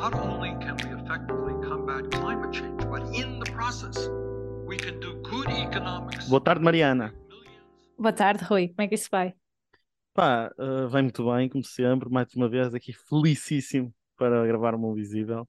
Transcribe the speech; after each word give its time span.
not 0.00 0.14
only 0.14 0.50
can 0.60 0.76
we 0.84 0.90
effectively 0.94 1.54
combat 1.68 2.08
climate 2.12 2.52
change, 2.52 2.78
but 2.88 3.02
in 3.12 3.40
the 3.40 3.50
process, 3.50 4.08
we 4.64 4.76
can 4.76 5.00
do 5.00 5.14
good 5.22 5.48
economics. 5.50 6.28
Boa 6.28 6.40
tarde, 6.40 6.62
Mariana. 6.62 7.12
Boa 7.98 8.12
tarde, 8.12 8.44
Rui. 8.44 8.68
Como 8.68 8.82
é 8.82 8.88
que 8.88 8.94
isso 8.94 9.08
vai? 9.10 9.34
Pá, 10.14 10.52
uh, 10.56 10.88
vai 10.88 11.02
muito 11.02 11.24
bem, 11.24 11.48
como 11.48 11.64
sempre, 11.64 12.08
mais 12.08 12.32
uma 12.34 12.48
vez 12.48 12.72
aqui 12.74 12.92
felicíssimo 12.92 13.92
para 14.16 14.46
gravar 14.46 14.74
o 14.76 14.78
Mundo 14.78 14.94
Visível. 14.94 15.48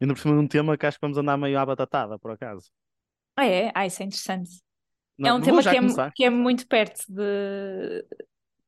Ainda 0.00 0.14
por 0.14 0.20
cima 0.20 0.34
de 0.34 0.40
um 0.40 0.48
tema 0.48 0.78
que 0.78 0.86
acho 0.86 0.96
que 0.96 1.02
vamos 1.02 1.18
andar 1.18 1.36
meio 1.36 1.58
à 1.58 1.66
batatada, 1.66 2.18
por 2.18 2.30
acaso. 2.30 2.70
Ah, 3.36 3.44
é? 3.44 3.70
Ah, 3.74 3.86
isso 3.86 4.02
é 4.02 4.06
interessante. 4.06 4.62
Não, 5.18 5.28
é 5.28 5.32
um 5.34 5.40
tema 5.42 5.62
que 5.62 5.68
é, 5.68 6.10
que 6.14 6.24
é 6.24 6.30
muito 6.30 6.66
perto 6.66 7.04
de, 7.06 8.02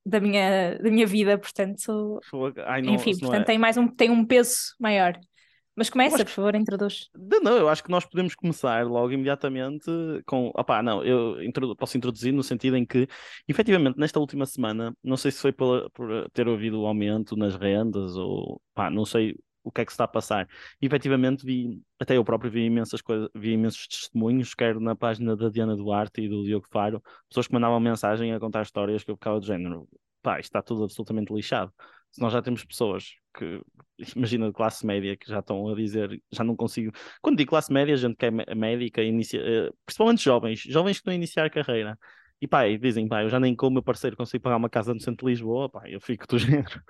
da, 0.04 0.20
minha, 0.20 0.78
da 0.78 0.90
minha 0.90 1.06
vida, 1.06 1.38
portanto, 1.38 2.20
Fogo. 2.28 2.54
Ai, 2.66 2.82
não, 2.82 2.94
enfim, 2.94 3.16
portanto 3.18 3.42
é- 3.42 3.44
tem, 3.44 3.58
mais 3.58 3.76
um, 3.76 3.88
tem 3.88 4.10
um 4.10 4.24
peso 4.24 4.74
maior. 4.78 5.18
Mas 5.74 5.88
começa, 5.88 6.16
acho 6.16 6.24
por 6.26 6.30
favor, 6.32 6.54
introduz. 6.54 7.08
Não, 7.14 7.40
não, 7.40 7.56
eu 7.56 7.66
acho 7.66 7.82
que 7.82 7.90
nós 7.90 8.04
podemos 8.04 8.34
começar 8.34 8.84
logo 8.86 9.10
imediatamente 9.10 9.86
com. 10.26 10.48
Opá, 10.54 10.82
não, 10.82 11.02
eu 11.02 11.42
introdu- 11.42 11.74
posso 11.74 11.96
introduzir 11.96 12.30
no 12.30 12.42
sentido 12.42 12.76
em 12.76 12.84
que, 12.84 13.08
efetivamente, 13.48 13.98
nesta 13.98 14.20
última 14.20 14.44
semana, 14.44 14.94
não 15.02 15.16
sei 15.16 15.30
se 15.30 15.40
foi 15.40 15.50
pela- 15.50 15.88
por 15.90 16.28
ter 16.32 16.46
ouvido 16.46 16.82
o 16.82 16.86
aumento 16.86 17.36
nas 17.36 17.56
rendas 17.56 18.16
ou 18.16 18.60
pá, 18.74 18.90
não 18.90 19.06
sei 19.06 19.34
o 19.62 19.70
que 19.70 19.80
é 19.80 19.84
que 19.84 19.92
se 19.92 19.94
está 19.94 20.04
a 20.04 20.08
passar. 20.08 20.48
Efetivamente, 20.80 21.44
vi, 21.44 21.80
até 21.98 22.16
eu 22.16 22.24
próprio 22.24 22.50
vi 22.50 22.64
imensas 22.66 23.00
coisas, 23.00 23.28
vi 23.34 23.52
imensos 23.52 23.86
testemunhos, 23.86 24.54
quer 24.54 24.78
na 24.80 24.94
página 24.96 25.36
da 25.36 25.48
Diana 25.48 25.76
Duarte 25.76 26.20
e 26.22 26.28
do 26.28 26.44
Diogo 26.44 26.66
Faro, 26.70 27.02
pessoas 27.28 27.46
que 27.46 27.52
mandavam 27.54 27.78
mensagem 27.80 28.32
a 28.32 28.40
contar 28.40 28.62
histórias 28.62 29.04
que 29.04 29.10
eu 29.10 29.16
ficava 29.16 29.38
do 29.40 29.46
género, 29.46 29.88
pá, 30.22 30.38
isto 30.38 30.48
está 30.48 30.62
tudo 30.62 30.84
absolutamente 30.84 31.32
lixado. 31.32 31.72
Se 32.10 32.20
nós 32.20 32.32
já 32.32 32.42
temos 32.42 32.64
pessoas 32.64 33.14
que, 33.36 33.62
imagina, 34.16 34.46
de 34.48 34.52
classe 34.52 34.84
média, 34.86 35.16
que 35.16 35.28
já 35.28 35.38
estão 35.40 35.68
a 35.68 35.74
dizer, 35.74 36.22
já 36.30 36.44
não 36.44 36.54
consigo. 36.56 36.92
Quando 37.20 37.36
digo 37.38 37.50
classe 37.50 37.72
média, 37.72 37.96
gente 37.96 38.16
que 38.16 38.26
é 38.26 38.30
mé- 38.30 38.44
médica, 38.54 39.02
inicia, 39.02 39.40
eh, 39.40 39.70
principalmente 39.86 40.22
jovens, 40.22 40.60
jovens 40.60 40.96
que 40.96 41.00
estão 41.00 41.12
a 41.12 41.14
iniciar 41.16 41.50
carreira. 41.50 41.98
E 42.40 42.48
pá, 42.48 42.66
e 42.66 42.76
dizem, 42.76 43.06
pá, 43.08 43.22
eu 43.22 43.28
já 43.28 43.38
nem 43.38 43.54
com 43.54 43.68
o 43.68 43.70
meu 43.70 43.82
parceiro 43.82 44.16
consigo 44.16 44.42
pagar 44.42 44.56
uma 44.56 44.68
casa 44.68 44.92
no 44.92 45.00
centro 45.00 45.24
de 45.26 45.32
Lisboa, 45.32 45.68
pá, 45.70 45.88
eu 45.88 46.00
fico 46.00 46.26
do 46.26 46.38
género. 46.38 46.82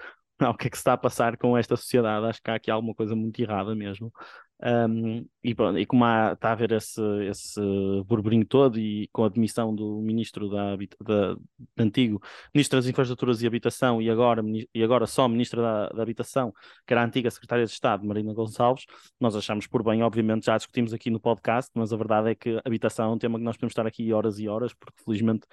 O 0.51 0.55
que 0.55 0.67
é 0.67 0.71
que 0.71 0.77
se 0.77 0.81
está 0.81 0.95
a 0.95 0.99
passar 0.99 1.37
com 1.37 1.57
esta 1.57 1.77
sociedade? 1.77 2.27
Acho 2.27 2.43
que 2.43 2.51
há 2.51 2.55
aqui 2.55 2.71
alguma 2.71 2.95
coisa 2.95 3.15
muito 3.15 3.41
errada 3.41 3.75
mesmo. 3.75 4.13
Um, 4.65 5.27
e, 5.43 5.57
pronto, 5.57 5.77
e 5.77 5.85
como 5.85 6.05
há, 6.05 6.35
está 6.35 6.51
a 6.51 6.53
haver 6.53 6.71
esse, 6.71 7.03
esse 7.29 7.61
burburinho 8.07 8.47
todo 8.47 8.79
e 8.79 9.09
com 9.13 9.25
a 9.25 9.29
demissão 9.29 9.75
do 9.75 10.01
ministro 10.01 10.49
da, 10.49 10.77
da, 11.01 11.37
antigo 11.77 12.23
Ministro 12.55 12.79
das 12.79 12.87
Infraestruturas 12.87 13.43
e 13.43 13.47
Habitação 13.47 14.01
e 14.01 14.09
agora, 14.09 14.41
e 14.73 14.85
agora 14.85 15.05
só 15.09 15.27
Ministro 15.27 15.61
da, 15.61 15.89
da 15.89 16.03
Habitação, 16.03 16.53
que 16.87 16.95
era 16.95 17.03
a 17.03 17.05
antiga 17.05 17.29
Secretária 17.29 17.65
de 17.65 17.73
Estado, 17.73 18.07
Marina 18.07 18.33
Gonçalves, 18.33 18.85
nós 19.19 19.35
achamos 19.35 19.67
por 19.67 19.83
bem, 19.83 20.01
obviamente 20.05 20.47
já 20.47 20.57
discutimos 20.57 20.93
aqui 20.93 21.11
no 21.11 21.19
podcast, 21.19 21.73
mas 21.75 21.93
a 21.93 21.97
verdade 21.97 22.31
é 22.31 22.35
que 22.37 22.61
habitação 22.65 23.11
é 23.11 23.15
um 23.15 23.19
tema 23.19 23.39
que 23.41 23.45
nós 23.45 23.57
podemos 23.57 23.73
estar 23.73 23.87
aqui 23.87 24.13
horas 24.13 24.39
e 24.39 24.47
horas, 24.49 24.73
porque 24.73 25.03
felizmente 25.05 25.45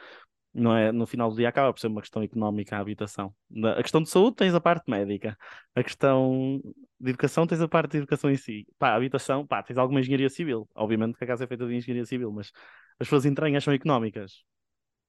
não 0.53 0.75
é, 0.75 0.92
no 0.92 1.05
final 1.08 1.30
do 1.30 1.36
dia 1.38 1.50
acaba 1.50 1.72
por 1.73 1.80
ser 1.80 1.88
uma 1.88 2.02
questão 2.02 2.23
económica 2.23 2.75
a 2.78 2.80
habitação. 2.80 3.33
A 3.78 3.81
questão 3.81 4.02
de 4.02 4.09
saúde 4.09 4.36
tens 4.38 4.53
a 4.55 4.61
parte 4.61 4.89
médica, 4.89 5.38
a 5.75 5.83
questão 5.83 6.61
de 7.00 7.09
educação 7.11 7.45
tens 7.47 7.61
a 7.61 7.67
parte 7.67 7.92
de 7.94 7.97
educação 8.00 8.30
em 8.31 8.38
si. 8.38 8.67
Pá, 8.77 8.89
a 8.92 8.95
habitação, 8.95 9.45
pá, 9.47 9.64
tens 9.64 9.77
alguma 9.77 10.00
engenharia 10.00 10.30
civil. 10.30 10.67
Obviamente 10.75 11.17
que 11.17 11.23
a 11.23 11.27
casa 11.27 11.44
é 11.45 11.47
feita 11.47 11.67
de 11.67 11.75
engenharia 11.75 12.05
civil, 12.05 12.31
mas 12.31 12.52
as 13.00 13.08
suas 13.08 13.25
entranhas 13.25 13.64
são 13.64 13.73
económicas. 13.73 14.44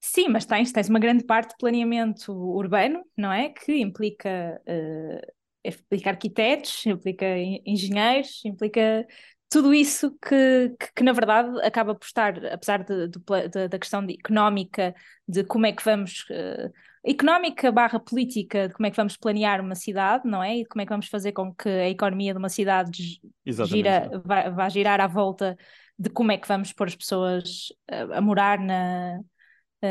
Sim, 0.01 0.29
mas 0.29 0.47
tens, 0.47 0.73
tens 0.73 0.89
uma 0.89 0.99
grande 0.99 1.25
parte 1.25 1.51
de 1.51 1.57
planeamento 1.59 2.33
urbano, 2.33 3.05
não 3.17 3.31
é? 3.33 3.51
Que 3.51 3.77
implica, 3.81 4.61
eh, 4.67 5.21
implica 5.65 6.11
arquitetos, 6.11 6.87
implica 6.87 7.27
en- 7.39 7.63
engenheiros, 7.67 8.43
implica 8.45 9.07
tudo 9.51 9.75
isso 9.75 10.13
que, 10.23 10.71
que, 10.81 10.93
que, 10.97 11.05
na 11.05 11.13
verdade 11.13 11.61
acaba 11.63 11.95
por 11.95 12.07
estar, 12.07 12.35
apesar 12.47 12.85
de, 12.85 13.09
do 13.09 13.21
pla- 13.21 13.49
da 13.49 13.79
questão 13.81 14.07
de- 14.07 14.15
económica, 14.15 14.95
de 15.29 15.45
como 15.45 15.67
é 15.67 15.73
que 15.73 15.85
vamos, 15.85 16.27
eh, 16.31 16.71
económica 17.05 17.73
barra 17.73 18.01
política, 18.01 18.69
de 18.69 18.75
como 18.75 18.87
é 18.87 18.91
que 18.91 18.97
vamos 18.97 19.17
planear 19.17 19.61
uma 19.61 19.75
cidade, 19.77 20.29
não 20.29 20.43
é? 20.43 20.59
E 20.59 20.63
de 20.65 20.69
como 20.69 20.83
é 20.83 20.87
que 20.87 20.91
vamos 20.93 21.09
fazer 21.09 21.33
com 21.33 21.55
que 21.55 21.69
a 21.69 21.91
economia 21.91 22.33
de 22.35 22.39
uma 22.39 22.49
cidade 22.51 23.21
gira, 23.63 24.11
vá, 24.25 24.51
vá 24.51 24.69
girar 24.71 25.01
à 25.01 25.07
volta 25.09 25.57
de 25.99 26.11
como 26.11 26.33
é 26.33 26.39
que 26.39 26.49
vamos 26.49 26.73
pôr 26.73 26.89
as 26.89 26.97
pessoas 26.97 27.69
a, 27.91 28.19
a 28.19 28.21
morar 28.21 28.59
na, 28.59 29.21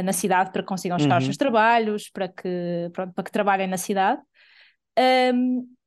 na 0.03 0.13
cidade 0.13 0.51
para 0.51 0.61
que 0.63 0.67
consigam 0.67 0.99
chegar 0.99 1.15
aos 1.15 1.23
Uhum. 1.23 1.25
seus 1.25 1.37
trabalhos, 1.37 2.09
para 2.09 2.27
que, 2.29 2.89
pronto, 2.93 3.13
para 3.13 3.23
que 3.23 3.31
trabalhem 3.31 3.67
na 3.67 3.77
cidade. 3.77 4.21
Te- 4.95 5.78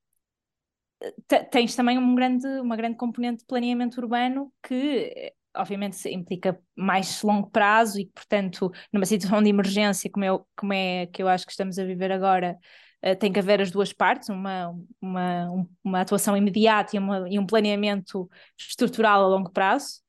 tens 1.51 1.75
também 1.75 1.99
um 1.99 2.15
grande, 2.15 2.47
uma 2.61 2.77
grande 2.77 2.97
componente 2.97 3.41
de 3.41 3.47
planeamento 3.47 4.01
urbano 4.01 4.53
que, 4.63 5.33
obviamente, 5.57 6.09
implica 6.09 6.59
mais 6.77 7.23
longo 7.23 7.51
prazo 7.51 7.99
e 8.01 8.07
portanto, 8.07 8.71
numa 8.93 9.07
situação 9.07 9.43
de 9.43 9.49
emergência, 9.51 10.11
como, 10.11 10.25
eu, 10.25 10.47
como 10.57 10.73
é 10.73 11.07
que 11.07 11.23
eu 11.23 11.29
acho 11.29 11.45
que 11.47 11.53
estamos 11.53 11.79
a 11.79 11.85
viver 11.85 12.13
agora, 12.13 12.57
eh, 13.03 13.15
tem 13.15 13.33
que 13.33 13.39
haver 13.39 13.61
as 13.61 13.71
duas 13.71 13.93
partes, 13.93 14.29
uma, 14.29 14.75
uma, 15.01 15.51
um- 15.51 15.69
uma 15.85 16.01
atuação 16.01 16.37
imediata 16.37 16.97
e, 16.97 16.99
uma- 16.99 17.29
e 17.29 17.39
um 17.39 17.47
planeamento 17.47 18.29
estrutural 18.59 19.25
a 19.25 19.29
longo 19.29 19.51
prazo, 19.51 20.01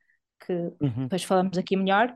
que 0.45 0.53
Uhum. 0.81 1.03
depois 1.03 1.23
falamos 1.23 1.57
aqui 1.57 1.75
melhor. 1.77 2.13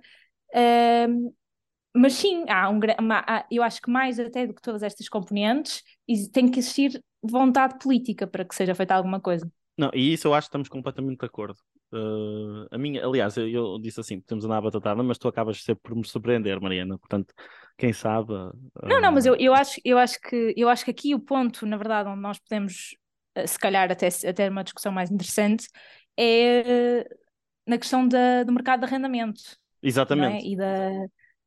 Mas 1.97 2.13
sim, 2.13 2.45
há 2.49 2.69
um, 2.69 2.79
uma- 2.99 3.45
eu 3.51 3.63
acho 3.63 3.81
que 3.81 3.89
mais 3.89 4.19
até 4.19 4.45
do 4.47 4.53
que 4.53 4.61
todas 4.61 4.83
estas 4.83 5.09
componentes, 5.09 5.83
tem 6.31 6.49
que 6.49 6.59
existir 6.59 7.01
vontade 7.21 7.77
política 7.79 8.27
para 8.27 8.45
que 8.45 8.55
seja 8.55 8.75
feita 8.75 8.95
alguma 8.95 9.19
coisa. 9.19 9.49
Não, 9.77 9.91
e 9.93 10.13
isso 10.13 10.27
eu 10.27 10.33
acho 10.33 10.47
que 10.47 10.49
estamos 10.49 10.69
completamente 10.69 11.19
de 11.19 11.25
acordo. 11.25 11.57
Uh, 11.91 12.67
a 12.71 12.77
minha, 12.77 13.05
aliás, 13.05 13.37
eu, 13.37 13.47
eu 13.47 13.79
disse 13.79 13.99
assim, 13.99 14.19
temos 14.21 14.43
andar 14.43 14.57
a 14.57 14.61
batatada, 14.61 15.01
mas 15.03 15.17
tu 15.17 15.27
acabas 15.27 15.61
sempre 15.63 15.81
por 15.83 15.95
me 15.95 16.05
surpreender, 16.05 16.59
Mariana. 16.59 16.97
Portanto, 16.97 17.33
quem 17.77 17.93
sabe. 17.93 18.33
Não, 18.85 19.01
não, 19.01 19.11
mas 19.11 19.25
uh, 19.25 19.29
eu, 19.29 19.35
eu, 19.35 19.53
acho, 19.53 19.79
eu, 19.85 19.97
acho 19.97 20.19
que, 20.19 20.53
eu 20.57 20.67
acho 20.67 20.83
que 20.83 20.91
aqui 20.91 21.13
o 21.15 21.19
ponto, 21.19 21.65
na 21.65 21.77
verdade, 21.77 22.09
onde 22.09 22.21
nós 22.21 22.39
podemos, 22.39 22.95
eh, 23.35 23.45
se 23.45 23.59
calhar, 23.59 23.91
até, 23.91 24.07
até 24.27 24.49
uma 24.49 24.63
discussão 24.63 24.91
mais 24.91 25.11
interessante, 25.11 25.67
é 26.17 27.07
na 27.67 27.77
questão 27.77 28.07
da, 28.07 28.43
do 28.43 28.51
mercado 28.53 28.79
de 28.79 28.85
arrendamento. 28.85 29.41
é? 29.41 29.87
Exatamente. 29.87 30.47
E, 30.47 30.55
da, 30.55 30.89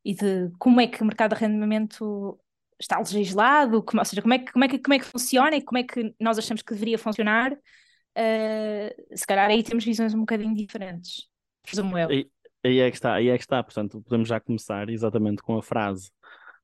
e 0.05 0.15
de 0.15 0.51
como 0.59 0.81
é 0.81 0.87
que 0.87 1.03
o 1.03 1.07
mercado 1.07 1.31
de 1.31 1.37
arrendamento 1.37 2.39
está 2.79 2.99
legislado, 2.99 3.83
como, 3.83 4.01
ou 4.01 4.05
seja, 4.05 4.23
como 4.23 4.35
é, 4.35 4.39
que, 4.39 4.53
como, 4.53 4.65
é 4.65 4.69
que, 4.69 4.79
como 4.79 4.95
é 4.95 4.99
que 4.99 5.05
funciona 5.05 5.57
e 5.57 5.63
como 5.63 5.79
é 5.79 5.83
que 5.83 6.15
nós 6.19 6.39
achamos 6.39 6.63
que 6.63 6.73
deveria 6.73 6.99
funcionar. 6.99 7.57
Eh, 8.15 8.95
se 9.15 9.27
calhar 9.27 9.49
aí 9.49 9.63
temos 9.63 9.85
visões 9.85 10.15
um 10.15 10.21
bocadinho 10.21 10.55
diferentes, 10.55 11.29
presumo 11.63 11.97
eu. 11.97 12.09
Aí, 12.09 12.79
é 12.79 12.91
que 12.91 12.97
está, 12.97 13.15
aí 13.15 13.29
é 13.29 13.37
que 13.37 13.45
está. 13.45 13.63
Portanto, 13.63 14.03
podemos 14.03 14.29
já 14.29 14.41
começar 14.41 14.89
exatamente 14.91 15.43
com 15.43 15.57
a 15.57 15.63
frase 15.63 16.11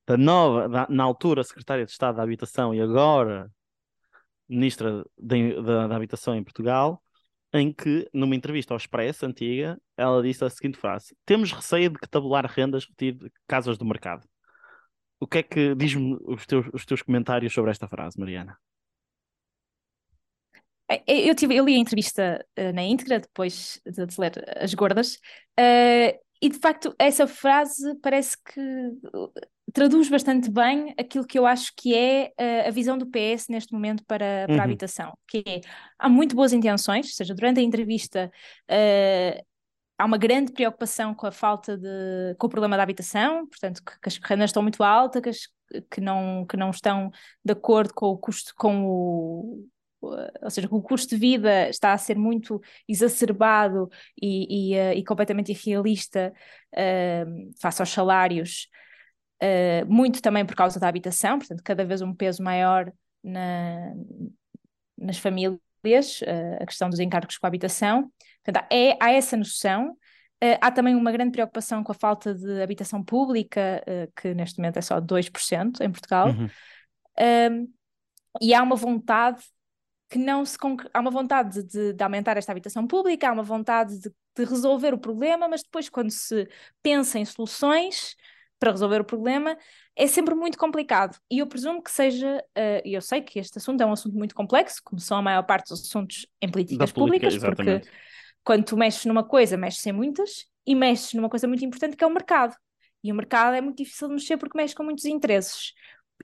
da 0.05 0.17
nova, 0.17 0.67
da- 0.67 0.87
na 0.89 1.03
altura, 1.03 1.43
Secretária 1.43 1.85
de 1.85 1.91
Estado 1.91 2.17
da 2.17 2.23
Habitação 2.23 2.73
e 2.73 2.81
agora 2.81 3.51
Ministra 4.49 5.03
da, 5.17 5.87
da 5.87 5.95
Habitação 5.95 6.35
em 6.35 6.43
Portugal, 6.43 7.03
em 7.57 7.73
que, 7.73 8.07
numa 8.13 8.35
entrevista 8.35 8.73
ao 8.73 8.77
Expresso 8.77 9.25
antiga, 9.25 9.79
ela 9.95 10.21
disse 10.21 10.43
a 10.43 10.49
seguinte 10.49 10.77
frase: 10.77 11.15
Temos 11.25 11.51
receio 11.51 11.89
de 11.89 11.99
que 11.99 12.07
tabular 12.07 12.45
rendas 12.45 12.85
retire 12.85 13.31
casas 13.47 13.77
do 13.77 13.85
mercado. 13.85 14.27
O 15.19 15.27
que 15.27 15.39
é 15.39 15.43
que 15.43 15.75
diz-me 15.75 16.17
os 16.23 16.45
teus, 16.45 16.67
os 16.73 16.85
teus 16.85 17.01
comentários 17.01 17.53
sobre 17.53 17.71
esta 17.71 17.87
frase, 17.87 18.19
Mariana? 18.19 18.57
Eu, 21.05 21.35
tive, 21.35 21.55
eu 21.55 21.65
li 21.65 21.75
a 21.75 21.79
entrevista 21.79 22.45
eh, 22.55 22.71
na 22.71 22.81
íntegra, 22.81 23.19
depois 23.19 23.81
de, 23.85 24.05
de 24.05 24.21
ler 24.21 24.31
As 24.57 24.73
Gordas, 24.73 25.19
eh, 25.59 26.17
e 26.41 26.49
de 26.49 26.59
facto 26.59 26.93
essa 26.99 27.27
frase 27.27 27.95
parece 28.01 28.37
que 28.43 28.59
eh, 28.59 29.41
traduz 29.73 30.09
bastante 30.09 30.49
bem 30.49 30.93
aquilo 30.97 31.25
que 31.25 31.37
eu 31.37 31.45
acho 31.45 31.71
que 31.75 31.93
é 31.95 32.31
eh, 32.37 32.67
a 32.67 32.71
visão 32.71 32.97
do 32.97 33.05
PS 33.05 33.51
neste 33.51 33.73
momento 33.73 34.03
para, 34.05 34.49
para 34.51 34.55
Uhum. 34.55 34.61
a 34.63 34.65
habitação, 34.65 35.17
que 35.27 35.43
é, 35.45 35.61
há 35.99 36.09
muito 36.09 36.35
boas 36.35 36.53
intenções, 36.53 37.07
ou 37.07 37.13
seja, 37.13 37.33
durante 37.35 37.59
a 37.59 37.63
entrevista 37.63 38.31
eh, 38.67 39.43
há 39.97 40.05
uma 40.05 40.17
grande 40.17 40.51
preocupação 40.53 41.13
com 41.15 41.27
a 41.27 41.31
falta 41.31 41.77
de, 41.77 42.35
com 42.37 42.47
o 42.47 42.49
problema 42.49 42.77
da 42.77 42.83
habitação, 42.83 43.47
portanto, 43.47 43.83
que, 43.83 43.99
que 43.99 44.09
as 44.09 44.17
rendas 44.17 44.49
estão 44.49 44.63
muito 44.63 44.83
altas, 44.83 45.21
que, 45.21 45.29
as- 45.29 45.47
que 45.91 46.01
não, 46.01 46.45
que 46.45 46.57
não 46.57 46.69
estão 46.71 47.11
de 47.43 47.51
acordo 47.53 47.93
com 47.93 48.07
o 48.07 48.17
custo, 48.17 48.53
com 48.55 48.85
o, 48.87 49.67
ou 50.41 50.49
seja, 50.49 50.67
o 50.71 50.81
custo 50.81 51.15
de 51.15 51.19
vida 51.19 51.69
está 51.69 51.93
a 51.93 51.97
ser 51.97 52.17
muito 52.17 52.61
exacerbado 52.87 53.89
e, 54.21 54.71
e, 54.71 54.75
eh, 54.75 54.95
e 54.95 55.03
completamente 55.03 55.51
irrealista 55.51 56.33
eh, 56.75 57.25
face 57.61 57.81
aos 57.81 57.89
salários, 57.89 58.67
eh, 59.39 59.83
muito 59.85 60.21
também 60.21 60.45
por 60.45 60.55
causa 60.55 60.79
da 60.79 60.87
habitação, 60.87 61.37
portanto, 61.39 61.61
cada 61.63 61.85
vez 61.85 62.01
um 62.01 62.13
peso 62.13 62.43
maior 62.43 62.91
na, 63.23 63.93
nas 64.97 65.17
famílias, 65.17 65.59
eh, 66.23 66.57
a 66.61 66.65
questão 66.65 66.89
dos 66.89 66.99
encargos 66.99 67.37
com 67.37 67.45
a 67.45 67.49
habitação. 67.49 68.11
Portanto, 68.43 68.65
é, 68.71 68.97
há 68.99 69.11
essa 69.11 69.37
noção. 69.37 69.95
Eh, 70.41 70.57
há 70.61 70.71
também 70.71 70.95
uma 70.95 71.11
grande 71.11 71.31
preocupação 71.31 71.83
com 71.83 71.91
a 71.91 71.95
falta 71.95 72.33
de 72.33 72.61
habitação 72.61 73.03
pública, 73.03 73.83
eh, 73.85 74.09
que 74.15 74.33
neste 74.33 74.59
momento 74.59 74.77
é 74.77 74.81
só 74.81 74.99
2% 74.99 75.81
em 75.81 75.91
Portugal. 75.91 76.29
Uhum. 76.29 76.49
Um, 77.19 77.73
e 78.41 78.53
há 78.53 78.61
uma 78.61 78.75
vontade 78.75 79.41
que 80.09 80.17
não 80.17 80.45
se 80.45 80.57
há 80.93 80.99
uma 80.99 81.11
vontade 81.11 81.63
de, 81.63 81.93
de, 81.93 82.03
aumentar 82.03 82.37
esta 82.37 82.51
habitação 82.51 82.87
pública, 82.87 83.29
há 83.29 83.33
uma 83.33 83.43
vontade 83.43 83.99
de, 83.99 84.09
de, 84.09 84.45
resolver 84.45 84.93
o 84.93 84.97
problema, 84.97 85.47
mas 85.47 85.61
depois, 85.61 85.89
quando 85.89 86.11
se 86.11 86.47
pensa 86.81 87.19
em 87.19 87.25
soluções 87.25 88.15
para 88.59 88.71
resolver 88.71 89.01
o 89.01 89.05
problema, 89.05 89.57
é 89.95 90.07
sempre 90.07 90.33
muito 90.33 90.57
complicado. 90.57 91.17
E 91.29 91.39
eu 91.39 91.47
presumo 91.47 91.81
que 91.81 91.91
seja, 91.91 92.37
uh, 92.57 92.81
e 92.85 92.93
eu 92.93 93.01
sei 93.01 93.21
que 93.21 93.37
este 93.37 93.57
assunto 93.57 93.81
é 93.81 93.85
um 93.85 93.91
assunto 93.91 94.15
muito 94.15 94.33
complexo, 94.33 94.81
como 94.83 94.99
são 94.99 95.17
a 95.17 95.21
maior 95.21 95.43
parte 95.43 95.69
dos 95.69 95.83
assuntos 95.83 96.25
em 96.41 96.49
políticas 96.49 96.91
públicas, 96.91 97.37
porque 97.37 97.81
quando 98.43 98.63
tu 98.63 98.77
mexes 98.77 99.05
numa 99.05 99.23
coisa, 99.23 99.57
mexes 99.57 99.85
em 99.85 99.91
muitas, 99.91 100.45
e 100.65 100.73
mexes 100.73 101.13
numa 101.13 101.29
coisa 101.29 101.47
muito 101.47 101.63
importante 101.63 101.95
que 101.95 102.03
é 102.03 102.07
o 102.07 102.13
mercado. 102.13 102.55
E 103.03 103.11
o 103.11 103.15
mercado 103.15 103.55
é 103.55 103.61
muito 103.61 103.77
difícil 103.77 104.07
de 104.07 104.15
mexer 104.15 104.37
porque 104.37 104.57
mexe 104.57 104.73
com 104.73 104.83
muitos 104.83 105.05
interesses 105.05 105.73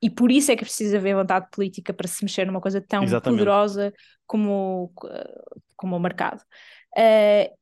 e 0.01 0.10
por 0.10 0.31
isso 0.31 0.51
é 0.51 0.56
que 0.56 0.66
precisa 0.66 0.98
haver 0.98 1.16
vontade 1.16 1.48
política 1.51 1.94
para 1.94 2.07
se 2.07 2.24
mexer 2.24 2.45
numa 2.45 2.62
coisa 2.62 2.81
tão 2.81 3.04
Exatamente. 3.04 3.40
poderosa 3.40 3.94
como, 4.25 4.92
como 5.75 5.95
o 5.95 6.00
mercado. 6.00 6.42
Uh, 6.98 7.56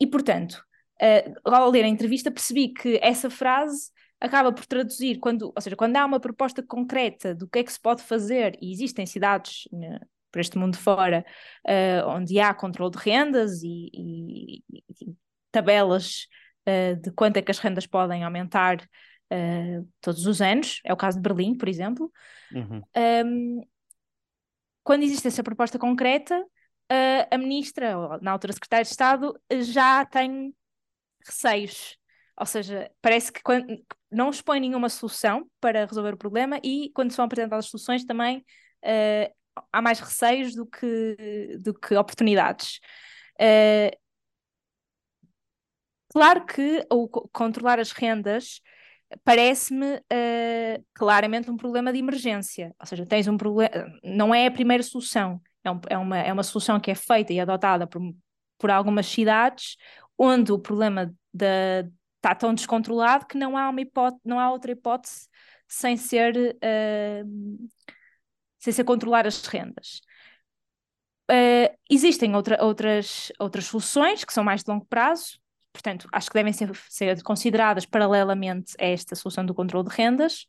e 0.00 0.06
portanto, 0.06 0.62
uh, 1.00 1.50
ao 1.50 1.70
ler 1.70 1.84
a 1.84 1.88
entrevista, 1.88 2.30
percebi 2.30 2.72
que 2.72 2.98
essa 3.02 3.30
frase 3.30 3.90
acaba 4.20 4.52
por 4.52 4.66
traduzir, 4.66 5.18
quando, 5.18 5.52
ou 5.54 5.62
seja, 5.62 5.76
quando 5.76 5.96
há 5.96 6.04
uma 6.04 6.20
proposta 6.20 6.62
concreta 6.62 7.34
do 7.34 7.48
que 7.48 7.60
é 7.60 7.64
que 7.64 7.72
se 7.72 7.80
pode 7.80 8.02
fazer, 8.02 8.58
e 8.60 8.72
existem 8.72 9.06
cidades 9.06 9.68
né, 9.72 10.00
por 10.30 10.40
este 10.40 10.58
mundo 10.58 10.76
fora 10.76 11.24
uh, 11.66 12.08
onde 12.08 12.38
há 12.38 12.52
controle 12.52 12.92
de 12.92 12.98
rendas 12.98 13.62
e, 13.62 13.90
e, 13.92 14.62
e 14.72 15.14
tabelas 15.50 16.26
de 17.00 17.10
quanto 17.12 17.38
é 17.38 17.42
que 17.42 17.50
as 17.50 17.58
rendas 17.58 17.86
podem 17.86 18.24
aumentar 18.24 18.86
uh, 19.32 19.88
todos 20.00 20.26
os 20.26 20.40
anos, 20.40 20.80
é 20.84 20.92
o 20.92 20.96
caso 20.96 21.16
de 21.16 21.22
Berlim, 21.22 21.56
por 21.56 21.68
exemplo. 21.68 22.12
Uhum. 22.52 22.82
Um, 22.96 23.60
quando 24.82 25.02
existe 25.02 25.28
essa 25.28 25.42
proposta 25.42 25.78
concreta, 25.78 26.40
uh, 26.40 27.28
a 27.30 27.38
ministra, 27.38 27.98
ou 27.98 28.20
na 28.20 28.32
altura 28.32 28.52
secretária 28.52 28.84
de 28.84 28.90
Estado, 28.90 29.38
já 29.50 30.04
tem 30.04 30.54
receios. 31.26 31.98
Ou 32.38 32.46
seja, 32.46 32.90
parece 33.02 33.32
que 33.32 33.42
quando, 33.42 33.66
não 34.10 34.30
expõe 34.30 34.60
nenhuma 34.60 34.88
solução 34.88 35.50
para 35.60 35.84
resolver 35.84 36.14
o 36.14 36.18
problema 36.18 36.60
e 36.62 36.90
quando 36.94 37.12
são 37.12 37.24
apresentadas 37.24 37.66
soluções 37.66 38.04
também 38.04 38.38
uh, 38.38 39.34
há 39.72 39.82
mais 39.82 39.98
receios 40.00 40.54
do 40.54 40.64
que, 40.64 41.58
do 41.62 41.74
que 41.74 41.96
oportunidades. 41.96 42.78
Uh, 43.40 43.96
claro 46.08 46.46
que 46.46 46.86
o 46.90 47.08
controlar 47.08 47.78
as 47.78 47.90
rendas 47.90 48.60
parece-me 49.24 49.96
uh, 49.96 50.84
claramente 50.94 51.50
um 51.50 51.56
problema 51.56 51.92
de 51.92 51.98
emergência. 51.98 52.74
Ou 52.78 52.86
seja, 52.86 53.06
tens 53.06 53.26
um 53.28 53.36
problema, 53.36 53.70
não 54.02 54.34
é 54.34 54.46
a 54.46 54.50
primeira 54.50 54.82
solução, 54.82 55.40
é, 55.64 55.70
um, 55.70 55.80
é, 55.88 55.98
uma, 55.98 56.18
é 56.18 56.32
uma 56.32 56.42
solução 56.42 56.78
que 56.80 56.90
é 56.90 56.94
feita 56.94 57.32
e 57.32 57.40
adotada 57.40 57.86
por, 57.86 58.00
por 58.58 58.70
algumas 58.70 59.06
cidades 59.06 59.76
onde 60.18 60.52
o 60.52 60.58
problema 60.58 61.14
está 61.32 62.34
tão 62.34 62.52
descontrolado 62.52 63.26
que 63.26 63.38
não 63.38 63.56
há, 63.56 63.68
uma 63.68 63.80
hipótese, 63.80 64.20
não 64.24 64.40
há 64.40 64.50
outra 64.50 64.72
hipótese 64.72 65.28
sem 65.66 65.96
ser, 65.96 66.34
uh, 66.36 67.68
sem 68.58 68.72
ser 68.72 68.84
controlar 68.84 69.26
as 69.26 69.44
rendas. 69.46 70.00
Uh, 71.30 71.68
existem 71.90 72.34
outra, 72.34 72.62
outras, 72.64 73.30
outras 73.38 73.66
soluções 73.66 74.24
que 74.24 74.32
são 74.32 74.42
mais 74.42 74.64
de 74.64 74.70
longo 74.70 74.86
prazo, 74.86 75.38
portanto, 75.78 76.08
acho 76.12 76.28
que 76.28 76.34
devem 76.34 76.52
ser, 76.52 76.70
ser 76.88 77.22
consideradas 77.22 77.86
paralelamente 77.86 78.74
a 78.80 78.84
esta 78.84 79.14
solução 79.14 79.46
do 79.46 79.54
controle 79.54 79.88
de 79.88 79.94
rendas, 79.94 80.44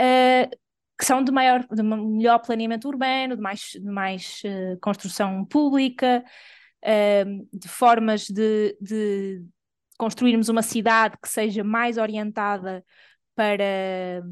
uh, 0.00 0.56
que 0.96 1.04
são 1.04 1.24
de, 1.24 1.32
maior, 1.32 1.66
de 1.66 1.82
melhor 1.82 2.38
planeamento 2.38 2.86
urbano, 2.86 3.34
de 3.34 3.42
mais, 3.42 3.60
de 3.72 3.90
mais 3.90 4.42
uh, 4.44 4.78
construção 4.80 5.44
pública, 5.44 6.24
uh, 6.84 7.48
de 7.52 7.68
formas 7.68 8.26
de, 8.28 8.76
de 8.80 9.44
construirmos 9.98 10.48
uma 10.48 10.62
cidade 10.62 11.16
que 11.20 11.28
seja 11.28 11.64
mais 11.64 11.98
orientada 11.98 12.84
para, 13.34 14.22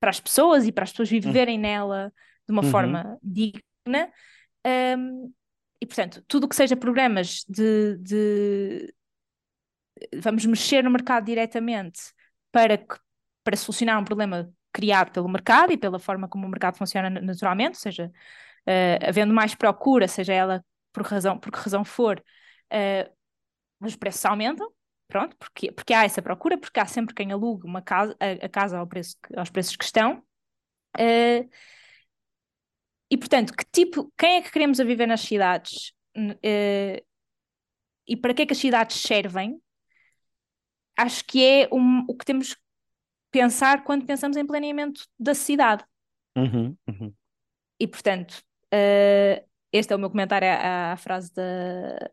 para 0.00 0.10
as 0.10 0.18
pessoas 0.18 0.66
e 0.66 0.72
para 0.72 0.84
as 0.84 0.90
pessoas 0.90 1.10
viverem 1.10 1.56
uhum. 1.56 1.62
nela 1.62 2.12
de 2.46 2.52
uma 2.52 2.64
uhum. 2.64 2.70
forma 2.70 3.18
digna. 3.22 4.10
Um, 4.66 5.30
e, 5.80 5.86
portanto, 5.86 6.24
tudo 6.26 6.44
o 6.44 6.48
que 6.48 6.56
seja 6.56 6.74
programas 6.74 7.44
de, 7.48 7.96
de, 7.98 8.94
vamos 10.22 10.44
mexer 10.46 10.82
no 10.82 10.90
mercado 10.90 11.24
diretamente 11.24 12.00
para, 12.52 12.78
que, 12.78 12.96
para 13.44 13.56
solucionar 13.56 14.00
um 14.00 14.04
problema 14.04 14.52
criado 14.72 15.12
pelo 15.12 15.28
mercado 15.28 15.72
e 15.72 15.76
pela 15.76 15.98
forma 15.98 16.28
como 16.28 16.46
o 16.46 16.50
mercado 16.50 16.76
funciona 16.76 17.10
naturalmente, 17.10 17.76
ou 17.76 17.80
seja, 17.80 18.12
uh, 18.66 19.08
havendo 19.08 19.32
mais 19.32 19.54
procura, 19.54 20.06
seja 20.08 20.32
ela 20.32 20.64
por, 20.92 21.02
razão, 21.02 21.38
por 21.38 21.52
que 21.52 21.58
razão 21.58 21.84
for, 21.84 22.22
uh, 22.72 23.12
os 23.80 23.96
preços 23.96 24.24
aumentam, 24.24 24.70
pronto, 25.06 25.36
porque, 25.36 25.72
porque 25.72 25.94
há 25.94 26.04
essa 26.04 26.22
procura, 26.22 26.58
porque 26.58 26.80
há 26.80 26.86
sempre 26.86 27.14
quem 27.14 27.32
alugue 27.32 27.66
uma 27.66 27.82
casa, 27.82 28.16
a, 28.20 28.46
a 28.46 28.48
casa 28.48 28.78
ao 28.78 28.86
preço, 28.86 29.16
aos 29.36 29.50
preços 29.50 29.76
que 29.76 29.84
estão. 29.84 30.22
Uh, 30.96 31.48
e 33.10 33.16
portanto, 33.16 33.54
que 33.54 33.64
tipo, 33.72 34.12
quem 34.18 34.36
é 34.36 34.42
que 34.42 34.50
queremos 34.50 34.80
a 34.80 34.84
viver 34.84 35.06
nas 35.06 35.20
cidades? 35.22 35.92
Uh, 36.16 37.02
e 38.06 38.16
para 38.16 38.34
que 38.34 38.42
é 38.42 38.46
que 38.46 38.52
as 38.52 38.58
cidades 38.58 39.00
servem? 39.00 39.60
Acho 40.98 41.24
que 41.24 41.44
é 41.44 41.68
um, 41.72 42.04
o 42.08 42.14
que 42.14 42.24
temos 42.24 42.54
que 42.54 42.60
pensar 43.30 43.84
quando 43.84 44.04
pensamos 44.04 44.36
em 44.36 44.44
planeamento 44.44 45.06
da 45.18 45.34
cidade. 45.34 45.84
Uhum, 46.36 46.76
uhum. 46.88 47.14
E, 47.78 47.86
portanto, 47.86 48.42
uh, 48.74 49.48
este 49.72 49.92
é 49.92 49.96
o 49.96 49.98
meu 49.98 50.10
comentário 50.10 50.48
à, 50.48 50.92
à 50.92 50.96
frase 50.96 51.32
da, 51.32 52.10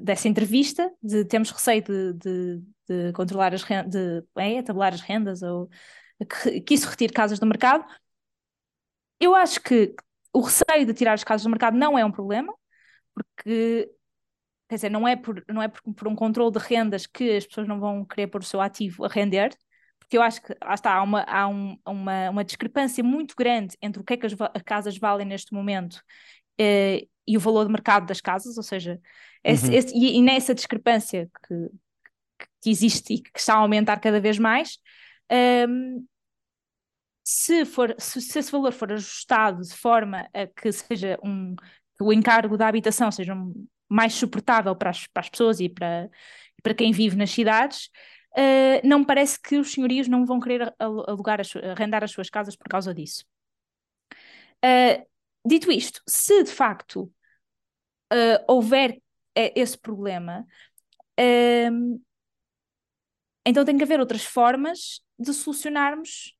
dessa 0.00 0.28
entrevista, 0.28 0.92
de 1.02 1.24
temos 1.24 1.50
receio 1.50 1.82
de, 1.82 2.12
de, 2.14 2.62
de 2.88 3.12
controlar 3.12 3.54
as 3.54 3.62
rendas, 3.62 3.90
de 3.90 4.24
é, 4.36 4.62
tabular 4.62 4.92
as 4.92 5.00
rendas 5.00 5.42
ou 5.42 5.68
que, 6.42 6.60
que, 6.60 6.74
isso 6.74 6.88
retire 6.88 7.12
casas 7.12 7.38
do 7.38 7.46
mercado. 7.46 7.84
Eu 9.18 9.34
acho 9.34 9.60
que 9.60 9.94
o 10.32 10.40
receio 10.40 10.86
de 10.86 10.94
tirar 10.94 11.14
as 11.14 11.24
casas 11.24 11.44
do 11.44 11.50
mercado 11.50 11.76
não 11.76 11.98
é 11.98 12.04
um 12.04 12.12
problema, 12.12 12.54
porque 13.14 13.90
quer 14.72 14.76
dizer, 14.76 14.90
não 14.90 15.06
é 15.06 15.14
por, 15.14 15.44
não 15.50 15.60
é 15.60 15.68
por, 15.68 15.82
por 15.92 16.08
um 16.08 16.14
controle 16.14 16.50
de 16.50 16.58
rendas 16.58 17.06
que 17.06 17.36
as 17.36 17.44
pessoas 17.44 17.68
não 17.68 17.78
vão 17.78 18.06
querer 18.06 18.28
pôr 18.28 18.40
o 18.40 18.44
seu 18.44 18.58
ativo 18.58 19.04
a 19.04 19.08
render, 19.08 19.54
porque 19.98 20.16
eu 20.16 20.22
acho 20.22 20.40
que 20.40 20.56
lá 20.64 20.72
está, 20.72 20.94
há 20.94 21.02
uma, 21.02 21.20
há 21.24 21.46
um, 21.46 21.76
uma, 21.86 22.30
uma 22.30 22.42
discrepância 22.42 23.04
muito 23.04 23.34
grande 23.36 23.76
entre 23.82 24.00
o 24.00 24.04
que 24.04 24.14
é 24.14 24.16
que 24.16 24.24
as, 24.24 24.32
as 24.32 24.62
casas 24.62 24.96
valem 24.96 25.26
neste 25.26 25.52
momento 25.52 26.02
eh, 26.58 27.06
e 27.26 27.36
o 27.36 27.40
valor 27.40 27.66
de 27.66 27.70
mercado 27.70 28.06
das 28.06 28.22
casas, 28.22 28.56
ou 28.56 28.62
seja, 28.62 28.98
esse, 29.44 29.66
uhum. 29.66 29.74
esse, 29.74 29.94
e, 29.94 30.16
e, 30.16 30.22
nessa 30.22 30.54
discrepância 30.54 31.28
que, 31.46 31.68
que 32.62 32.70
existe 32.70 33.12
e 33.12 33.22
que 33.22 33.38
está 33.38 33.52
a 33.52 33.58
aumentar 33.58 34.00
cada 34.00 34.22
vez 34.22 34.38
mais, 34.38 34.78
um, 35.30 35.34
ehm, 35.36 36.04
se, 37.22 37.66
for, 37.66 37.94
se, 37.98 38.22
se, 38.22 38.38
esse 38.38 38.50
valor 38.50 38.72
for 38.72 38.90
ajustado 38.90 39.60
de 39.60 39.74
forma 39.74 40.26
a 40.32 40.46
que 40.46 40.72
seja 40.72 41.18
um 41.22 41.54
que 41.54 42.02
o 42.02 42.10
encargo 42.10 42.56
da 42.56 42.66
habitação 42.66 43.12
seja 43.12 43.34
um, 43.34 43.66
mais 43.92 44.14
suportável 44.14 44.74
para 44.74 44.90
as, 44.90 45.06
para 45.06 45.20
as 45.20 45.28
pessoas 45.28 45.60
e 45.60 45.68
para, 45.68 46.08
para 46.62 46.74
quem 46.74 46.92
vive 46.92 47.14
nas 47.14 47.30
cidades, 47.30 47.90
uh, 48.36 48.86
não 48.86 49.00
me 49.00 49.06
parece 49.06 49.40
que 49.40 49.58
os 49.58 49.72
senhorios 49.72 50.08
não 50.08 50.24
vão 50.24 50.40
querer 50.40 50.74
alugar, 50.78 51.40
as, 51.40 51.54
arrendar 51.56 52.02
as 52.02 52.10
suas 52.10 52.30
casas 52.30 52.56
por 52.56 52.68
causa 52.68 52.94
disso. 52.94 53.24
Uh, 54.64 55.06
dito 55.46 55.70
isto, 55.70 56.00
se 56.08 56.42
de 56.42 56.50
facto 56.50 57.02
uh, 58.12 58.44
houver 58.48 58.98
esse 59.34 59.78
problema, 59.78 60.46
então 63.46 63.64
tem 63.64 63.78
que 63.78 63.82
haver 63.82 63.98
outras 63.98 64.22
formas 64.22 65.00
de 65.18 65.32
solucionarmos 65.32 66.36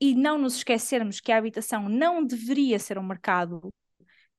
e 0.00 0.14
não 0.14 0.38
nos 0.38 0.56
esquecermos 0.56 1.20
que 1.20 1.30
a 1.30 1.36
habitação 1.36 1.86
não 1.90 2.24
deveria 2.24 2.78
ser 2.78 2.96
um 2.96 3.02
mercado 3.02 3.68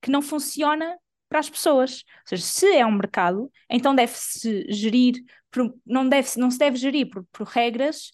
que 0.02 0.10
não 0.10 0.24
funciona 0.24 0.98
para 1.30 1.40
as 1.40 1.50
pessoas. 1.50 2.04
Ou 2.22 2.28
seja, 2.30 2.44
se 2.44 2.76
é 2.76 2.86
um 2.86 2.92
mercado, 2.92 3.52
então 3.70 3.96
deve-se 3.96 4.66
gerir, 4.70 5.16
por, 5.52 5.74
não, 5.86 6.08
deve 6.08 6.30
não 6.38 6.52
se 6.52 6.58
deve 6.58 6.78
gerir 6.78 7.10
por, 7.10 7.26
por 7.32 7.48
regras 7.48 8.12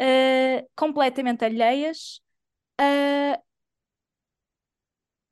uh, 0.00 0.68
completamente 0.74 1.44
alheias 1.44 2.20
uh, 2.80 3.40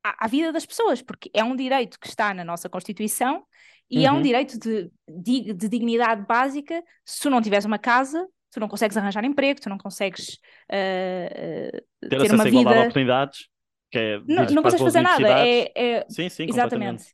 à, 0.05 0.25
à, 0.25 0.29
vida 0.29 0.53
das 0.53 0.67
pessoas, 0.67 1.03
porque 1.03 1.31
é 1.33 1.43
um 1.43 1.57
direito 1.57 1.99
que 1.99 2.09
está 2.09 2.35
na 2.35 2.45
nossa 2.45 2.69
Constituição 2.69 3.45
e 3.91 3.99
uhum. 4.01 4.05
é 4.05 4.13
um 4.13 4.17
uhum. 4.17 4.23
direito 4.23 4.59
de, 4.59 4.91
de, 5.09 5.53
de, 5.53 5.69
dignidade 5.69 6.27
básica. 6.27 6.83
Se 7.05 7.21
tu 7.21 7.31
não 7.31 7.41
tiveres 7.41 7.65
uma 7.65 7.79
casa, 7.79 8.27
tu 8.51 8.61
não 8.61 8.69
consegues 8.69 8.97
arranjar 8.97 9.25
emprego, 9.25 9.61
tu 9.61 9.69
não 9.69 9.79
consegues 9.79 10.39
uh, 10.71 12.09
ter, 12.09 12.19
ter 12.19 12.35
uma 12.35 12.45
vida... 12.45 12.71
a 12.71 12.81
oportunidades 12.81 13.54
que 13.95 13.99
é, 13.99 14.21
não, 14.27 14.45
não 14.47 14.63
consegues 14.63 14.85
fazer 14.85 15.03
nada. 15.03 15.47
É, 15.47 15.71
é, 15.75 16.07
sim, 16.09 16.29
sim, 16.29 16.47
exatamente. 16.49 17.05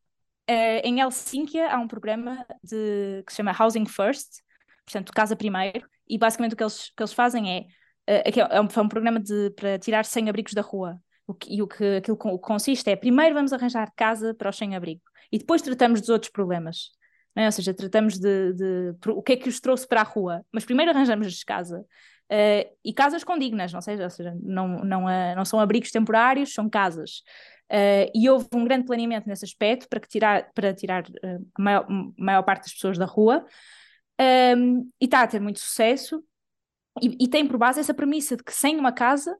Uh, 0.49 0.81
em 0.83 1.01
Helsínquia 1.01 1.71
há 1.71 1.79
um 1.79 1.87
programa 1.87 2.45
de, 2.65 3.23
que 3.27 3.33
se 3.33 3.37
chama 3.37 3.55
Housing 3.57 3.85
First, 3.85 4.41
portanto, 4.87 5.13
Casa 5.13 5.37
Primeiro, 5.37 5.87
e 6.09 6.17
basicamente 6.17 6.55
o 6.55 6.57
que 6.57 6.65
eles, 6.65 6.91
que 6.97 7.03
eles 7.03 7.13
fazem 7.13 7.69
é, 8.09 8.19
uh, 8.19 8.51
é, 8.51 8.61
um, 8.61 8.67
é 8.67 8.81
um 8.81 8.89
programa 8.89 9.21
de, 9.21 9.51
para 9.51 9.79
tirar 9.79 10.05
sem-abrigos 10.07 10.55
da 10.55 10.63
rua. 10.63 10.99
O 11.27 11.35
que, 11.35 11.55
e 11.55 11.63
o 11.63 11.69
que 11.69 11.99
aquilo 11.99 12.17
que 12.17 12.39
consiste 12.39 12.91
é 12.91 12.97
primeiro 12.97 13.37
vamos 13.37 13.53
arranjar 13.53 13.93
casa 13.95 14.35
para 14.35 14.51
o 14.51 14.53
sem-abrigo 14.53 15.03
e 15.31 15.39
depois 15.39 15.63
tratamos 15.63 16.01
dos 16.01 16.09
outros 16.09 16.33
problemas. 16.33 16.91
É? 17.37 17.47
Ou 17.47 17.53
seja, 17.53 17.73
tratamos 17.73 18.19
de, 18.19 18.53
de, 18.53 18.93
de, 18.95 19.11
o 19.11 19.23
que 19.23 19.35
é 19.35 19.37
que 19.37 19.49
os 19.49 19.61
trouxe 19.61 19.87
para 19.87 20.01
a 20.01 20.05
rua, 20.05 20.45
mas 20.53 20.65
primeiro 20.65 20.91
arranjamos-lhes 20.91 21.45
casa. 21.45 21.85
Uh, 22.31 22.71
e 22.85 22.95
casas 22.95 23.25
condignas, 23.25 23.73
não, 23.73 23.81
seja, 23.81 24.05
ou 24.05 24.11
seja, 24.11 24.37
não, 24.41 24.69
não, 24.85 25.05
uh, 25.07 25.35
não 25.35 25.45
são 25.45 25.59
abrigos 25.59 25.91
temporários, 25.91 26.55
são 26.55 26.71
casas. 26.71 27.23
Uh, 27.71 28.07
e 28.15 28.31
houve 28.31 28.47
um 28.55 28.65
grande 28.65 28.87
planeamento 28.87 29.29
nesse 29.29 29.45
aspecto 29.45 29.89
para, 29.89 29.99
que 29.99 30.09
tirar, 30.09 30.51
para 30.53 30.73
tirar 30.73 31.05
a 31.25 31.63
maior, 31.63 31.87
maior, 32.17 32.43
parte 32.43 32.65
das 32.65 32.73
pessoas 32.73 32.97
da 32.97 33.05
rua. 33.05 33.45
Um, 34.21 34.25
ehm, 34.25 34.91
e 35.01 35.05
está 35.07 35.23
a 35.23 35.27
ter 35.27 35.41
muito 35.41 35.61
sucesso. 35.61 36.23
E, 37.03 37.25
e, 37.25 37.29
tem 37.29 37.47
por 37.47 37.57
base 37.59 37.81
essa 37.81 37.95
premissa 37.95 38.37
de 38.37 38.45
que 38.45 38.53
sem 38.53 38.77
uma 38.79 38.93
casa 38.93 39.37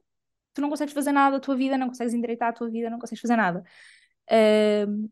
tu 0.53 0.61
não 0.61 0.69
consegues 0.69 0.93
fazer 0.93 1.11
nada 1.11 1.37
da 1.37 1.39
tua 1.39 1.55
vida, 1.55 1.77
não 1.77 1.87
consegues 1.87 2.13
endireitar 2.13 2.49
a 2.49 2.53
tua 2.53 2.69
vida, 2.69 2.89
não 2.89 2.99
consegues 2.99 3.21
fazer 3.21 3.35
nada. 3.35 3.63
Uh, 4.29 5.09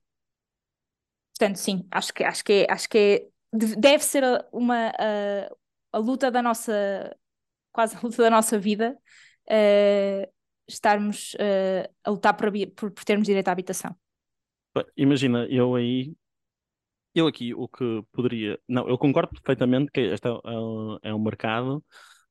portanto, 1.38 1.58
sim, 1.58 1.88
acho 1.92 2.14
que, 2.14 2.24
acho 2.24 2.44
que, 2.44 2.54
é, 2.54 2.72
acho 2.72 2.90
que 2.90 2.98
é, 2.98 3.28
deve 3.54 4.04
ser 4.04 4.24
uma, 4.52 4.90
a, 4.90 5.50
a 5.94 5.98
luta 5.98 6.30
da 6.32 6.42
nossa, 6.42 7.16
quase 7.72 7.96
a 7.96 8.00
luta 8.02 8.24
da 8.24 8.30
nossa 8.30 8.58
vida, 8.58 8.98
uh, 9.50 10.32
estarmos 10.68 11.34
uh, 11.36 11.90
a 12.04 12.10
lutar 12.10 12.36
por, 12.36 12.52
por, 12.76 12.92
por 12.92 13.04
termos 13.04 13.26
direito 13.26 13.48
à 13.48 13.52
habitação. 13.52 13.96
Imagina, 14.96 15.46
eu 15.50 15.76
aí 15.76 16.14
eu 17.14 17.28
aqui 17.28 17.54
o 17.54 17.68
que 17.68 18.04
poderia. 18.12 18.60
Não, 18.68 18.88
eu 18.88 18.98
concordo 18.98 19.30
perfeitamente 19.32 19.92
que 19.92 20.02
este 20.02 20.28
é, 20.28 20.32
é, 20.32 21.10
é 21.10 21.14
um 21.14 21.20
mercado 21.20 21.84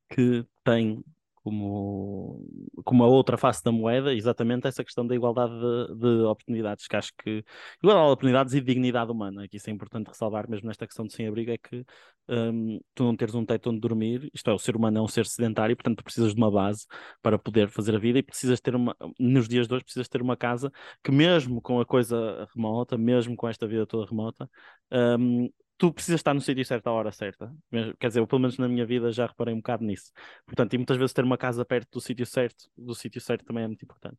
que 0.09 0.45
tem 0.65 1.05
como, 1.43 2.45
como 2.85 3.05
a 3.05 3.07
outra 3.07 3.37
face 3.37 3.63
da 3.63 3.73
moeda, 3.73 4.15
exatamente 4.15 4.67
essa 4.67 4.85
questão 4.85 5.07
da 5.07 5.15
igualdade 5.15 5.53
de, 5.53 5.95
de, 5.97 6.23
oportunidades, 6.25 6.87
que 6.87 6.97
acho 6.97 7.13
que 7.17 7.45
igualdade 7.83 8.07
de 8.07 8.13
oportunidades 8.13 8.55
e 8.55 8.61
dignidade 8.61 9.11
humana, 9.11 9.49
que 9.49 9.57
isso 9.57 9.71
é 9.71 9.73
importante 9.73 10.09
ressalvar 10.09 10.49
mesmo 10.49 10.69
nesta 10.69 10.87
questão 10.87 11.07
de 11.07 11.13
sem-abrigo, 11.13 11.51
é 11.51 11.59
que 11.59 11.85
um, 12.29 12.81
tu 12.95 13.05
não 13.05 13.17
teres 13.17 13.35
um 13.35 13.45
teto 13.45 13.71
onde 13.71 13.81
dormir, 13.81 14.31
isto 14.35 14.51
é, 14.51 14.55
o 14.55 14.59
ser 14.59 14.77
humano 14.77 14.99
é 14.99 15.03
um 15.03 15.09
ser 15.09 15.27
sedentário, 15.27 15.77
portanto 15.77 15.99
tu 15.99 16.05
precisas 16.05 16.35
de 16.35 16.41
uma 16.41 16.51
base 16.51 16.87
para 17.23 17.39
poder 17.39 17.69
fazer 17.69 17.95
a 17.95 17.99
vida 17.99 18.19
e 18.19 18.23
precisas 18.23 18.61
ter 18.61 18.75
uma, 18.75 18.95
nos 19.19 19.49
dias 19.49 19.67
de 19.67 19.75
hoje 19.75 19.85
precisas 19.85 20.09
ter 20.09 20.21
uma 20.21 20.37
casa 20.37 20.71
que 21.03 21.11
mesmo 21.11 21.61
com 21.61 21.81
a 21.81 21.87
coisa 21.87 22.47
remota, 22.55 22.99
mesmo 22.99 23.37
com 23.37 23.49
esta 23.49 23.67
vida 23.67 23.87
toda 23.87 24.09
remota, 24.09 24.49
um, 24.93 25.49
tu 25.79 25.93
precisas 25.93 26.19
estar 26.19 26.35
no 26.35 26.41
sítio 26.41 26.65
certo 26.65 26.89
à 26.89 26.93
hora 26.93 27.13
certa. 27.13 27.55
Quer 27.99 28.09
dizer, 28.09 28.21
eu 28.21 28.27
pelo 28.27 28.41
menos 28.41 28.59
na 28.59 28.69
minha 28.69 28.85
vida 28.85 29.13
já 29.13 29.27
reparei 29.27 29.55
um 29.55 29.59
bocado 29.59 29.85
nisso. 29.85 30.11
Portanto, 30.45 30.75
e 30.75 30.77
muitas 30.77 30.97
vezes 30.97 31.13
ter 31.13 31.25
uma 31.25 31.39
casa 31.39 31.65
perto 31.65 31.89
do 31.93 32.01
sítio 32.01 32.27
certo, 32.27 32.69
do 32.77 32.95
sítio 32.95 33.21
certo 33.21 33.45
também 33.45 33.65
é 33.65 33.67
muito 33.67 33.85
importante. 33.85 34.19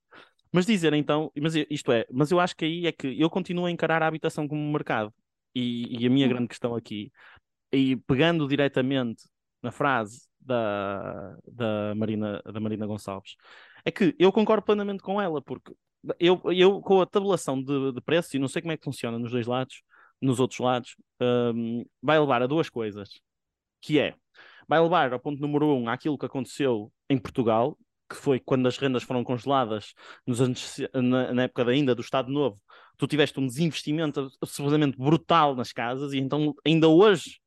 Mas 0.51 0.65
dizer 0.65 0.93
então, 0.93 1.31
mas 1.39 1.53
isto 1.69 1.91
é, 1.91 2.05
mas 2.11 2.31
eu 2.31 2.39
acho 2.39 2.55
que 2.55 2.65
aí 2.65 2.87
é 2.87 2.91
que 2.91 3.19
eu 3.19 3.29
continuo 3.29 3.65
a 3.65 3.71
encarar 3.71 4.01
a 4.01 4.07
habitação 4.07 4.47
como 4.47 4.61
um 4.61 4.71
mercado. 4.71 5.13
E, 5.53 6.01
e 6.01 6.07
a 6.07 6.09
minha 6.09 6.25
hum. 6.27 6.29
grande 6.29 6.47
questão 6.47 6.75
aqui, 6.75 7.11
e 7.71 7.95
pegando 7.95 8.47
diretamente 8.47 9.23
na 9.61 9.71
frase 9.71 10.27
da, 10.39 11.35
da, 11.45 11.93
Marina, 11.95 12.41
da 12.45 12.59
Marina 12.59 12.87
Gonçalves, 12.87 13.35
é 13.83 13.91
que 13.91 14.15
eu 14.17 14.31
concordo 14.31 14.63
plenamente 14.63 15.03
com 15.03 15.21
ela, 15.21 15.41
porque 15.41 15.73
eu, 16.19 16.41
eu 16.51 16.79
com 16.81 17.01
a 17.01 17.05
tabulação 17.05 17.61
de, 17.61 17.91
de 17.91 18.01
preços, 18.01 18.33
e 18.33 18.39
não 18.39 18.47
sei 18.47 18.61
como 18.61 18.71
é 18.71 18.77
que 18.77 18.83
funciona 18.83 19.19
nos 19.19 19.31
dois 19.31 19.47
lados, 19.47 19.81
nos 20.21 20.39
outros 20.39 20.59
lados, 20.59 20.95
um, 21.21 21.85
vai 22.01 22.19
levar 22.19 22.41
a 22.41 22.47
duas 22.47 22.69
coisas, 22.69 23.09
que 23.81 23.99
é, 23.99 24.15
vai 24.67 24.79
levar 24.79 25.13
ao 25.13 25.19
ponto 25.19 25.41
número 25.41 25.67
um 25.67 25.89
àquilo 25.89 26.17
que 26.17 26.25
aconteceu 26.25 26.91
em 27.09 27.17
Portugal, 27.17 27.77
que 28.09 28.15
foi 28.15 28.39
quando 28.39 28.67
as 28.67 28.77
rendas 28.77 29.03
foram 29.03 29.23
congeladas 29.23 29.93
nos 30.25 30.41
anos, 30.41 30.77
na, 30.93 31.33
na 31.33 31.43
época 31.43 31.69
ainda 31.69 31.93
do 31.93 32.01
Estado 32.01 32.31
Novo, 32.31 32.59
tu 32.97 33.07
tiveste 33.07 33.39
um 33.39 33.47
desinvestimento 33.47 34.29
absolutamente 34.41 34.97
brutal 34.97 35.55
nas 35.55 35.71
casas 35.71 36.11
e 36.13 36.17
então 36.17 36.53
ainda 36.65 36.87
hoje 36.87 37.39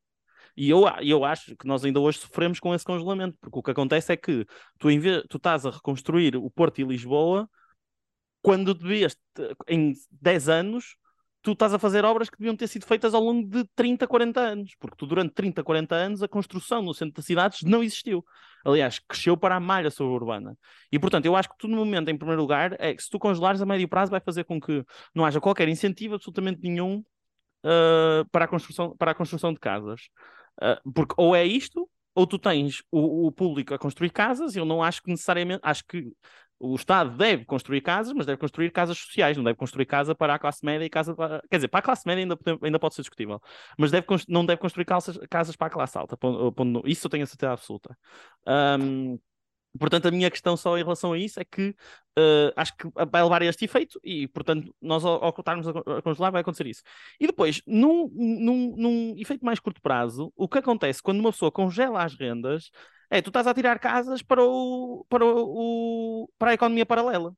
e 0.57 0.69
eu, 0.69 0.85
eu 1.00 1.25
acho 1.25 1.57
que 1.57 1.67
nós 1.67 1.85
ainda 1.85 1.99
hoje 2.00 2.19
sofremos 2.19 2.61
com 2.61 2.75
esse 2.75 2.85
congelamento, 2.85 3.38
porque 3.41 3.59
o 3.59 3.62
que 3.62 3.71
acontece 3.71 4.12
é 4.12 4.17
que 4.17 4.47
tu, 4.79 4.91
em 4.91 4.99
vez, 4.99 5.25
tu 5.29 5.38
estás 5.38 5.64
a 5.64 5.71
reconstruir 5.71 6.37
o 6.37 6.50
Porto 6.50 6.81
e 6.81 6.85
Lisboa 6.85 7.49
quando 8.43 8.75
devias, 8.75 9.17
em 9.69 9.95
10 10.11 10.49
anos, 10.49 10.97
tu 11.43 11.53
estás 11.53 11.75
a 11.75 11.79
fazer 11.79 12.05
obras 12.05 12.31
que 12.31 12.39
deviam 12.39 12.57
ter 12.57 12.69
sido 12.69 12.87
feitas 12.87 13.15
ao 13.15 13.23
longo 13.23 13.49
de 13.49 13.65
30, 13.75 14.07
40 14.07 14.41
anos, 14.41 14.75
porque 14.79 14.97
tu, 14.97 15.07
durante 15.07 15.35
30, 15.35 15.63
40 15.63 15.95
anos 15.95 16.23
a 16.23 16.29
construção 16.29 16.81
no 16.81 16.95
centro 16.95 17.15
das 17.15 17.25
cidades 17.25 17.63
não 17.63 17.83
existiu. 17.83 18.25
Aliás, 18.65 19.01
cresceu 19.01 19.37
para 19.37 19.57
a 19.57 19.61
malha 19.61 19.91
suburbana. 19.91 20.57
E, 20.91 20.99
portanto, 20.99 21.27
eu 21.27 21.35
acho 21.35 21.49
que 21.49 21.57
tu, 21.59 21.67
no 21.67 21.77
momento, 21.77 22.09
em 22.09 22.17
primeiro 22.17 22.41
lugar, 22.41 22.77
é 22.79 22.95
que 22.95 23.03
se 23.03 23.11
tu 23.11 23.19
congelares 23.19 23.61
a 23.61 23.67
médio 23.67 23.89
prazo, 23.89 24.13
vai 24.13 24.21
fazer 24.21 24.45
com 24.45 24.61
que 24.61 24.85
não 25.15 25.25
haja 25.25 25.41
qualquer 25.41 25.69
incentivo, 25.69 26.15
absolutamente 26.15 26.61
nenhum, 26.63 27.05
uh, 27.65 28.25
para, 28.31 28.45
a 28.45 28.49
construção, 28.49 28.97
para 28.97 29.11
a 29.11 29.15
construção 29.15 29.53
de 29.53 29.59
casas. 29.59 30.03
Uh, 30.63 30.93
porque 30.93 31.15
ou 31.17 31.35
é 31.35 31.45
isto, 31.45 31.89
ou 32.15 32.27
tu 32.27 32.39
tens 32.39 32.83
o, 32.91 33.27
o, 33.27 33.33
público 33.33 33.75
a 33.75 33.79
construir 33.79 34.11
casas, 34.11 34.55
eu 34.55 34.65
não 34.65 34.83
acho 34.83 35.03
que 35.03 35.11
necessariamente, 35.11 35.61
acho 35.63 35.85
que 35.87 36.13
o 36.62 36.76
Estado 36.76 37.16
deve 37.16 37.45
construir 37.45 37.81
casas, 37.81 38.12
mas 38.12 38.25
deve 38.25 38.38
construir 38.38 38.71
casas 38.71 38.97
sociais, 38.97 39.37
não 39.37 39.42
deve 39.42 39.59
construir 39.59 39.85
casa 39.85 40.14
para 40.14 40.35
a 40.35 40.38
classe 40.38 40.64
média 40.64 40.85
e 40.85 40.88
casa 40.88 41.14
para... 41.14 41.42
Quer 41.50 41.57
dizer, 41.57 41.69
para 41.69 41.81
a 41.81 41.83
classe 41.83 42.07
média 42.07 42.23
ainda, 42.23 42.38
ainda 42.62 42.78
pode 42.78 42.95
ser 42.95 43.02
discutível, 43.02 43.40
mas 43.76 43.90
deve, 43.90 44.07
não 44.28 44.47
deve 44.47 44.61
construir 44.61 44.85
casas, 44.85 45.19
casas 45.28 45.57
para 45.57 45.66
a 45.66 45.71
classe 45.71 45.99
alta. 45.99 46.16
Isso 46.85 47.07
eu 47.07 47.11
tenho 47.11 47.25
a 47.25 47.26
certeza 47.26 47.52
absoluta. 47.52 47.99
Um, 48.47 49.19
Portanto, 49.78 50.07
a 50.07 50.11
minha 50.11 50.31
questão 50.31 50.54
só 50.54 50.76
em 50.76 50.83
relação 50.83 51.12
a 51.14 51.19
isso 51.19 51.40
é 51.40 51.45
que 51.45 51.71
uh, 52.19 52.52
acho 52.54 52.76
que 52.76 52.87
vai 53.11 53.23
levar 53.23 53.40
a 53.40 53.47
este 53.47 53.64
efeito 53.64 53.99
e, 54.04 54.28
portanto, 54.28 54.75
nós 54.83 55.02
ao, 55.04 55.25
ao 55.25 55.33
voltarmos 55.33 55.66
a 55.66 56.02
congelar 56.02 56.31
vai 56.31 56.42
acontecer 56.42 56.66
isso. 56.66 56.83
E 57.19 57.26
depois, 57.26 57.62
num, 57.66 58.11
num, 58.14 58.76
num 58.76 59.14
efeito 59.16 59.45
mais 59.45 59.59
curto 59.59 59.81
prazo, 59.81 60.31
o 60.37 60.47
que 60.47 60.59
acontece 60.59 61.02
quando 61.02 61.21
uma 61.21 61.33
pessoa 61.33 61.50
congela 61.50 62.04
as 62.04 62.14
rendas 62.14 62.71
é, 63.12 63.21
tu 63.21 63.28
estás 63.28 63.47
a 63.47 63.52
tirar 63.52 63.78
casas 63.78 64.23
para, 64.23 64.42
o, 64.42 65.04
para, 65.07 65.23
o, 65.23 66.31
para 66.38 66.52
a 66.52 66.54
economia 66.54 66.87
paralela. 66.87 67.37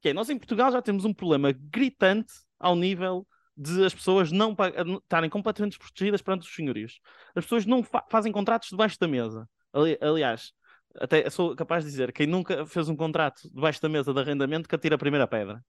Que 0.00 0.08
é, 0.08 0.12
nós 0.14 0.30
em 0.30 0.38
Portugal 0.38 0.72
já 0.72 0.80
temos 0.80 1.04
um 1.04 1.12
problema 1.12 1.52
gritante 1.52 2.32
ao 2.58 2.74
nível 2.74 3.26
de 3.54 3.84
as 3.84 3.92
pessoas 3.92 4.32
não 4.32 4.56
estarem 5.02 5.28
completamente 5.28 5.72
desprotegidas 5.72 6.22
perante 6.22 6.48
os 6.48 6.54
senhorios. 6.54 7.00
As 7.34 7.44
pessoas 7.44 7.66
não 7.66 7.82
fa 7.82 8.02
fazem 8.10 8.32
contratos 8.32 8.70
debaixo 8.70 8.96
da 8.98 9.06
mesa. 9.06 9.46
Ali, 9.74 9.98
aliás, 10.00 10.52
até 10.98 11.28
sou 11.28 11.54
capaz 11.54 11.84
de 11.84 11.90
dizer, 11.90 12.14
quem 12.14 12.26
nunca 12.26 12.64
fez 12.64 12.88
um 12.88 12.96
contrato 12.96 13.42
debaixo 13.52 13.82
da 13.82 13.90
mesa 13.90 14.14
de 14.14 14.20
arrendamento 14.20 14.66
que 14.66 14.74
atira 14.74 14.94
a 14.94 14.98
primeira 14.98 15.28
pedra. 15.28 15.62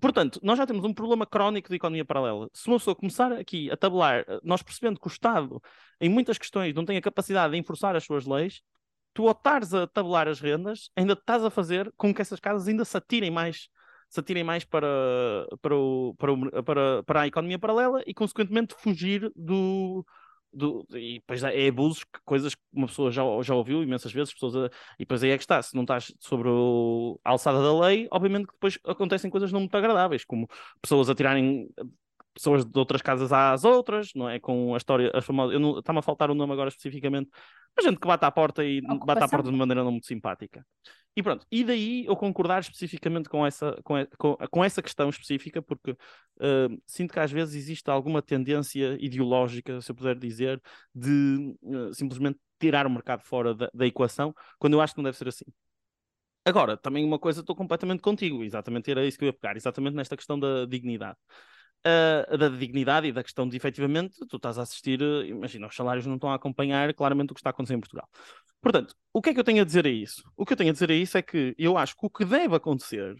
Portanto, 0.00 0.40
nós 0.42 0.58
já 0.58 0.66
temos 0.66 0.84
um 0.84 0.92
problema 0.92 1.24
crónico 1.24 1.68
de 1.68 1.76
economia 1.76 2.04
paralela. 2.04 2.48
Se 2.52 2.66
uma 2.66 2.78
pessoa 2.78 2.96
começar 2.96 3.32
aqui 3.32 3.70
a 3.70 3.76
tabular, 3.76 4.24
nós 4.42 4.62
percebendo 4.62 4.98
que 4.98 5.06
o 5.06 5.08
Estado, 5.08 5.62
em 6.00 6.08
muitas 6.08 6.36
questões, 6.36 6.74
não 6.74 6.84
tem 6.84 6.96
a 6.96 7.02
capacidade 7.02 7.52
de 7.52 7.58
enforçar 7.58 7.94
as 7.94 8.04
suas 8.04 8.26
leis, 8.26 8.60
tu 9.12 9.28
ao 9.28 9.32
estares 9.32 9.72
a 9.72 9.86
tabular 9.86 10.26
as 10.26 10.40
rendas, 10.40 10.90
ainda 10.96 11.12
estás 11.12 11.44
a 11.44 11.50
fazer 11.50 11.92
com 11.96 12.12
que 12.12 12.20
essas 12.20 12.40
casas 12.40 12.66
ainda 12.66 12.84
se 12.84 12.96
atirem 12.96 13.30
mais, 13.30 13.68
se 14.08 14.18
atirem 14.18 14.42
mais 14.42 14.64
para, 14.64 14.88
para, 15.62 15.76
o, 15.76 16.14
para, 16.18 16.32
o, 16.32 16.64
para, 16.64 17.02
para 17.04 17.20
a 17.22 17.26
economia 17.28 17.58
paralela 17.58 18.02
e, 18.04 18.12
consequentemente, 18.12 18.74
fugir 18.76 19.30
do, 19.36 20.04
do, 20.54 20.86
e 20.92 21.14
depois 21.20 21.42
é 21.42 21.68
abusos, 21.68 22.04
coisas 22.24 22.54
que 22.54 22.62
uma 22.72 22.86
pessoa 22.86 23.10
já, 23.10 23.22
já 23.42 23.54
ouviu 23.54 23.82
imensas 23.82 24.12
vezes, 24.12 24.32
pessoas 24.32 24.56
a, 24.56 24.66
e 24.98 25.00
depois 25.00 25.22
aí 25.22 25.30
é 25.30 25.36
que 25.36 25.42
está, 25.42 25.60
se 25.62 25.74
não 25.74 25.82
estás 25.82 26.14
sobre 26.20 26.48
o, 26.48 27.20
a 27.24 27.30
alçada 27.30 27.62
da 27.62 27.86
lei, 27.86 28.08
obviamente 28.10 28.46
que 28.46 28.52
depois 28.52 28.78
acontecem 28.84 29.30
coisas 29.30 29.52
não 29.52 29.60
muito 29.60 29.76
agradáveis, 29.76 30.24
como 30.24 30.48
pessoas 30.80 31.10
a 31.10 31.14
tirarem 31.14 31.68
pessoas 32.34 32.64
de 32.64 32.78
outras 32.78 33.00
casas 33.00 33.32
às 33.32 33.64
outras, 33.64 34.10
não 34.14 34.28
é? 34.28 34.40
Com 34.40 34.74
a 34.74 34.76
história, 34.76 35.10
a 35.14 35.22
famosa, 35.22 35.54
eu 35.54 35.78
está-me 35.78 36.00
a 36.00 36.02
faltar 36.02 36.30
o 36.30 36.34
nome 36.34 36.52
agora 36.52 36.68
especificamente, 36.68 37.30
mas 37.76 37.84
gente 37.84 37.98
que 38.00 38.06
bate 38.06 38.24
à 38.24 38.30
porta 38.30 38.64
e 38.64 38.78
Ocupação. 38.78 39.06
bate 39.06 39.22
à 39.22 39.28
porta 39.28 39.50
de 39.50 39.56
maneira 39.56 39.84
não 39.84 39.92
muito 39.92 40.06
simpática. 40.06 40.66
E 41.16 41.22
pronto, 41.22 41.46
e 41.50 41.62
daí 41.62 42.04
eu 42.06 42.16
concordar 42.16 42.60
especificamente 42.60 43.28
com 43.28 43.46
essa, 43.46 43.80
com, 43.84 43.94
com, 44.18 44.36
com 44.50 44.64
essa 44.64 44.82
questão 44.82 45.08
específica, 45.08 45.62
porque 45.62 45.92
uh, 45.92 46.82
sinto 46.84 47.12
que 47.12 47.20
às 47.20 47.30
vezes 47.30 47.54
existe 47.54 47.88
alguma 47.88 48.20
tendência 48.20 48.98
ideológica, 49.00 49.80
se 49.80 49.92
eu 49.92 49.94
puder 49.94 50.18
dizer, 50.18 50.60
de 50.92 51.56
uh, 51.62 51.94
simplesmente 51.94 52.40
tirar 52.58 52.84
o 52.84 52.90
mercado 52.90 53.22
fora 53.22 53.54
da, 53.54 53.70
da 53.72 53.86
equação, 53.86 54.34
quando 54.58 54.72
eu 54.72 54.80
acho 54.80 54.92
que 54.92 54.98
não 54.98 55.04
deve 55.04 55.16
ser 55.16 55.28
assim. 55.28 55.44
Agora, 56.44 56.76
também 56.76 57.04
uma 57.04 57.18
coisa 57.18 57.40
estou 57.40 57.54
completamente 57.54 58.02
contigo, 58.02 58.42
exatamente 58.42 58.90
era 58.90 59.06
isso 59.06 59.16
que 59.16 59.24
eu 59.24 59.28
ia 59.28 59.32
pegar, 59.32 59.56
exatamente 59.56 59.94
nesta 59.94 60.16
questão 60.16 60.38
da 60.38 60.66
dignidade 60.66 61.16
uh, 61.86 62.38
da 62.38 62.48
dignidade 62.48 63.06
e 63.06 63.12
da 63.12 63.22
questão 63.22 63.48
de 63.48 63.56
efetivamente 63.56 64.18
tu 64.28 64.36
estás 64.36 64.58
a 64.58 64.62
assistir, 64.62 65.00
uh, 65.02 65.24
imagina, 65.24 65.66
os 65.66 65.76
salários 65.76 66.06
não 66.06 66.14
estão 66.14 66.30
a 66.30 66.34
acompanhar 66.34 66.92
claramente 66.94 67.30
o 67.32 67.34
que 67.34 67.40
está 67.40 67.50
a 67.50 67.52
acontecer 67.52 67.74
em 67.74 67.80
Portugal. 67.80 68.08
Portanto, 68.60 68.94
o 69.12 69.20
que 69.20 69.30
é 69.30 69.34
que 69.34 69.40
eu 69.40 69.44
tenho 69.44 69.62
a 69.62 69.64
dizer 69.64 69.86
a 69.86 69.90
isso? 69.90 70.22
O 70.36 70.46
que 70.46 70.52
eu 70.52 70.56
tenho 70.56 70.70
a 70.70 70.72
dizer 70.72 70.90
a 70.90 70.94
isso 70.94 71.18
é 71.18 71.22
que 71.22 71.54
eu 71.58 71.76
acho 71.76 71.94
que 71.94 72.06
o 72.06 72.10
que 72.10 72.24
deve 72.24 72.56
acontecer, 72.56 73.14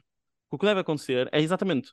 o 0.50 0.58
que 0.58 0.66
deve 0.66 0.80
acontecer 0.80 1.28
é 1.32 1.40
exatamente 1.40 1.92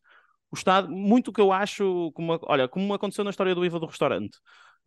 o 0.51 0.55
Estado, 0.55 0.89
muito 0.89 1.29
o 1.29 1.33
que 1.33 1.41
eu 1.41 1.51
acho, 1.51 2.11
como, 2.13 2.37
olha, 2.43 2.67
como 2.67 2.93
aconteceu 2.93 3.23
na 3.23 3.29
história 3.29 3.55
do 3.55 3.65
IVA 3.65 3.79
do 3.79 3.85
restaurante. 3.85 4.37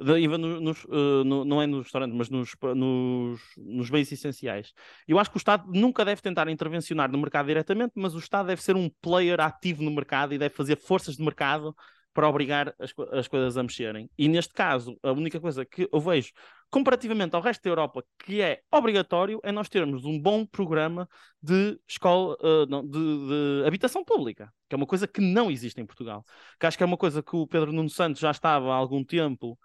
IVA 0.00 0.38
no, 0.38 0.60
nos, 0.60 0.84
uh, 0.84 1.24
no, 1.24 1.44
não 1.44 1.62
é 1.62 1.66
nos 1.66 1.84
restaurantes, 1.84 2.16
mas 2.16 2.28
nos, 2.28 2.52
nos, 2.74 3.40
nos, 3.56 3.90
bens 3.90 4.10
essenciais. 4.10 4.72
Eu 5.06 5.18
acho 5.18 5.30
que 5.30 5.36
o 5.36 5.38
Estado 5.38 5.70
nunca 5.72 6.04
deve 6.04 6.20
tentar 6.20 6.48
intervencionar 6.48 7.10
no 7.10 7.18
mercado 7.18 7.46
diretamente, 7.46 7.92
mas 7.94 8.14
o 8.14 8.18
Estado 8.18 8.46
deve 8.46 8.62
ser 8.62 8.76
um 8.76 8.90
player 9.00 9.40
ativo 9.40 9.82
no 9.82 9.90
mercado 9.90 10.34
e 10.34 10.38
deve 10.38 10.54
fazer 10.54 10.76
forças 10.76 11.16
de 11.16 11.22
mercado 11.22 11.74
para 12.14 12.28
obrigar 12.28 12.72
as, 12.78 12.94
as 13.12 13.26
coisas 13.26 13.58
a 13.58 13.62
mexerem. 13.62 14.08
E 14.16 14.28
neste 14.28 14.54
caso, 14.54 14.96
a 15.02 15.10
única 15.10 15.40
coisa 15.40 15.64
que 15.64 15.88
eu 15.92 16.00
vejo, 16.00 16.32
comparativamente 16.70 17.34
ao 17.34 17.42
resto 17.42 17.62
da 17.64 17.70
Europa, 17.70 18.04
que 18.24 18.40
é 18.40 18.60
obrigatório, 18.70 19.40
é 19.42 19.50
nós 19.50 19.68
termos 19.68 20.04
um 20.04 20.18
bom 20.20 20.46
programa 20.46 21.08
de 21.42 21.78
escola, 21.88 22.36
uh, 22.40 22.66
não, 22.68 22.86
de, 22.86 22.98
de, 22.98 23.66
habitação 23.66 24.04
pública, 24.04 24.48
que 24.68 24.74
é 24.74 24.76
uma 24.76 24.86
coisa 24.86 25.08
que 25.08 25.20
não 25.20 25.50
existe 25.50 25.80
em 25.80 25.86
Portugal. 25.86 26.24
Que 26.58 26.66
acho 26.66 26.76
que 26.76 26.84
é 26.84 26.86
uma 26.86 26.96
coisa 26.96 27.20
que 27.20 27.34
o 27.34 27.48
Pedro 27.48 27.72
Nuno 27.72 27.90
Santos 27.90 28.20
já 28.20 28.30
estava 28.30 28.72
há 28.72 28.76
algum 28.76 29.04
tempo 29.04 29.58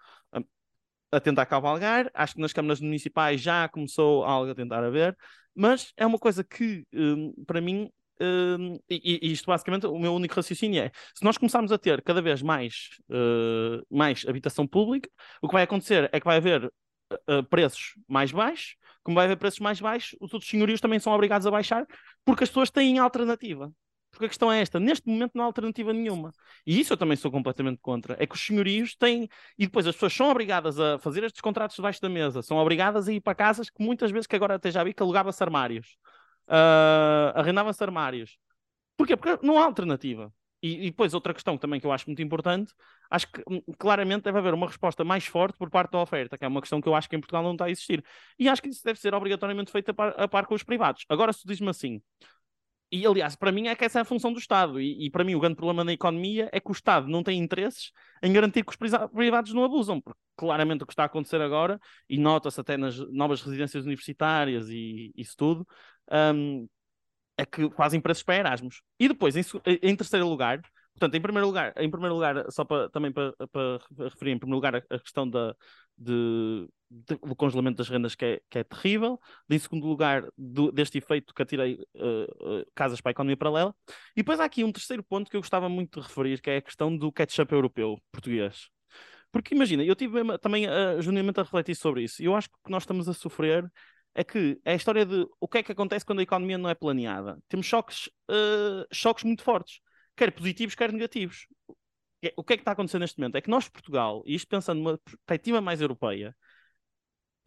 a, 1.12 1.20
tentar 1.20 1.46
cavalgar, 1.46 2.10
acho 2.14 2.36
que 2.36 2.42
nas 2.42 2.54
câmaras 2.54 2.80
municipais 2.80 3.42
já 3.42 3.68
começou 3.70 4.24
algo 4.24 4.52
a 4.52 4.56
tentar 4.56 4.84
haver, 4.84 5.18
mas 5.56 5.92
é 5.98 6.06
uma 6.06 6.20
coisa 6.20 6.44
que, 6.44 6.86
um, 6.94 7.34
para 7.46 7.62
mim, 7.62 7.90
Uh, 8.22 8.76
e, 8.90 9.18
e, 9.26 9.32
isto 9.32 9.46
basicamente 9.46 9.88
o 9.88 9.98
meu 9.98 10.14
único 10.14 10.36
raciocínio 10.36 10.84
é 10.84 10.92
se 11.16 11.24
nós 11.24 11.38
começarmos 11.38 11.72
a 11.72 11.78
ter 11.78 12.02
cada 12.02 12.22
vez 12.22 12.42
mais, 12.42 12.90
uh, 13.10 13.82
mais 13.90 14.26
habitação 14.28 14.68
pública, 14.68 15.10
o 15.42 15.48
que 15.48 15.54
vai 15.54 15.64
acontecer 15.64 16.10
é 16.12 16.20
que 16.20 16.26
vai 16.26 16.36
haver 16.36 16.66
uh, 16.66 17.44
preços 17.50 17.94
mais 18.10 18.30
baixos, 18.30 18.76
como 19.04 19.16
vai 19.16 19.24
haver 19.24 19.38
preços 19.38 19.62
mais 19.62 19.80
baixos, 19.80 20.18
os 20.20 20.34
outros 20.34 20.52
senhorios 20.52 20.82
também 20.82 21.00
são 21.00 21.14
obrigados 21.14 21.48
a 21.48 21.52
baixar 21.52 21.86
porque 22.26 22.44
as 22.44 22.50
pessoas 22.50 22.70
têm 22.70 23.00
alternativa. 23.00 23.72
Porque 24.12 24.26
a 24.26 24.28
questão 24.28 24.52
é 24.52 24.62
esta: 24.62 24.80
neste 24.80 25.08
momento 25.08 25.32
não 25.36 25.44
há 25.44 25.48
alternativa 25.48 25.94
nenhuma. 25.94 26.32
E 26.66 26.80
isso 26.80 26.94
eu 26.94 26.98
também 26.98 27.16
sou 27.18 27.32
completamente 27.32 27.80
contra. 27.82 28.16
É 28.20 28.26
que 28.26 28.36
os 28.36 28.42
senhorios 28.42 28.96
têm. 28.96 29.30
E 29.58 29.66
depois 29.66 29.86
as 29.88 29.96
pessoas 29.96 30.14
são 30.14 30.30
obrigadas 30.30 30.80
a 30.80 30.98
fazer 31.00 31.24
estes 31.24 31.42
contratos 31.42 31.76
debaixo 31.76 32.02
da 32.02 32.10
mesa, 32.10 32.42
são 32.42 32.58
obrigadas 32.58 33.08
a 33.08 33.14
ir 33.14 33.22
para 33.22 33.36
casas 33.36 33.70
que 33.70 33.84
muitas 33.84 34.12
vezes, 34.12 34.28
que 34.28 34.36
agora 34.36 34.56
até 34.56 34.72
já 34.72 34.84
vi, 34.84 34.94
que 34.94 35.04
alugava-se 35.04 35.44
armários 35.44 35.98
uh, 36.50 37.38
arrendavam-se 37.40 37.84
armários. 37.84 38.38
Porquê? 38.98 39.16
Porque 39.16 39.46
não 39.46 39.58
há 39.58 39.64
alternativa. 39.66 40.34
E, 40.62 40.88
e, 40.88 40.92
depois, 40.92 41.14
outra 41.14 41.34
questão 41.34 41.58
também 41.58 41.80
que 41.80 41.88
eu 41.88 41.92
acho 41.92 42.06
muito 42.08 42.22
importante, 42.22 42.74
acho 43.10 43.32
que 43.32 43.42
hum, 43.50 43.62
claramente 43.78 44.24
deve 44.24 44.40
haver 44.40 44.54
uma 44.54 44.68
resposta 44.68 45.06
mais 45.06 45.26
forte 45.26 45.58
por 45.58 45.70
parte 45.70 45.92
da 45.92 46.00
oferta, 46.00 46.38
que 46.38 46.44
é 46.44 46.48
uma 46.50 46.60
questão 46.60 46.82
que 46.82 46.90
eu 46.90 46.94
acho 46.94 47.10
que 47.10 47.16
em 47.16 47.20
Portugal 47.22 47.42
não 47.42 47.54
está 47.54 47.66
a 47.66 47.72
existir. 47.72 48.04
E 48.38 48.50
acho 48.50 48.62
que 48.62 48.68
isso 48.68 48.84
deve 48.84 49.00
ser 49.00 49.14
obrigatoriamente 49.14 49.72
feito 49.72 49.92
a 49.92 49.94
par, 49.94 50.14
a 50.18 50.28
par 50.28 50.46
com 50.46 50.56
os 50.56 50.64
privados. 50.64 51.06
Agora, 51.08 51.32
se 51.32 51.44
tu 51.44 51.48
diz-me 51.48 51.70
assim, 51.70 52.02
e 52.92 53.06
aliás, 53.06 53.36
para 53.36 53.52
mim 53.52 53.68
é 53.68 53.76
que 53.76 53.86
essa 53.86 54.00
é 54.00 54.02
a 54.02 54.06
função 54.06 54.34
do 54.34 54.40
Estado, 54.40 54.80
e, 54.80 55.06
e, 55.06 55.10
para 55.10 55.24
mim 55.24 55.36
o 55.36 55.40
grande 55.40 55.56
problema 55.56 55.84
na 55.84 55.94
economia 55.94 56.50
é 56.52 56.60
que 56.60 56.70
o 56.70 56.72
Estado 56.72 57.08
não 57.08 57.22
tem 57.24 57.40
interesses 57.40 57.92
em 58.24 58.34
garantir 58.34 58.64
que 58.64 58.72
os 58.72 59.10
privados 59.10 59.54
não 59.54 59.64
abusam, 59.64 60.02
porque 60.02 60.20
claramente 60.36 60.84
o 60.84 60.88
que 60.88 60.94
está 60.94 61.04
a 61.04 61.06
acontecer 61.06 61.42
agora, 61.42 61.80
e 62.10 62.18
nota-se 62.18 62.60
até 62.60 62.78
nas 62.78 62.98
novas 63.12 63.42
residências 63.42 63.86
universitárias 63.86 64.70
e 64.70 65.12
isso 65.16 65.36
tudo, 65.38 65.68
um, 66.12 66.68
é 67.38 67.46
que 67.46 67.70
fazem 67.72 68.02
preços 68.02 68.24
para 68.24 68.36
Erasmus. 68.36 68.82
E 69.00 69.08
depois, 69.08 69.36
em, 69.36 69.44
em, 69.82 69.96
terceiro 69.96 70.28
lugar, 70.28 70.62
portanto, 70.94 71.16
em 71.16 71.22
primeiro 71.22 71.48
lugar, 71.48 71.74
em 71.78 71.90
primeiro 71.90 72.16
lugar, 72.16 72.46
só 72.52 72.66
para, 72.66 72.90
também 72.90 73.12
para, 73.12 73.34
para 73.52 73.80
referir, 74.10 74.32
em 74.32 74.40
primeiro 74.40 74.56
lugar, 74.56 74.76
a, 74.76 74.96
a 74.96 75.00
questão 75.00 75.30
da, 75.30 75.56
de, 75.98 76.68
do 76.90 77.36
congelamento 77.36 77.78
das 77.78 77.90
rendas 77.90 78.16
que 78.16 78.26
é, 78.26 78.42
que 78.50 78.60
é 78.60 78.64
terrível, 78.64 79.20
em 79.50 79.60
segundo 79.60 79.86
lugar, 79.86 80.28
do, 80.38 80.72
deste 80.72 80.98
efeito 80.98 81.34
que 81.34 81.42
atirei 81.42 81.76
uh, 81.96 82.60
uh, 82.60 82.66
casas 82.74 83.00
para 83.00 83.12
a 83.12 83.14
economia 83.14 83.38
paralela, 83.38 83.76
e 84.16 84.22
depois 84.22 84.40
há 84.40 84.46
aqui 84.46 84.64
um 84.64 84.72
terceiro 84.72 85.04
ponto 85.04 85.30
que 85.30 85.38
eu 85.38 85.42
gostava 85.42 85.70
muito 85.70 86.00
de 86.00 86.08
referir, 86.08 86.42
que 86.42 86.50
é 86.50 86.58
a 86.58 86.62
questão 86.62 86.96
do 86.96 87.12
catch-up 87.12 87.54
europeu 87.54 88.02
português. 88.12 88.70
Porque 89.32 89.54
imagina, 89.54 89.84
eu 89.84 89.96
tive 89.96 90.38
também 90.40 90.66
uh, 90.66 91.00
a 91.38 91.44
refletir 91.44 91.76
sobre 91.76 92.04
isso, 92.04 92.24
eu 92.24 92.36
acho 92.36 92.50
que 92.50 92.56
o 92.56 92.66
que 92.66 92.72
nós 92.72 92.84
estamos 92.84 93.08
a 93.08 93.14
sofrer 93.14 93.72
é 94.16 94.24
que 94.24 94.60
é 94.66 94.74
a 94.74 94.76
história 94.76 95.06
de 95.06 95.28
o 95.40 95.48
que 95.48 95.60
é 95.60 95.64
que 95.64 95.72
acontece 95.72 96.04
quando 96.04 96.20
a 96.20 96.24
economia 96.24 96.58
não 96.58 96.70
é 96.70 96.74
planeada. 96.74 97.38
Temos 97.48 97.68
choques, 97.68 98.08
uh, 98.30 98.86
choques 98.92 99.24
muito 99.24 99.44
fortes, 99.44 99.80
quer 100.18 100.32
positivos, 100.32 100.74
quer 100.74 100.92
negativos. 100.92 101.46
O 102.36 102.44
que 102.44 102.54
é 102.54 102.58
que 102.58 102.62
está 102.62 102.74
acontecendo 102.74 103.02
neste 103.02 103.18
momento? 103.18 103.38
É 103.38 103.42
que 103.42 103.50
nós, 103.50 103.70
Portugal, 103.70 104.24
e 104.26 104.36
isto 104.36 104.48
pensando 104.50 104.80
numa 104.80 104.98
perspectiva 104.98 105.62
mais 105.62 105.80
europeia, 105.80 106.36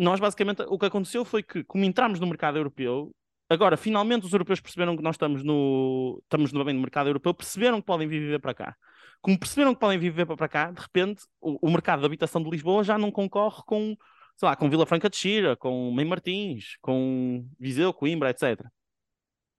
nós 0.03 0.21
basicamente 0.21 0.62
o 0.62 0.79
que 0.79 0.87
aconteceu 0.87 1.25
foi 1.25 1.43
que, 1.43 1.65
como 1.65 1.85
entramos 1.85 2.21
no 2.21 2.27
mercado 2.27 2.59
europeu, 2.59 3.15
agora 3.49 3.77
finalmente 3.77 4.27
os 4.27 4.33
europeus 4.33 4.61
perceberam 4.61 4.97
que 4.97 5.03
nós 5.03 5.15
estamos 5.15 5.43
no, 5.43 6.21
estamos 6.23 6.53
no, 6.53 6.65
bem 6.65 6.75
no 6.75 6.81
mercado 6.81 7.09
europeu, 7.09 7.35
perceberam 7.35 7.81
que 7.81 7.87
podem 7.87 8.09
viver 8.09 8.41
para 8.41 8.55
cá. 8.55 8.77
Como 9.21 9.38
perceberam 9.38 9.75
que 9.75 9.81
podem 9.81 9.99
viver 9.99 10.27
para 10.27 10.49
cá, 10.49 10.71
de 10.71 10.81
repente 10.81 11.25
o, 11.41 11.69
o 11.69 11.71
mercado 11.71 12.01
de 12.01 12.07
habitação 12.07 12.43
de 12.43 12.51
Lisboa 12.51 12.83
já 12.83 12.99
não 12.99 13.11
concorre 13.11 13.62
com 13.67 13.97
sei 14.37 14.49
lá, 14.49 14.57
com 14.57 14.69
Vila 14.69 14.87
Franca 14.87 15.09
de 15.09 15.17
Xira, 15.17 15.57
com 15.57 15.91
Mãe 15.93 16.05
Martins, 16.05 16.77
com 16.81 17.47
Viseu, 17.59 17.93
Coimbra, 17.93 18.31
etc. 18.31 18.61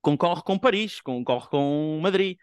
Concorre 0.01 0.41
com 0.43 0.57
Paris, 0.59 0.99
concorre 0.99 1.47
com 1.47 1.99
Madrid. 2.01 2.37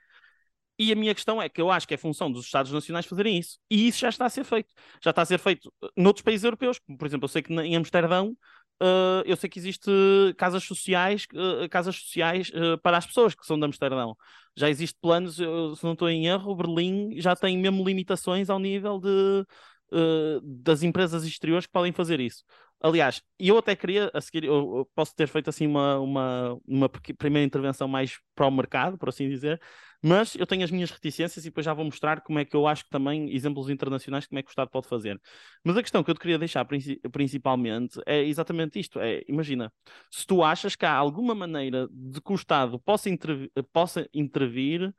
E 0.82 0.90
a 0.92 0.96
minha 0.96 1.14
questão 1.14 1.42
é 1.42 1.46
que 1.46 1.60
eu 1.60 1.70
acho 1.70 1.86
que 1.86 1.92
é 1.92 1.96
função 1.98 2.32
dos 2.32 2.46
Estados 2.46 2.72
Nacionais 2.72 3.04
fazerem 3.04 3.38
isso. 3.38 3.58
E 3.70 3.86
isso 3.86 3.98
já 3.98 4.08
está 4.08 4.24
a 4.24 4.30
ser 4.30 4.44
feito. 4.44 4.72
Já 5.04 5.10
está 5.10 5.20
a 5.20 5.26
ser 5.26 5.38
feito 5.38 5.70
noutros 5.94 6.22
países 6.22 6.42
europeus. 6.42 6.80
Por 6.98 7.06
exemplo, 7.06 7.26
eu 7.26 7.28
sei 7.28 7.42
que 7.42 7.52
em 7.52 7.76
Amsterdão 7.76 8.34
Uh, 8.82 9.20
eu 9.26 9.36
sei 9.36 9.50
que 9.50 9.58
existe 9.58 9.90
casas 10.38 10.64
sociais, 10.64 11.26
uh, 11.34 11.68
casas 11.68 11.96
sociais 11.96 12.48
uh, 12.48 12.78
para 12.78 12.96
as 12.96 13.04
pessoas 13.04 13.34
que 13.34 13.44
são 13.44 13.58
de 13.58 13.66
Amsterdão. 13.66 14.16
Já 14.56 14.70
existe 14.70 14.98
planos, 15.02 15.38
eu, 15.38 15.76
se 15.76 15.84
não 15.84 15.92
estou 15.92 16.08
em 16.08 16.26
erro, 16.26 16.54
Berlim 16.54 17.20
já 17.20 17.36
tem 17.36 17.58
mesmo 17.58 17.84
limitações 17.84 18.48
ao 18.48 18.58
nível 18.58 18.98
de 18.98 19.44
uh, 19.92 20.40
das 20.42 20.82
empresas 20.82 21.24
exteriores 21.24 21.66
que 21.66 21.72
podem 21.72 21.92
fazer 21.92 22.20
isso. 22.20 22.44
Aliás, 22.82 23.22
eu 23.38 23.58
até 23.58 23.76
queria, 23.76 24.10
a 24.14 24.20
seguir, 24.22 24.44
eu, 24.44 24.88
posso 24.94 25.14
ter 25.14 25.28
feito 25.28 25.50
assim 25.50 25.66
uma, 25.66 25.98
uma, 25.98 26.58
uma 26.66 26.88
primeira 26.88 27.44
intervenção 27.46 27.86
mais 27.86 28.18
para 28.34 28.46
o 28.46 28.50
mercado, 28.50 28.96
por 28.96 29.10
assim 29.10 29.28
dizer, 29.28 29.60
mas 30.02 30.34
eu 30.34 30.46
tenho 30.46 30.64
as 30.64 30.70
minhas 30.70 30.90
reticências 30.90 31.44
e 31.44 31.48
depois 31.50 31.64
já 31.66 31.74
vou 31.74 31.84
mostrar 31.84 32.22
como 32.22 32.38
é 32.38 32.44
que 32.44 32.56
eu 32.56 32.66
acho 32.66 32.84
que 32.84 32.90
também, 32.90 33.34
exemplos 33.34 33.68
internacionais, 33.68 34.26
como 34.26 34.38
é 34.38 34.42
que 34.42 34.48
o 34.48 34.50
Estado 34.50 34.70
pode 34.70 34.88
fazer. 34.88 35.20
Mas 35.62 35.76
a 35.76 35.82
questão 35.82 36.02
que 36.02 36.10
eu 36.10 36.14
te 36.14 36.20
queria 36.20 36.38
deixar 36.38 36.66
principalmente 37.12 38.00
é 38.06 38.22
exatamente 38.24 38.80
isto: 38.80 38.98
é, 38.98 39.22
imagina, 39.28 39.70
se 40.10 40.26
tu 40.26 40.42
achas 40.42 40.74
que 40.74 40.86
há 40.86 40.94
alguma 40.94 41.34
maneira 41.34 41.86
de 41.92 42.20
que 42.20 42.32
o 42.32 42.34
Estado 42.34 42.78
possa, 42.80 43.10
intervir, 43.10 43.50
possa 43.72 44.08
intervir 44.14 44.94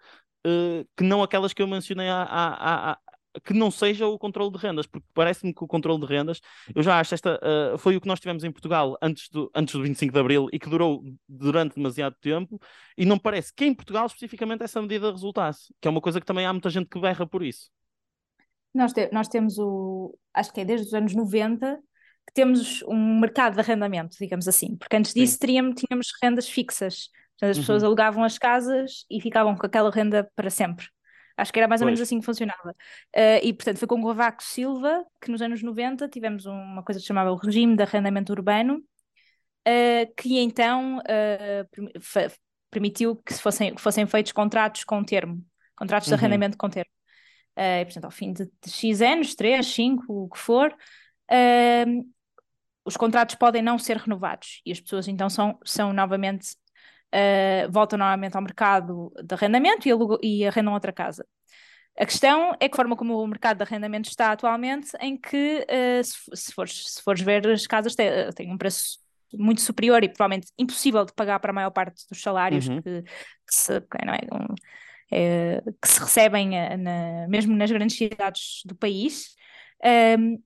uh, 0.46 0.88
que 0.96 1.04
não 1.04 1.24
aquelas 1.24 1.54
que 1.54 1.62
eu 1.62 1.68
mencionei 1.68 2.08
há, 2.08 2.22
há, 2.24 2.92
há, 2.92 2.98
que 3.44 3.54
não 3.54 3.72
seja 3.72 4.08
o 4.08 4.18
controle 4.18 4.52
de 4.52 4.58
rendas, 4.58 4.86
porque 4.86 5.08
parece-me 5.14 5.54
que 5.54 5.64
o 5.64 5.68
controle 5.68 6.00
de 6.00 6.06
rendas, 6.06 6.42
eu 6.74 6.84
já 6.84 7.00
acho 7.00 7.14
esta, 7.14 7.40
uh, 7.40 7.78
foi 7.78 7.96
o 7.96 8.02
que 8.02 8.08
nós 8.08 8.20
tivemos 8.20 8.44
em 8.44 8.52
Portugal 8.52 8.98
antes 9.02 9.30
do, 9.30 9.50
antes 9.56 9.74
do 9.74 9.84
25 9.84 10.14
de 10.14 10.20
Abril 10.20 10.48
e 10.52 10.60
que 10.60 10.70
durou 10.70 11.04
durante 11.28 11.76
demasiado 11.76 12.16
tempo, 12.20 12.60
e 12.98 13.06
não 13.06 13.18
parece 13.18 13.54
que 13.54 13.66
em 13.66 13.74
Portugal 13.74 14.06
especificamente 14.06 14.64
essa 14.64 14.82
medida 14.82 15.12
resultasse, 15.12 15.74
que 15.80 15.88
é 15.88 15.92
uma 15.92 16.02
coisa 16.02 16.20
que 16.20 16.26
também 16.26 16.46
há 16.46 16.54
muita 16.54 16.70
gente 16.70 16.90
que 16.90 17.00
berra 17.00 17.26
por 17.26 17.44
isso. 17.44 17.70
Nós, 18.74 18.94
te, 18.94 19.10
nós 19.12 19.28
temos 19.28 19.58
o, 19.58 20.18
acho 20.34 20.54
que 20.54 20.62
é 20.62 20.66
desde 20.66 20.88
os 20.88 20.94
anos 20.94 21.14
90, 21.14 21.78
que 22.28 22.34
temos 22.34 22.82
um 22.84 23.20
mercado 23.20 23.56
de 23.56 23.60
arrendamento, 23.60 24.16
digamos 24.20 24.48
assim, 24.48 24.76
porque 24.78 24.96
antes 24.96 25.14
disso 25.14 25.40
teríamos, 25.40 25.76
tínhamos 25.82 26.12
rendas 26.22 26.48
fixas, 26.48 27.10
as 27.42 27.58
pessoas 27.58 27.82
uhum. 27.82 27.88
alugavam 27.88 28.24
as 28.24 28.38
casas 28.38 29.04
e 29.10 29.20
ficavam 29.20 29.56
com 29.56 29.66
aquela 29.66 29.90
renda 29.90 30.30
para 30.36 30.50
sempre. 30.50 30.86
Acho 31.42 31.52
que 31.52 31.60
era 31.60 31.68
mais 31.68 31.82
ou 31.82 31.86
menos 31.86 32.00
assim 32.00 32.20
que 32.20 32.26
funcionava. 32.26 32.70
Uh, 33.16 33.42
e, 33.42 33.52
portanto, 33.52 33.78
foi 33.78 33.88
com 33.88 34.00
o 34.00 34.08
Cavaco 34.08 34.44
Silva 34.44 35.04
que 35.20 35.32
nos 35.32 35.42
anos 35.42 35.64
90 35.64 36.08
tivemos 36.08 36.46
uma 36.46 36.84
coisa 36.84 37.00
que 37.00 37.02
se 37.02 37.08
chamava 37.08 37.32
o 37.32 37.36
regime 37.36 37.76
de 37.76 37.82
arrendamento 37.82 38.32
urbano, 38.32 38.78
uh, 39.68 40.14
que 40.16 40.38
então 40.38 41.00
uh, 41.00 42.32
permitiu 42.70 43.16
que 43.16 43.34
fossem, 43.34 43.74
que 43.74 43.82
fossem 43.82 44.06
feitos 44.06 44.32
contratos 44.32 44.84
com 44.84 45.04
termo, 45.04 45.44
contratos 45.76 46.08
de 46.08 46.14
uhum. 46.14 46.20
arrendamento 46.20 46.58
com 46.58 46.70
termo. 46.70 46.92
e, 47.58 47.86
portanto, 47.86 48.06
ao 48.06 48.12
fim 48.12 48.34
de, 48.34 48.46
de, 48.46 48.72
X 48.72 49.02
anos, 49.02 49.34
3, 49.34 49.66
5, 49.66 50.06
o 50.08 50.30
que 50.30 50.38
for, 50.38 50.72
os 52.86 52.96
contratos 52.96 53.34
podem 53.34 53.64
não 53.64 53.80
ser 53.80 53.98
renovados 53.98 54.62
e 54.64 54.72
as 54.72 54.80
pessoas 54.80 55.08
então 55.08 55.28
são, 55.28 55.58
são 55.66 55.92
novamente 55.92 56.56
uh, 57.14 57.72
voltam 57.72 58.00
novamente 58.00 58.36
ao 58.36 58.42
mercado 58.42 59.12
de 59.24 59.34
arrendamento 59.34 59.88
e, 59.88 60.40
e 60.42 60.46
arrendam 60.46 60.74
outra 60.74 60.92
casa. 60.92 61.26
A 61.98 62.06
questão 62.06 62.56
é 62.60 62.70
que 62.70 62.74
a 62.74 62.78
forma 62.78 62.96
como 62.96 63.22
o 63.22 63.28
mercado 63.28 63.58
de 63.58 63.64
arrendamento 63.64 64.10
está 64.10 64.32
atualmente, 64.32 64.92
em 65.00 65.18
que, 65.18 65.66
uh, 65.70 66.04
se, 66.04 66.16
se, 66.34 66.54
fores, 66.54 66.94
se 66.94 67.02
fores 67.02 67.22
ver, 67.22 67.48
as 67.48 67.68
casas 67.68 67.96
têm, 67.96 68.10
têm, 68.34 68.52
um 68.52 68.58
preço 68.58 69.00
muito 69.34 69.62
superior 69.62 70.04
e 70.04 70.10
provavelmente 70.10 70.52
impossível 70.58 71.06
de 71.06 71.14
pagar 71.14 71.40
para 71.40 71.52
a 71.52 71.54
maior 71.54 71.72
parte 71.72 72.06
dos 72.10 72.22
salários 72.22 72.68
uhum. 72.68 72.82
que, 72.82 73.02
que, 73.02 73.56
se, 73.56 73.74
não 74.06 74.14
é, 74.14 74.20
um, 74.34 74.56
é, 75.12 75.62
que 75.82 75.88
se 75.88 76.00
recebem 76.00 76.50
na, 76.78 77.28
mesmo 77.28 77.56
nas 77.56 77.72
grandes 77.72 77.98
cidades 77.98 78.62
do 78.66 78.76
país. 78.76 79.36
Um, 80.18 80.42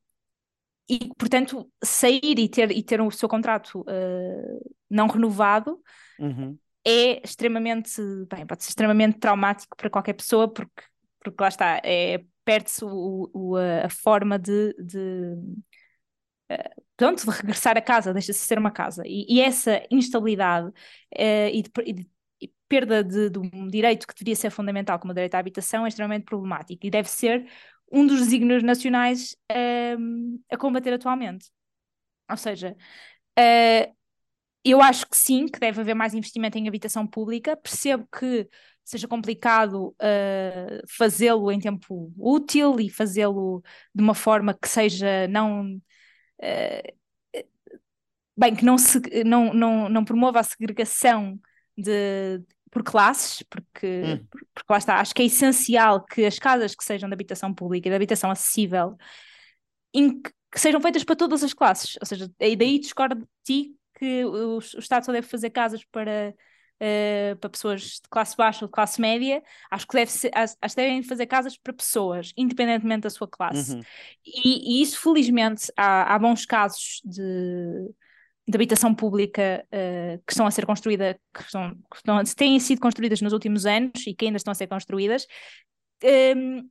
e, 0.87 1.09
portanto, 1.17 1.69
sair 1.83 2.37
e 2.37 2.47
ter, 2.47 2.71
e 2.71 2.83
ter 2.83 3.01
o 3.01 3.09
seu 3.09 3.27
contrato 3.27 3.81
uh, 3.81 4.75
não 4.89 5.07
renovado 5.07 5.79
uhum. 6.19 6.57
é 6.85 7.21
extremamente, 7.23 8.01
bem, 8.29 8.45
pode 8.45 8.63
ser 8.63 8.69
extremamente 8.69 9.19
traumático 9.19 9.75
para 9.75 9.89
qualquer 9.89 10.13
pessoa, 10.13 10.51
porque, 10.51 10.83
porque 11.23 11.41
lá 11.41 11.47
está, 11.47 11.81
é, 11.83 12.23
perde-se 12.43 12.85
a 13.83 13.89
forma 13.89 14.37
de, 14.37 14.73
de 14.79 15.33
uh, 16.51 16.83
pronto, 16.95 17.25
de 17.25 17.31
regressar 17.31 17.77
a 17.77 17.81
casa, 17.81 18.13
deixa-se 18.13 18.39
ser 18.39 18.57
uma 18.57 18.71
casa. 18.71 19.03
E, 19.05 19.25
e 19.29 19.41
essa 19.41 19.81
instabilidade 19.91 20.67
uh, 20.67 21.49
e, 21.51 21.61
de, 21.63 21.71
e, 21.85 21.93
de, 21.93 22.09
perda 22.67 23.03
de, 23.03 23.29
de, 23.29 23.39
um 23.39 23.67
direito 23.67 24.07
que 24.07 24.13
deveria 24.13 24.35
ser 24.35 24.49
fundamental, 24.49 24.99
como 24.99 25.11
o 25.11 25.13
direito 25.13 25.35
à 25.35 25.39
habitação, 25.39 25.85
é 25.85 25.87
extremamente 25.87 26.25
problemático 26.25 26.85
e 26.85 26.89
deve 26.89 27.09
ser 27.09 27.45
um 27.91 28.05
dos 28.05 28.19
desígnios 28.19 28.63
nacionais 28.63 29.35
uh, 29.51 30.39
a 30.51 30.57
combater 30.57 30.93
atualmente. 30.93 31.49
Ou 32.29 32.37
seja, 32.37 32.75
uh, 33.39 33.95
eu 34.65 34.81
acho 34.81 35.07
que 35.07 35.17
sim, 35.17 35.47
que 35.47 35.59
deve 35.59 35.81
haver 35.81 35.93
mais 35.93 36.13
investimento 36.13 36.57
em 36.57 36.67
habitação 36.67 37.05
pública. 37.05 37.55
Percebo 37.55 38.07
que 38.07 38.49
seja 38.83 39.07
complicado 39.07 39.95
uh, 40.01 40.87
fazê-lo 40.87 41.51
em 41.51 41.59
tempo 41.59 42.11
útil 42.17 42.79
e 42.79 42.89
fazê-lo 42.89 43.63
de 43.93 44.03
uma 44.03 44.15
forma 44.15 44.53
que 44.53 44.67
seja 44.67 45.27
não. 45.27 45.75
Uh, 46.41 46.95
bem, 48.37 48.55
que 48.55 48.65
não, 48.65 48.77
se, 48.77 48.99
não, 49.23 49.53
não, 49.53 49.89
não 49.89 50.03
promova 50.03 50.39
a 50.39 50.43
segregação 50.43 51.39
de, 51.77 52.41
por 52.69 52.83
classes, 52.83 53.43
porque, 53.43 54.03
hum. 54.03 54.27
porque 54.53 54.67
lá 54.69 54.77
está, 54.77 54.99
acho 54.99 55.15
que 55.15 55.21
é 55.21 55.25
essencial 55.25 56.03
que 56.03 56.25
as 56.25 56.37
casas 56.37 56.75
que 56.75 56.83
sejam 56.83 57.07
de 57.07 57.13
habitação 57.13 57.53
pública 57.53 57.87
e 57.87 57.91
de 57.91 57.95
habitação 57.95 58.29
acessível 58.29 58.97
que 60.51 60.59
sejam 60.59 60.79
feitas 60.79 61.03
para 61.03 61.15
todas 61.15 61.43
as 61.43 61.53
classes, 61.53 61.97
ou 61.99 62.05
seja, 62.05 62.31
daí 62.39 62.79
discordo 62.79 63.15
de 63.15 63.27
ti 63.43 63.75
que 63.97 64.25
o, 64.25 64.57
o 64.57 64.59
Estado 64.59 65.05
só 65.05 65.11
deve 65.11 65.27
fazer 65.27 65.49
casas 65.49 65.83
para, 65.85 66.33
uh, 66.81 67.35
para 67.37 67.49
pessoas 67.49 67.81
de 67.81 68.09
classe 68.09 68.35
baixa 68.35 68.65
ou 68.65 68.67
de 68.67 68.73
classe 68.73 68.99
média, 68.99 69.41
acho 69.71 69.87
que, 69.87 69.95
deve 69.95 70.11
ser, 70.11 70.31
acho, 70.33 70.55
acho 70.61 70.75
que 70.75 70.81
devem 70.81 71.03
fazer 71.03 71.25
casas 71.25 71.57
para 71.57 71.73
pessoas, 71.73 72.33
independentemente 72.37 73.01
da 73.01 73.09
sua 73.09 73.27
classe. 73.27 73.75
Uhum. 73.75 73.81
E, 74.25 74.79
e, 74.79 74.81
isso, 74.81 74.99
felizmente, 74.99 75.71
há, 75.75 76.13
há 76.13 76.19
bons 76.19 76.45
casos 76.45 77.01
de, 77.03 77.93
de 78.47 78.55
habitação 78.55 78.93
pública 78.93 79.65
uh, 79.67 80.21
que 80.25 80.33
estão 80.33 80.45
a 80.45 80.51
ser 80.51 80.65
construída, 80.65 81.19
que, 81.33 81.41
estão, 81.41 81.71
que 81.71 81.97
estão, 81.97 82.23
têm 82.35 82.59
sido 82.59 82.79
construídas 82.81 83.21
nos 83.21 83.33
últimos 83.33 83.65
anos 83.65 84.05
e 84.05 84.13
que 84.13 84.25
ainda 84.25 84.37
estão 84.37 84.51
a 84.51 84.55
ser 84.55 84.67
construídas. 84.67 85.25
Um, 86.03 86.69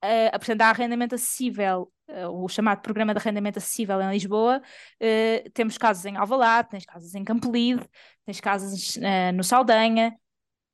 a 0.00 0.36
apresentar 0.36 0.70
arrendamento 0.70 1.14
acessível, 1.14 1.92
uh, 2.08 2.44
o 2.44 2.48
chamado 2.48 2.80
Programa 2.82 3.12
de 3.12 3.20
Arrendamento 3.20 3.58
Acessível 3.58 4.00
em 4.00 4.10
Lisboa. 4.10 4.62
Uh, 5.00 5.50
temos 5.50 5.76
casos 5.76 6.04
em 6.04 6.16
Alvalade, 6.16 6.68
tens 6.70 6.84
casas 6.84 7.14
em 7.14 7.24
Campolide, 7.24 7.86
tens 8.24 8.40
casas 8.40 8.96
uh, 8.96 9.32
no 9.34 9.42
Saldanha, 9.42 10.16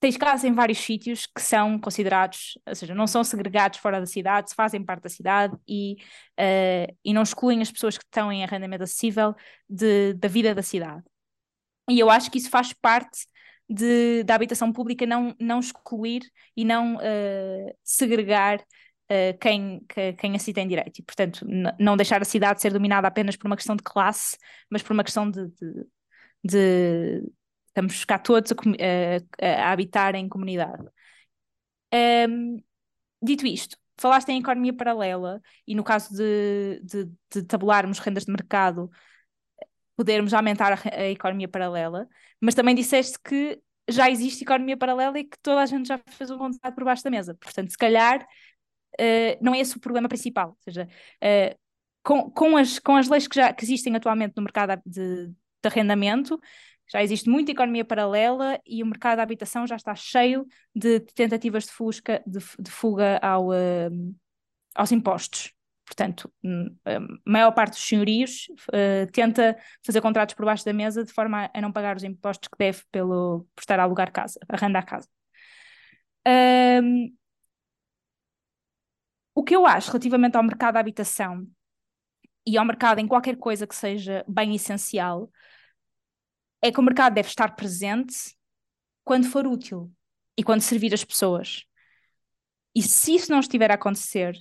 tens 0.00 0.16
casas 0.16 0.44
em 0.44 0.52
vários 0.52 0.78
sítios 0.78 1.26
que 1.26 1.40
são 1.40 1.78
considerados, 1.78 2.58
ou 2.66 2.74
seja, 2.74 2.94
não 2.94 3.06
são 3.06 3.24
segregados 3.24 3.78
fora 3.78 4.00
da 4.00 4.06
cidade, 4.06 4.54
fazem 4.54 4.84
parte 4.84 5.04
da 5.04 5.08
cidade 5.08 5.56
e, 5.66 5.96
e 7.02 7.14
não 7.14 7.22
excluem 7.22 7.62
as 7.62 7.72
pessoas 7.72 7.96
que 7.96 8.04
estão 8.04 8.30
em 8.30 8.44
arrendamento 8.44 8.84
acessível 8.84 9.34
de, 9.66 10.12
da 10.12 10.28
vida 10.28 10.54
da 10.54 10.62
cidade. 10.62 11.02
E 11.88 11.98
eu 11.98 12.10
acho 12.10 12.30
que 12.30 12.36
isso 12.36 12.50
faz 12.50 12.70
parte 12.74 13.26
de, 13.66 14.22
da 14.24 14.34
habitação 14.34 14.70
pública 14.70 15.06
não, 15.06 15.34
não 15.40 15.58
excluir 15.58 16.20
e 16.54 16.66
não 16.66 16.98
segregar 17.82 18.62
uh, 19.10 19.38
quem, 19.40 19.80
que, 19.88 20.12
quem 20.14 20.36
assim 20.36 20.52
tem 20.52 20.66
direito. 20.66 20.98
E, 20.98 21.02
portanto, 21.02 21.46
não 21.78 21.96
deixar 21.96 22.20
a 22.22 22.24
cidade 22.24 22.60
ser 22.60 22.72
dominada 22.72 23.08
apenas 23.08 23.36
por 23.36 23.46
uma 23.46 23.56
questão 23.56 23.76
de 23.76 23.82
classe, 23.82 24.36
mas 24.70 24.82
por 24.82 24.92
uma 24.92 25.04
questão 25.04 25.30
de, 25.30 25.48
de, 25.48 25.86
de 26.44 27.32
estamos 27.68 28.04
cá 28.04 28.18
todos 28.18 28.52
a, 28.52 28.54
a, 29.42 29.68
a, 29.68 29.72
habitar 29.72 30.14
em 30.14 30.28
comunidade. 30.28 30.86
Um, 31.92 32.62
dito 33.22 33.46
isto, 33.46 33.76
falaste 33.98 34.28
em 34.30 34.40
economia 34.40 34.72
paralela 34.72 35.40
e 35.66 35.74
no 35.74 35.84
caso 35.84 36.14
de, 36.14 36.80
de, 36.82 37.10
de 37.32 37.42
tabularmos 37.44 37.98
rendas 37.98 38.24
de 38.24 38.32
mercado, 38.32 38.90
podermos 39.96 40.34
aumentar 40.34 40.72
a, 40.72 40.96
a, 40.96 41.10
economia 41.10 41.48
paralela, 41.48 42.08
mas 42.40 42.54
também 42.54 42.74
disseste 42.74 43.18
que 43.22 43.60
já 43.88 44.10
existe 44.10 44.44
economia 44.44 44.76
paralela 44.76 45.18
e 45.18 45.24
que 45.24 45.38
toda 45.42 45.60
a 45.60 45.66
gente 45.66 45.86
já 45.88 45.98
fez 46.08 46.30
o 46.30 46.38
vontade 46.38 46.74
por 46.74 46.84
baixo 46.84 47.04
da 47.04 47.10
mesa. 47.10 47.34
Portanto, 47.34 47.70
se 47.70 47.78
calhar 47.78 48.26
uh, 49.00 49.38
não 49.40 49.54
é 49.54 49.60
esse 49.60 49.76
o 49.76 49.80
problema 49.80 50.08
principal. 50.08 50.50
Ou 50.50 50.58
seja, 50.60 50.88
uh, 51.22 51.58
com, 52.02 52.30
com, 52.30 52.56
as, 52.56 52.78
com 52.78 52.96
as 52.96 53.08
leis 53.08 53.26
que 53.26 53.36
já 53.36 53.52
que 53.52 53.64
existem 53.64 53.94
atualmente 53.96 54.34
no 54.36 54.42
mercado 54.42 54.80
de, 54.84 55.28
de 55.28 55.34
arrendamento, 55.64 56.38
já 56.92 57.02
existe 57.02 57.28
muita 57.28 57.52
economia 57.52 57.84
paralela 57.84 58.60
e 58.66 58.82
o 58.82 58.86
mercado 58.86 59.16
da 59.16 59.22
habitação 59.22 59.66
já 59.66 59.76
está 59.76 59.94
cheio 59.94 60.46
de 60.74 61.00
tentativas 61.00 61.64
de, 61.64 61.70
fusca, 61.70 62.22
de, 62.26 62.38
de 62.58 62.70
fuga 62.70 63.18
ao, 63.22 63.48
uh, 63.48 64.14
aos 64.74 64.92
impostos. 64.92 65.52
Portanto, 65.86 66.32
a 66.86 67.30
maior 67.30 67.52
parte 67.52 67.72
dos 67.72 67.86
senhorios 67.86 68.46
uh, 68.68 69.10
tenta 69.12 69.56
fazer 69.84 70.00
contratos 70.00 70.34
por 70.34 70.46
baixo 70.46 70.64
da 70.64 70.72
mesa 70.72 71.04
de 71.04 71.12
forma 71.12 71.50
a 71.52 71.60
não 71.60 71.70
pagar 71.70 71.96
os 71.96 72.04
impostos 72.04 72.48
que 72.48 72.56
deve 72.58 72.82
pelo, 72.90 73.46
por 73.54 73.60
estar 73.60 73.78
a 73.78 73.82
alugar 73.82 74.10
casa, 74.10 74.40
arrendar 74.48 74.86
casa. 74.86 75.08
Um, 76.26 77.14
o 79.34 79.42
que 79.42 79.54
eu 79.54 79.66
acho 79.66 79.88
relativamente 79.88 80.36
ao 80.36 80.42
mercado 80.42 80.74
da 80.74 80.80
habitação 80.80 81.46
e 82.46 82.56
ao 82.56 82.64
mercado 82.64 83.00
em 83.00 83.08
qualquer 83.08 83.36
coisa 83.36 83.66
que 83.66 83.74
seja 83.74 84.24
bem 84.28 84.54
essencial 84.54 85.30
é 86.62 86.70
que 86.70 86.80
o 86.80 86.82
mercado 86.82 87.14
deve 87.14 87.28
estar 87.28 87.54
presente 87.56 88.36
quando 89.02 89.26
for 89.26 89.46
útil 89.46 89.92
e 90.36 90.42
quando 90.42 90.60
servir 90.60 90.94
as 90.94 91.04
pessoas. 91.04 91.64
E 92.74 92.82
se 92.82 93.14
isso 93.14 93.30
não 93.30 93.40
estiver 93.40 93.70
a 93.70 93.74
acontecer, 93.74 94.36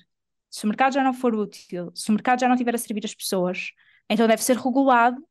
se 0.49 0.65
o 0.65 0.67
mercado 0.67 0.93
já 0.93 1.03
não 1.03 1.13
for 1.13 1.35
útil, 1.35 1.91
se 1.95 2.09
o 2.09 2.13
mercado 2.13 2.39
já 2.39 2.47
não 2.47 2.55
estiver 2.55 2.75
a 2.75 2.77
servir 2.77 3.05
as 3.05 3.13
pessoas, 3.13 3.71
então 4.09 4.27
deve 4.27 4.43
ser 4.43 4.57
regulado 4.57 5.21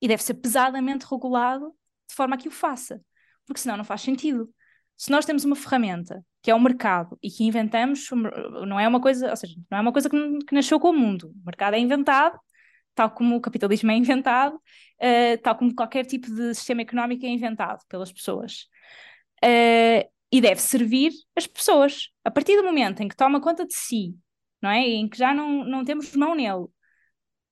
e 0.00 0.08
deve 0.08 0.22
ser 0.22 0.34
pesadamente 0.34 1.04
regulado 1.04 1.74
de 2.08 2.14
forma 2.14 2.36
a 2.36 2.38
que 2.38 2.48
o 2.48 2.50
faça, 2.50 3.00
porque 3.44 3.60
senão 3.60 3.76
não 3.76 3.84
faz 3.84 4.00
sentido. 4.00 4.52
Se 4.96 5.10
nós 5.10 5.26
temos 5.26 5.44
uma 5.44 5.56
ferramenta 5.56 6.24
que 6.42 6.50
é 6.50 6.54
o 6.54 6.60
mercado 6.60 7.18
e 7.22 7.30
que 7.30 7.44
inventamos, 7.44 8.08
não 8.66 8.78
é 8.78 8.86
uma 8.86 9.00
coisa, 9.00 9.30
ou 9.30 9.36
seja, 9.36 9.56
não 9.70 9.78
é 9.78 9.80
uma 9.80 9.92
coisa 9.92 10.08
que, 10.08 10.38
que 10.46 10.54
nasceu 10.54 10.78
com 10.78 10.90
o 10.90 10.92
mundo. 10.92 11.32
O 11.42 11.46
mercado 11.46 11.74
é 11.74 11.78
inventado, 11.78 12.38
tal 12.94 13.10
como 13.10 13.36
o 13.36 13.40
capitalismo 13.40 13.90
é 13.90 13.94
inventado, 13.96 14.54
uh, 14.56 15.38
tal 15.42 15.56
como 15.56 15.74
qualquer 15.74 16.04
tipo 16.06 16.26
de 16.32 16.54
sistema 16.54 16.82
económico 16.82 17.24
é 17.24 17.28
inventado 17.28 17.80
pelas 17.88 18.12
pessoas. 18.12 18.68
Uh, 19.44 20.08
e 20.30 20.40
deve 20.40 20.60
servir 20.60 21.12
as 21.36 21.46
pessoas. 21.46 22.10
A 22.24 22.30
partir 22.30 22.56
do 22.56 22.64
momento 22.64 23.02
em 23.02 23.08
que 23.08 23.16
toma 23.16 23.40
conta 23.40 23.66
de 23.66 23.74
si, 23.74 24.14
não 24.60 24.70
é? 24.70 24.80
Em 24.80 25.08
que 25.08 25.16
já 25.16 25.32
não, 25.32 25.64
não 25.64 25.84
temos 25.84 26.14
mão 26.14 26.34
nele, 26.34 26.66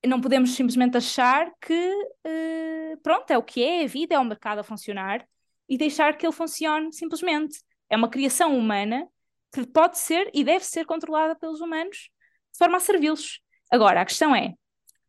não 0.07 0.21
podemos 0.21 0.51
simplesmente 0.55 0.97
achar 0.97 1.51
que, 1.61 1.75
uh, 1.75 3.01
pronto, 3.03 3.31
é 3.31 3.39
o 3.39 3.43
que 3.43 3.63
é, 3.63 3.85
a 3.85 3.87
vida 3.87 4.15
é 4.15 4.19
o 4.19 4.25
mercado 4.25 4.61
a 4.61 4.65
funcionar 4.65 5.27
e 5.69 5.77
deixar 5.77 6.17
que 6.17 6.27
ele 6.27 6.33
funcione 6.33 6.93
simplesmente. 6.93 7.59
É 7.89 7.97
uma 7.97 8.09
criação 8.09 8.57
humana 8.57 9.09
que 9.53 9.67
pode 9.67 9.99
ser 9.99 10.31
e 10.35 10.45
deve 10.45 10.65
ser 10.65 10.85
controlada 10.85 11.35
pelos 11.35 11.61
humanos 11.61 12.11
de 12.53 12.59
forma 12.59 12.77
a 12.77 12.81
servi-los. 12.81 13.41
Agora, 13.71 14.01
a 14.01 14.05
questão 14.05 14.35
é: 14.35 14.55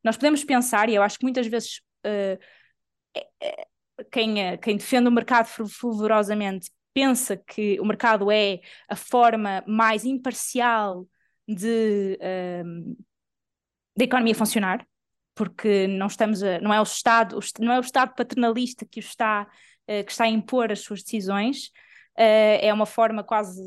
nós 0.03 0.15
podemos 0.15 0.43
pensar, 0.43 0.89
e 0.89 0.95
eu 0.95 1.03
acho 1.03 1.17
que 1.17 1.25
muitas 1.25 1.47
vezes 1.47 1.81
uh, 2.05 2.39
quem, 4.11 4.53
uh, 4.53 4.57
quem 4.57 4.77
defende 4.77 5.07
o 5.07 5.11
mercado 5.11 5.47
fervorosamente 5.47 6.71
pensa 6.93 7.37
que 7.37 7.79
o 7.79 7.85
mercado 7.85 8.31
é 8.31 8.59
a 8.89 8.95
forma 8.95 9.63
mais 9.67 10.03
imparcial 10.05 11.07
de, 11.47 12.17
uh, 12.21 12.97
da 13.95 14.05
economia 14.05 14.35
funcionar, 14.35 14.85
porque 15.35 15.87
não 15.87 16.07
estamos 16.07 16.41
a, 16.41 16.59
não 16.59 16.73
é 16.73 16.79
o 16.79 16.83
Estado, 16.83 17.39
não 17.59 17.71
é 17.73 17.77
o 17.77 17.81
Estado 17.81 18.15
paternalista 18.15 18.85
que 18.85 18.99
está, 18.99 19.45
que 19.85 20.11
está 20.11 20.23
a 20.23 20.29
impor 20.29 20.71
as 20.71 20.79
suas 20.79 21.03
decisões, 21.03 21.67
uh, 21.67 21.86
é 22.17 22.73
uma 22.73 22.85
forma 22.85 23.23
quase 23.23 23.61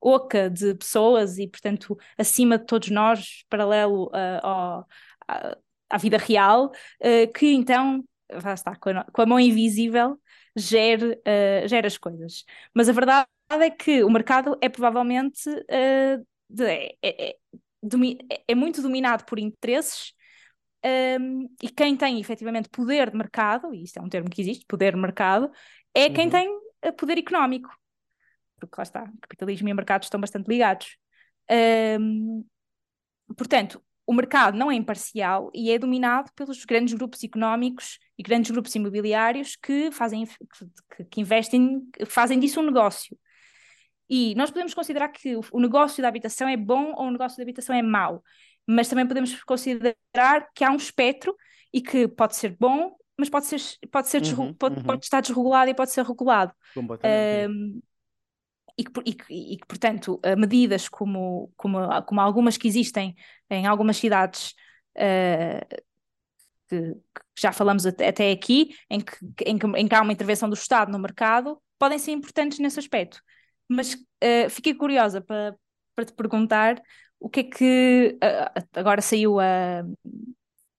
oca 0.00 0.48
de 0.48 0.74
pessoas 0.74 1.38
e, 1.38 1.48
portanto, 1.48 1.98
acima 2.16 2.58
de 2.58 2.66
todos 2.66 2.90
nós, 2.90 3.44
paralelo 3.48 4.06
uh, 4.06 4.40
ao, 4.42 4.86
à, 5.26 5.56
à, 5.90 5.98
vida 5.98 6.16
real, 6.16 6.66
uh, 6.66 7.32
que 7.32 7.52
então, 7.52 8.04
já 8.40 8.54
está, 8.54 8.76
com 8.76 8.90
a, 8.90 9.04
com 9.04 9.22
a 9.22 9.26
mão 9.26 9.40
invisível, 9.40 10.20
gere, 10.54 11.12
uh, 11.12 11.68
gere 11.68 11.86
as 11.86 11.98
coisas. 11.98 12.44
Mas 12.74 12.88
a 12.88 12.92
verdade 12.92 13.26
é 13.50 13.70
que 13.70 14.04
o 14.04 14.10
mercado 14.10 14.56
é 14.60 14.68
provavelmente 14.68 15.42
de, 16.48 16.64
é, 16.64 16.96
é, 17.02 17.30
é, 17.30 17.36
é, 18.48 18.54
muito 18.54 18.80
dominado 18.82 19.24
por 19.24 19.38
interesses 19.38 20.12
um, 21.20 21.48
e 21.60 21.68
quem 21.68 21.96
tem 21.96 22.20
efetivamente 22.20 22.68
poder 22.68 23.10
de 23.10 23.16
mercado, 23.16 23.74
e 23.74 23.82
isto 23.82 23.98
é 23.98 24.02
um 24.02 24.08
termo 24.08 24.30
que 24.30 24.40
existe, 24.40 24.64
poder 24.66 24.94
de 24.94 25.00
mercado, 25.00 25.50
é 25.92 26.08
quem 26.08 26.26
uhum. 26.26 26.30
tem 26.30 26.65
poder 26.96 27.18
económico, 27.18 27.70
porque 28.58 28.74
lá 28.76 28.82
está, 28.82 29.12
capitalismo 29.20 29.68
e 29.68 29.74
mercado 29.74 30.04
estão 30.04 30.20
bastante 30.20 30.48
ligados. 30.48 30.96
Um, 31.50 32.44
portanto, 33.36 33.82
o 34.06 34.14
mercado 34.14 34.56
não 34.56 34.70
é 34.70 34.74
imparcial 34.74 35.50
e 35.52 35.70
é 35.70 35.78
dominado 35.78 36.30
pelos 36.34 36.64
grandes 36.64 36.94
grupos 36.94 37.24
económicos 37.24 37.98
e 38.16 38.22
grandes 38.22 38.50
grupos 38.50 38.74
imobiliários 38.74 39.56
que 39.56 39.90
fazem 39.90 40.24
que, 40.96 41.04
que 41.04 41.20
investem, 41.20 41.82
fazem 42.06 42.38
disso 42.38 42.60
um 42.60 42.64
negócio. 42.64 43.18
E 44.08 44.34
nós 44.36 44.50
podemos 44.50 44.72
considerar 44.72 45.08
que 45.08 45.36
o 45.50 45.60
negócio 45.60 46.00
da 46.00 46.08
habitação 46.08 46.48
é 46.48 46.56
bom 46.56 46.92
ou 46.94 47.08
o 47.08 47.10
negócio 47.10 47.36
da 47.36 47.42
habitação 47.42 47.74
é 47.74 47.82
mau, 47.82 48.22
mas 48.64 48.88
também 48.88 49.06
podemos 49.06 49.42
considerar 49.42 50.48
que 50.54 50.62
há 50.62 50.70
um 50.70 50.76
espectro 50.76 51.34
e 51.72 51.80
que 51.80 52.06
pode 52.06 52.36
ser 52.36 52.56
bom, 52.56 52.96
mas 53.18 53.30
pode, 53.30 53.46
ser, 53.46 53.60
pode, 53.90 54.08
ser 54.08 54.22
Uhum, 54.22 54.52
pode, 54.54 54.76
uhum. 54.76 54.82
pode 54.82 55.04
estar 55.04 55.20
desregulado 55.20 55.70
e 55.70 55.74
pode 55.74 55.90
ser 55.90 56.04
regulado. 56.04 56.52
Um, 57.48 57.80
e, 58.78 58.84
que, 58.84 59.00
e, 59.06 59.14
que, 59.14 59.34
e 59.34 59.56
que, 59.56 59.66
portanto, 59.66 60.20
uh, 60.24 60.38
medidas 60.38 60.88
como, 60.88 61.50
como, 61.56 61.78
como 62.02 62.20
algumas 62.20 62.58
que 62.58 62.68
existem 62.68 63.14
em 63.48 63.66
algumas 63.66 63.96
cidades 63.96 64.54
uh, 64.96 65.82
que, 66.68 66.94
que, 66.94 67.22
já 67.38 67.52
falamos 67.52 67.86
até, 67.86 68.08
até 68.08 68.30
aqui, 68.30 68.74
em 68.90 69.00
que, 69.00 69.16
em, 69.46 69.58
que, 69.58 69.66
em 69.66 69.88
que 69.88 69.94
há 69.94 70.02
uma 70.02 70.12
intervenção 70.12 70.48
do 70.48 70.54
Estado 70.54 70.92
no 70.92 70.98
mercado, 70.98 71.60
podem 71.78 71.98
ser 71.98 72.12
importantes 72.12 72.58
nesse 72.58 72.78
aspecto. 72.78 73.22
Mas 73.68 73.94
uh, 73.94 74.50
fiquei 74.50 74.74
curiosa 74.74 75.22
para, 75.22 75.56
para 75.94 76.04
te 76.04 76.12
perguntar 76.12 76.82
o 77.18 77.30
que 77.30 77.40
é 77.40 77.44
que 77.44 78.18
agora 78.74 79.00
saiu 79.00 79.40
a 79.40 79.82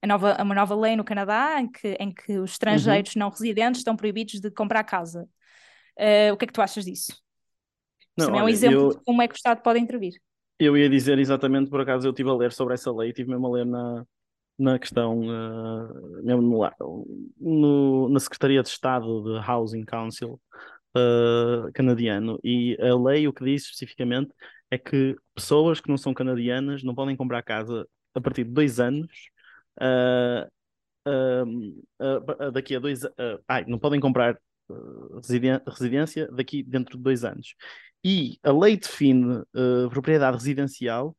nova, 0.06 0.38
uma 0.42 0.54
nova 0.54 0.76
lei 0.76 0.96
no 0.96 1.04
Canadá 1.04 1.60
em 1.60 1.72
que, 1.72 1.98
em 2.00 2.14
que 2.14 2.38
os 2.38 2.52
estrangeiros 2.52 3.16
uhum. 3.16 3.22
não 3.22 3.30
residentes 3.30 3.80
estão 3.80 3.96
proibidos 3.96 4.40
de 4.40 4.52
comprar 4.52 4.84
casa. 4.84 5.28
o 6.32 6.38
que 6.38 6.46
é 6.46 6.48
que 6.48 6.54
tu 6.54 6.62
achas 6.62 6.86
disso? 6.86 7.20
Não, 8.18 8.28
olha, 8.30 8.40
é 8.40 8.44
um 8.44 8.50
exemplo 8.50 8.80
eu, 8.80 8.90
de 8.90 9.04
como 9.04 9.22
é 9.22 9.28
que 9.28 9.36
o 9.36 9.38
Estado 9.38 9.62
pode 9.62 9.80
intervir. 9.80 10.14
Eu 10.60 10.76
ia 10.76 10.90
dizer 10.90 11.20
exatamente, 11.20 11.70
por 11.70 11.82
acaso 11.82 12.08
eu 12.08 12.12
estive 12.12 12.30
a 12.30 12.34
ler 12.34 12.52
sobre 12.52 12.74
essa 12.74 12.92
lei, 12.92 13.10
estive 13.10 13.30
mesmo 13.30 13.46
a 13.46 13.52
ler 13.52 13.66
na, 13.66 14.06
na 14.58 14.80
questão, 14.80 15.20
uh, 15.20 16.24
mesmo 16.24 16.42
no, 16.42 17.06
no, 17.40 18.10
na 18.10 18.20
Secretaria 18.20 18.64
de 18.64 18.70
Estado 18.70 19.24
de 19.24 19.50
Housing 19.50 19.86
Council 19.86 20.42
uh, 20.96 21.72
canadiano, 21.74 22.40
e 22.44 22.76
a 22.82 22.96
lei 22.96 23.28
o 23.28 23.34
que 23.34 23.44
diz 23.44 23.64
especificamente 23.64 24.34
é 24.72 24.78
que 24.80 25.16
pessoas 25.36 25.80
que 25.80 25.90
não 25.90 25.98
são 25.98 26.14
canadianas 26.14 26.84
não 26.84 26.96
podem 26.96 27.16
comprar 27.16 27.44
casa 27.44 27.88
a 28.16 28.20
partir 28.20 28.44
de 28.44 28.52
dois 28.52 28.80
anos. 28.80 29.30
Uh, 29.80 30.50
daqui 32.52 32.76
a 32.76 32.80
dois 32.80 33.02
ai, 33.48 33.64
não 33.66 33.80
podem 33.80 34.00
comprar 34.00 34.38
residência 35.70 36.28
daqui 36.32 36.62
dentro 36.64 36.98
de 36.98 37.04
dois 37.04 37.24
anos. 37.24 37.56
E 38.04 38.38
a 38.44 38.52
lei 38.52 38.76
define 38.76 39.42
propriedade 39.90 40.38
residencial 40.38 41.16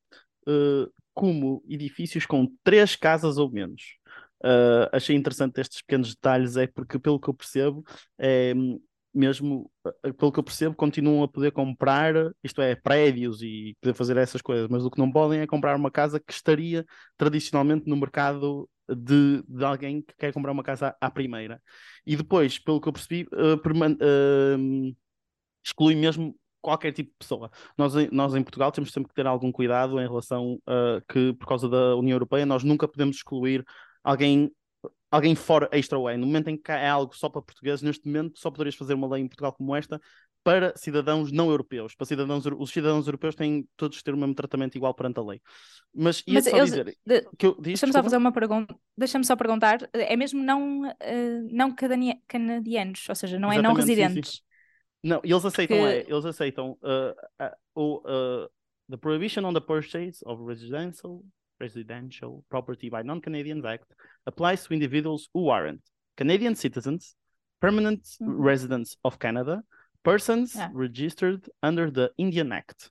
como 1.14 1.64
edifícios 1.68 2.26
com 2.26 2.46
três 2.62 2.94
casas 2.94 3.38
ou 3.38 3.50
menos. 3.50 3.96
Uh, 4.44 4.86
achei 4.92 5.16
interessante 5.16 5.60
estes 5.60 5.82
pequenos 5.82 6.14
detalhes, 6.14 6.56
é 6.56 6.66
porque, 6.68 6.96
pelo 6.96 7.18
que 7.18 7.28
eu 7.28 7.34
percebo, 7.34 7.84
é, 8.16 8.54
mesmo 9.14 9.70
pelo 10.18 10.30
que 10.30 10.38
eu 10.38 10.44
percebo, 10.44 10.74
continuam 10.74 11.22
a 11.22 11.28
poder 11.28 11.50
comprar, 11.50 12.14
isto 12.42 12.60
é, 12.60 12.74
prédios 12.74 13.42
e 13.42 13.76
poder 13.80 13.94
fazer 13.94 14.16
essas 14.16 14.42
coisas, 14.42 14.68
mas 14.68 14.84
o 14.84 14.90
que 14.90 14.98
não 14.98 15.10
podem 15.10 15.40
é 15.40 15.46
comprar 15.46 15.76
uma 15.76 15.90
casa 15.90 16.20
que 16.20 16.32
estaria 16.32 16.84
tradicionalmente 17.16 17.88
no 17.88 17.96
mercado 17.96 18.68
de, 18.88 19.42
de 19.46 19.64
alguém 19.64 20.02
que 20.02 20.14
quer 20.16 20.32
comprar 20.32 20.52
uma 20.52 20.62
casa 20.62 20.96
à, 21.00 21.10
primeira. 21.10 21.60
E 22.06 22.16
depois, 22.16 22.58
pelo 22.58 22.80
que 22.80 22.88
eu 22.88 22.92
percebi, 22.92 23.28
uh, 23.32 24.96
exclui 25.64 25.94
mesmo 25.94 26.34
qualquer 26.60 26.92
tipo 26.92 27.10
de 27.10 27.16
pessoa. 27.18 27.50
Nós, 27.76 27.94
nós 28.10 28.34
em 28.34 28.42
Portugal 28.42 28.72
temos 28.72 28.92
sempre 28.92 29.08
que 29.08 29.14
ter 29.14 29.26
algum 29.26 29.52
cuidado 29.52 30.00
em 30.00 30.06
relação 30.06 30.58
a 30.66 31.00
que, 31.10 31.32
por 31.34 31.46
causa 31.46 31.68
da 31.68 31.96
União 31.96 32.14
Europeia, 32.14 32.46
nós 32.46 32.64
nunca 32.64 32.88
podemos 32.88 33.16
excluir 33.16 33.64
alguém 34.02 34.50
alguém 35.10 35.34
fora 35.34 35.68
extra 35.72 35.98
way. 35.98 36.16
No 36.16 36.26
momento 36.26 36.48
em 36.48 36.56
que 36.56 36.70
é 36.70 36.88
algo 36.88 37.14
só 37.14 37.28
para 37.28 37.42
portugueses, 37.42 37.82
neste 37.82 38.06
momento 38.06 38.38
só 38.38 38.50
poderias 38.50 38.74
fazer 38.74 38.94
uma 38.94 39.08
lei 39.08 39.22
em 39.22 39.28
Portugal 39.28 39.52
como 39.52 39.74
esta 39.74 40.00
para 40.44 40.74
cidadãos 40.76 41.30
não 41.30 41.50
europeus. 41.50 41.94
Para 41.94 42.06
cidadãos, 42.06 42.44
os 42.46 42.70
cidadãos 42.70 43.06
europeus 43.06 43.34
têm 43.34 43.68
todos 43.76 44.02
ter 44.02 44.14
o 44.14 44.16
mesmo 44.16 44.34
tratamento 44.34 44.76
igual 44.76 44.94
perante 44.94 45.18
a 45.18 45.22
lei. 45.22 45.42
Mas 45.94 46.22
ia 46.26 46.40
só 46.40 46.56
eles, 46.56 46.70
dizer... 46.70 46.96
De, 47.04 47.26
Deixa-me 47.60 47.92
só 47.92 48.02
fazer 48.02 48.16
uma 48.16 48.32
pergunta. 48.32 48.74
Deixa-me 48.96 49.24
só 49.24 49.36
perguntar. 49.36 49.88
É 49.92 50.16
mesmo 50.16 50.42
não, 50.42 50.88
uh, 50.88 51.48
não 51.50 51.74
canadianos, 51.74 53.08
ou 53.08 53.14
seja, 53.14 53.38
não 53.38 53.52
é 53.52 53.60
não 53.60 53.74
residentes. 53.74 54.30
Sim, 54.30 54.36
sim. 54.36 54.42
Não, 55.02 55.20
eles 55.22 55.44
aceitam, 55.44 55.76
Porque... 55.76 55.92
é, 55.92 56.06
eles 56.10 56.24
aceitam 56.24 56.78
uh, 56.82 57.46
uh, 57.76 58.00
uh, 58.04 58.48
the 58.88 58.96
prohibition 58.96 59.44
on 59.44 59.52
the 59.52 59.60
purchase 59.60 60.24
of 60.24 60.42
residential 60.44 61.22
residential 61.60 62.44
property 62.48 62.88
by 62.88 63.02
non-Canadians 63.02 63.64
Act 63.64 63.86
applies 64.26 64.64
to 64.64 64.74
individuals 64.74 65.28
who 65.34 65.50
aren't 65.50 65.82
Canadian 66.16 66.54
citizens, 66.54 67.14
permanent 67.60 68.02
mm-hmm. 68.02 68.40
residents 68.40 68.96
of 69.04 69.18
Canada, 69.18 69.62
persons 70.02 70.54
yeah. 70.54 70.70
registered 70.72 71.48
under 71.62 71.90
the 71.90 72.10
Indian 72.18 72.52
Act. 72.52 72.90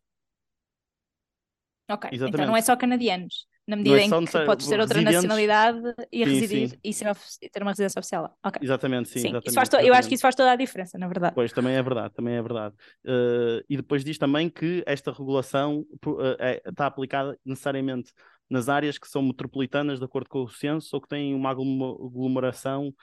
Ok, 1.89 2.10
Exatamente. 2.12 2.36
então 2.36 2.47
não 2.47 2.58
é 2.58 2.62
só 2.62 2.75
canadianos 2.75 3.47
na 3.67 3.75
medida 3.75 3.99
é 3.99 4.03
em 4.03 4.25
que 4.25 4.45
podes 4.45 4.65
ter 4.65 4.80
outra 4.80 5.01
nacionalidade 5.01 5.93
e 6.10 6.23
sim, 6.23 6.32
residir 6.32 6.69
sim. 6.69 6.77
E, 6.82 6.93
ser, 6.93 7.13
ter 7.51 7.62
uma 7.62 7.71
residência 7.71 7.99
oficial. 7.99 8.34
Okay. 8.45 8.62
Exatamente, 8.63 9.10
sim. 9.10 9.19
sim. 9.19 9.27
Exatamente, 9.27 9.53
to, 9.53 9.60
exatamente. 9.60 9.89
Eu 9.89 9.93
acho 9.93 10.08
que 10.08 10.15
isso 10.15 10.21
faz 10.21 10.36
toda 10.36 10.51
a 10.51 10.56
diferença, 10.56 10.97
na 10.97 11.06
verdade. 11.06 11.36
Pois, 11.36 11.51
também 11.51 11.75
é 11.75 11.84
verdade, 11.84 12.13
também 12.13 12.36
é 12.36 12.41
verdade. 12.41 12.73
Uh, 13.06 13.62
e 13.69 13.75
depois 13.75 14.06
diz 14.06 14.17
também 14.17 14.49
que 14.49 14.84
esta 14.88 15.12
regulação 15.12 15.86
uh, 16.06 16.38
é, 16.39 16.62
está 16.65 16.86
aplicada 16.86 17.38
necessariamente 17.45 18.13
nas 18.50 18.70
áreas 18.70 18.98
que 18.98 19.08
são 19.08 19.22
metropolitanas, 19.22 20.00
de 20.00 20.06
acordo 20.06 20.30
com 20.30 20.44
o 20.44 20.50
censo, 20.50 20.96
ou 20.96 21.02
que 21.02 21.08
têm 21.08 21.34
uma 21.34 21.52
aglomeração 21.52 22.94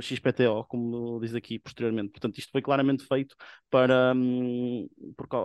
XPTO, 0.00 0.64
como 0.64 1.20
diz 1.20 1.34
aqui 1.34 1.58
posteriormente. 1.58 2.10
Portanto, 2.10 2.38
isto 2.38 2.50
foi 2.50 2.62
claramente 2.62 3.04
feito 3.04 3.36
para, 3.70 4.12
um, 4.16 4.88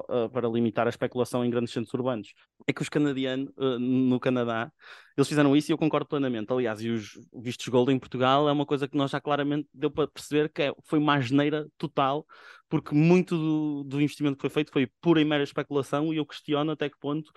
ah, 0.07 0.29
para 0.29 0.47
limitar 0.47 0.87
a 0.87 0.89
especulação 0.89 1.43
em 1.43 1.49
grandes 1.49 1.73
centros 1.73 1.93
urbanos. 1.93 2.33
É 2.65 2.73
que 2.73 2.81
os 2.81 2.89
canadianos, 2.89 3.49
uh, 3.57 3.77
no 3.77 4.19
Canadá, 4.19 4.71
eles 5.17 5.27
fizeram 5.27 5.55
isso 5.55 5.71
e 5.71 5.73
eu 5.73 5.77
concordo 5.77 6.07
plenamente. 6.07 6.51
Aliás, 6.51 6.81
e 6.81 6.89
os 6.89 7.19
vistos 7.33 7.67
Gold 7.67 7.91
em 7.91 7.99
Portugal 7.99 8.47
é 8.47 8.51
uma 8.51 8.65
coisa 8.65 8.87
que 8.87 8.97
nós 8.97 9.11
já 9.11 9.19
claramente 9.19 9.67
deu 9.73 9.91
para 9.91 10.07
perceber 10.07 10.49
que 10.49 10.63
é, 10.63 10.73
foi 10.85 10.99
uma 10.99 11.15
asneira 11.15 11.67
total, 11.77 12.25
porque 12.69 12.93
muito 12.93 13.37
do, 13.37 13.83
do 13.83 14.01
investimento 14.01 14.35
que 14.35 14.41
foi 14.41 14.49
feito 14.49 14.71
foi 14.71 14.87
pura 15.01 15.21
e 15.21 15.25
mera 15.25 15.43
especulação 15.43 16.13
e 16.13 16.17
eu 16.17 16.25
questiono 16.25 16.71
até 16.71 16.89
que 16.89 16.97
ponto 16.99 17.31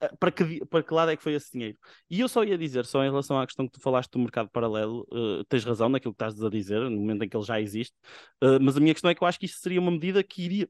eh, 0.00 0.10
para 0.18 0.30
que, 0.30 0.64
para 0.66 0.82
que 0.82 0.94
lado 0.94 1.10
é 1.10 1.16
que 1.16 1.22
foi 1.22 1.34
esse 1.34 1.52
dinheiro? 1.52 1.78
E 2.10 2.20
eu 2.20 2.28
só 2.28 2.44
ia 2.44 2.58
dizer, 2.58 2.84
só 2.86 3.02
em 3.04 3.10
relação 3.10 3.38
à 3.38 3.46
questão 3.46 3.66
que 3.66 3.72
tu 3.72 3.80
falaste 3.80 4.10
do 4.12 4.18
mercado 4.18 4.48
paralelo, 4.50 5.06
uh, 5.12 5.44
tens 5.44 5.64
razão 5.64 5.88
naquilo 5.88 6.14
que 6.14 6.22
estás 6.22 6.42
a 6.42 6.50
dizer, 6.50 6.80
no 6.80 6.98
momento 6.98 7.24
em 7.24 7.28
que 7.28 7.36
ele 7.36 7.44
já 7.44 7.60
existe, 7.60 7.94
uh, 8.42 8.58
mas 8.60 8.76
a 8.76 8.80
minha 8.80 8.94
questão 8.94 9.10
é 9.10 9.14
que 9.14 9.22
eu 9.22 9.28
acho 9.28 9.38
que 9.38 9.46
isso 9.46 9.58
seria 9.60 9.80
uma 9.80 9.90
medida 9.90 10.22
que 10.22 10.42
iria 10.42 10.68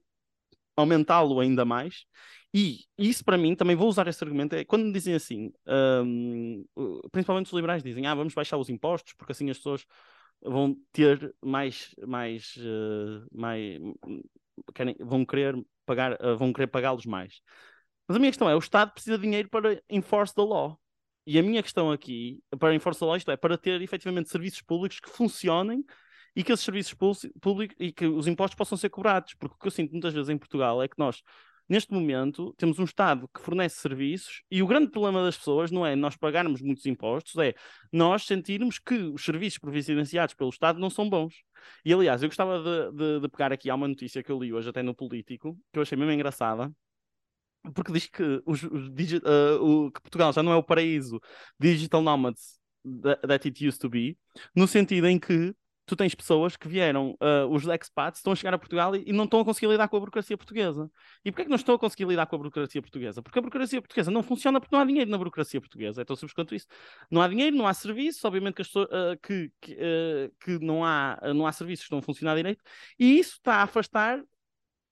aumentá-lo 0.77 1.40
ainda 1.40 1.64
mais. 1.64 2.05
E 2.53 2.85
isso 2.96 3.24
para 3.24 3.37
mim, 3.37 3.55
também 3.57 3.74
vou 3.74 3.88
usar 3.88 4.07
esse 4.07 4.22
argumento, 4.22 4.55
é 4.55 4.64
quando 4.64 4.85
me 4.85 4.92
dizem 4.92 5.14
assim, 5.14 5.53
um, 6.05 6.64
principalmente 7.11 7.46
os 7.46 7.53
liberais 7.53 7.83
dizem, 7.83 8.07
ah, 8.07 8.14
vamos 8.14 8.33
baixar 8.33 8.57
os 8.59 8.68
impostos, 8.68 9.12
porque 9.14 9.33
assim 9.33 9.50
as 9.50 9.57
pessoas 9.57 9.85
vão 10.42 10.77
ter 10.92 11.35
mais, 11.42 11.94
mais, 12.07 12.57
uh, 12.57 13.27
mais 13.33 13.79
querem, 14.75 14.97
vão 15.01 15.25
querer 15.25 15.57
pagar, 15.87 16.18
vão 16.37 16.53
querer 16.53 16.66
pagá-los 16.68 17.07
mais. 17.07 17.40
Mas 18.07 18.16
a 18.16 18.20
minha 18.20 18.31
questão 18.31 18.49
é: 18.49 18.55
o 18.55 18.59
Estado 18.59 18.92
precisa 18.92 19.16
de 19.16 19.25
dinheiro 19.25 19.49
para 19.49 19.83
enforce 19.88 20.35
the 20.35 20.42
law. 20.42 20.79
E 21.27 21.38
a 21.38 21.42
minha 21.42 21.62
questão 21.62 21.90
aqui, 21.90 22.42
para 22.59 22.75
enforce 22.75 23.01
the 23.01 23.07
law, 23.07 23.16
isto 23.16 23.31
é, 23.31 23.37
para 23.37 23.57
ter 23.57 23.81
efetivamente 23.81 24.29
serviços 24.29 24.61
públicos 24.61 25.01
que 25.01 25.09
funcionem 25.09 25.83
e 26.37 26.42
que 26.42 26.53
esses 26.53 26.64
serviços 26.64 26.94
públicos 27.40 27.77
e 27.79 27.92
que 27.92 28.07
os 28.07 28.27
impostos 28.27 28.57
possam 28.57 28.77
ser 28.77 28.90
cobrados. 28.90 29.35
Porque 29.35 29.55
o 29.55 29.59
que 29.59 29.66
eu 29.66 29.70
sinto 29.70 29.92
muitas 29.92 30.12
vezes 30.12 30.29
em 30.29 30.37
Portugal 30.37 30.83
é 30.83 30.88
que 30.88 30.99
nós, 30.99 31.23
neste 31.68 31.92
momento, 31.92 32.55
temos 32.57 32.79
um 32.79 32.85
Estado 32.85 33.29
que 33.33 33.40
fornece 33.40 33.77
serviços 33.81 34.42
e 34.50 34.62
o 34.62 34.66
grande 34.66 34.90
problema 34.90 35.22
das 35.22 35.37
pessoas 35.37 35.70
não 35.70 35.87
é 35.87 35.96
nós 35.96 36.16
pagarmos 36.16 36.61
muitos 36.61 36.87
impostos, 36.87 37.37
é 37.37 37.55
nós 37.92 38.24
sentirmos 38.27 38.79
que 38.79 38.94
os 38.94 39.24
serviços 39.24 39.59
providenciados 39.59 40.35
pelo 40.35 40.50
Estado 40.50 40.79
não 40.79 40.90
são 40.90 41.09
bons. 41.09 41.35
E 41.85 41.92
aliás, 41.92 42.22
eu 42.22 42.29
gostava 42.29 42.62
de, 42.62 42.96
de, 42.96 43.20
de 43.20 43.29
pegar 43.29 43.53
aqui, 43.53 43.70
há 43.70 43.74
uma 43.74 43.88
notícia 43.88 44.22
que 44.22 44.31
eu 44.31 44.38
li 44.38 44.53
hoje 44.53 44.68
até 44.68 44.83
no 44.83 44.94
Político, 44.94 45.59
que 45.72 45.79
eu 45.79 45.83
achei 45.83 45.96
mesmo 45.96 46.12
engraçada 46.12 46.70
porque 47.72 47.92
diz 47.92 48.07
que, 48.07 48.42
os, 48.44 48.62
os 48.64 48.88
uh, 48.88 49.62
o, 49.62 49.90
que 49.90 50.00
Portugal 50.03 50.33
já 50.33 50.42
não 50.42 50.53
é 50.53 50.57
o 50.57 50.62
paraíso 50.62 51.20
digital 51.59 52.03
nomads 52.03 52.59
that 53.03 53.46
it 53.46 53.66
used 53.66 53.81
to 53.81 53.88
be, 53.88 54.18
no 54.55 54.68
sentido 54.68 55.07
em 55.07 55.18
que 55.18 55.55
tu 55.87 55.94
tens 55.97 56.14
pessoas 56.14 56.57
que 56.57 56.66
vieram, 56.66 57.16
uh, 57.20 57.47
os 57.51 57.64
expats, 57.66 58.20
estão 58.20 58.33
a 58.33 58.37
chegar 58.37 58.55
a 58.55 58.59
Portugal 58.59 58.97
e, 58.97 59.05
e, 59.07 59.12
não 59.12 59.25
estão 59.25 59.40
a 59.40 59.44
conseguir 59.44 59.68
lidar 59.68 59.88
com 59.88 59.97
a 59.97 60.01
burocracia 60.01 60.37
portuguesa. 60.37 60.90
E 61.25 61.31
porquê 61.31 61.42
é 61.42 61.44
que 61.44 61.51
não 61.51 61.57
estão 61.57 61.75
a 61.75 61.79
conseguir 61.79 62.07
lidar 62.07 62.27
com 62.27 62.37
a 62.37 62.38
burocracia 62.38 62.81
portuguesa? 62.81 63.23
Porque 63.23 63.38
a 63.38 63.42
burocracia 63.42 63.81
portuguesa 63.81 64.11
não 64.11 64.23
funciona 64.23 64.61
porque 64.61 64.75
não 64.75 64.83
há 64.83 64.85
dinheiro 64.87 65.11
na 65.11 65.18
burocracia 65.18 65.61
portuguesa. 65.61 66.03
É 66.03 66.05
tão 66.05 66.16
simples 66.16 66.33
quanto 66.33 66.55
isso. 66.55 66.66
Não 67.11 67.20
há 67.20 67.29
dinheiro, 67.29 67.57
não 67.57 67.66
há 67.66 67.75
serviços, 67.75 68.25
obviamente 68.25 68.55
que, 68.55 68.62
as 68.62 68.75
uh, 68.75 68.87
que, 69.23 69.53
que, 69.61 69.73
uh, 69.75 70.35
que, 70.40 70.59
não, 70.59 70.85
há, 70.85 71.18
não 71.35 71.47
há 71.47 71.53
serviços 71.53 71.85
que 71.85 71.87
estão 71.87 71.99
a 71.99 72.03
funcionar 72.03 72.35
direito, 72.37 72.62
e 72.99 73.18
isso 73.18 73.35
está 73.35 73.57
a 73.57 73.62
afastar 73.64 74.23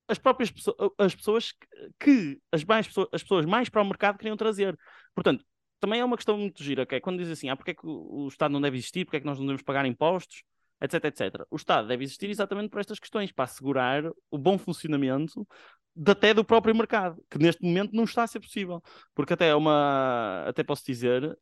as 0.08 0.18
próprias 0.18 0.50
pessoas, 0.50 0.76
as 0.98 1.14
pessoas 1.14 1.54
que 1.98 2.38
as, 2.50 2.64
mais, 2.64 2.88
as 3.12 3.22
pessoas 3.22 3.46
mais 3.46 3.68
para 3.68 3.82
o 3.82 3.84
mercado 3.84 4.18
queriam 4.18 4.36
trazer. 4.36 4.78
Portanto, 5.14 5.44
também 5.80 6.00
é 6.00 6.04
uma 6.04 6.16
questão 6.16 6.38
muito 6.38 6.62
gira, 6.62 6.86
que 6.86 6.94
é 6.94 7.00
quando 7.00 7.18
diz 7.18 7.28
assim, 7.28 7.48
ah, 7.48 7.56
porque 7.56 7.72
é 7.72 7.74
que 7.74 7.84
o, 7.84 8.28
Estado 8.28 8.52
não 8.52 8.60
deve 8.60 8.76
existir, 8.76 9.04
porque 9.04 9.16
é 9.16 9.20
que 9.20 9.26
nós 9.26 9.36
não 9.36 9.46
devemos 9.46 9.62
pagar 9.62 9.84
impostos, 9.84 10.44
etc, 10.82 11.04
etc. 11.04 11.46
O 11.50 11.56
Estado 11.56 11.88
deve 11.88 12.04
existir 12.04 12.28
exatamente 12.28 12.70
por 12.70 12.80
estas 12.80 12.98
questões, 12.98 13.32
para 13.32 13.44
assegurar 13.44 14.04
o 14.30 14.38
bom 14.38 14.58
funcionamento 14.58 15.46
de 15.94 16.10
até 16.10 16.32
do 16.32 16.44
próprio 16.44 16.74
mercado, 16.74 17.22
que 17.30 17.38
neste 17.38 17.62
momento 17.62 17.92
não 17.94 18.04
está 18.04 18.22
a 18.22 18.26
ser 18.26 18.40
possível. 18.40 18.82
Porque 19.14 19.34
até 19.34 19.48
é 19.48 19.54
uma, 19.54 20.44
até 20.46 20.64
posso 20.64 20.84
dizer, 20.84 21.38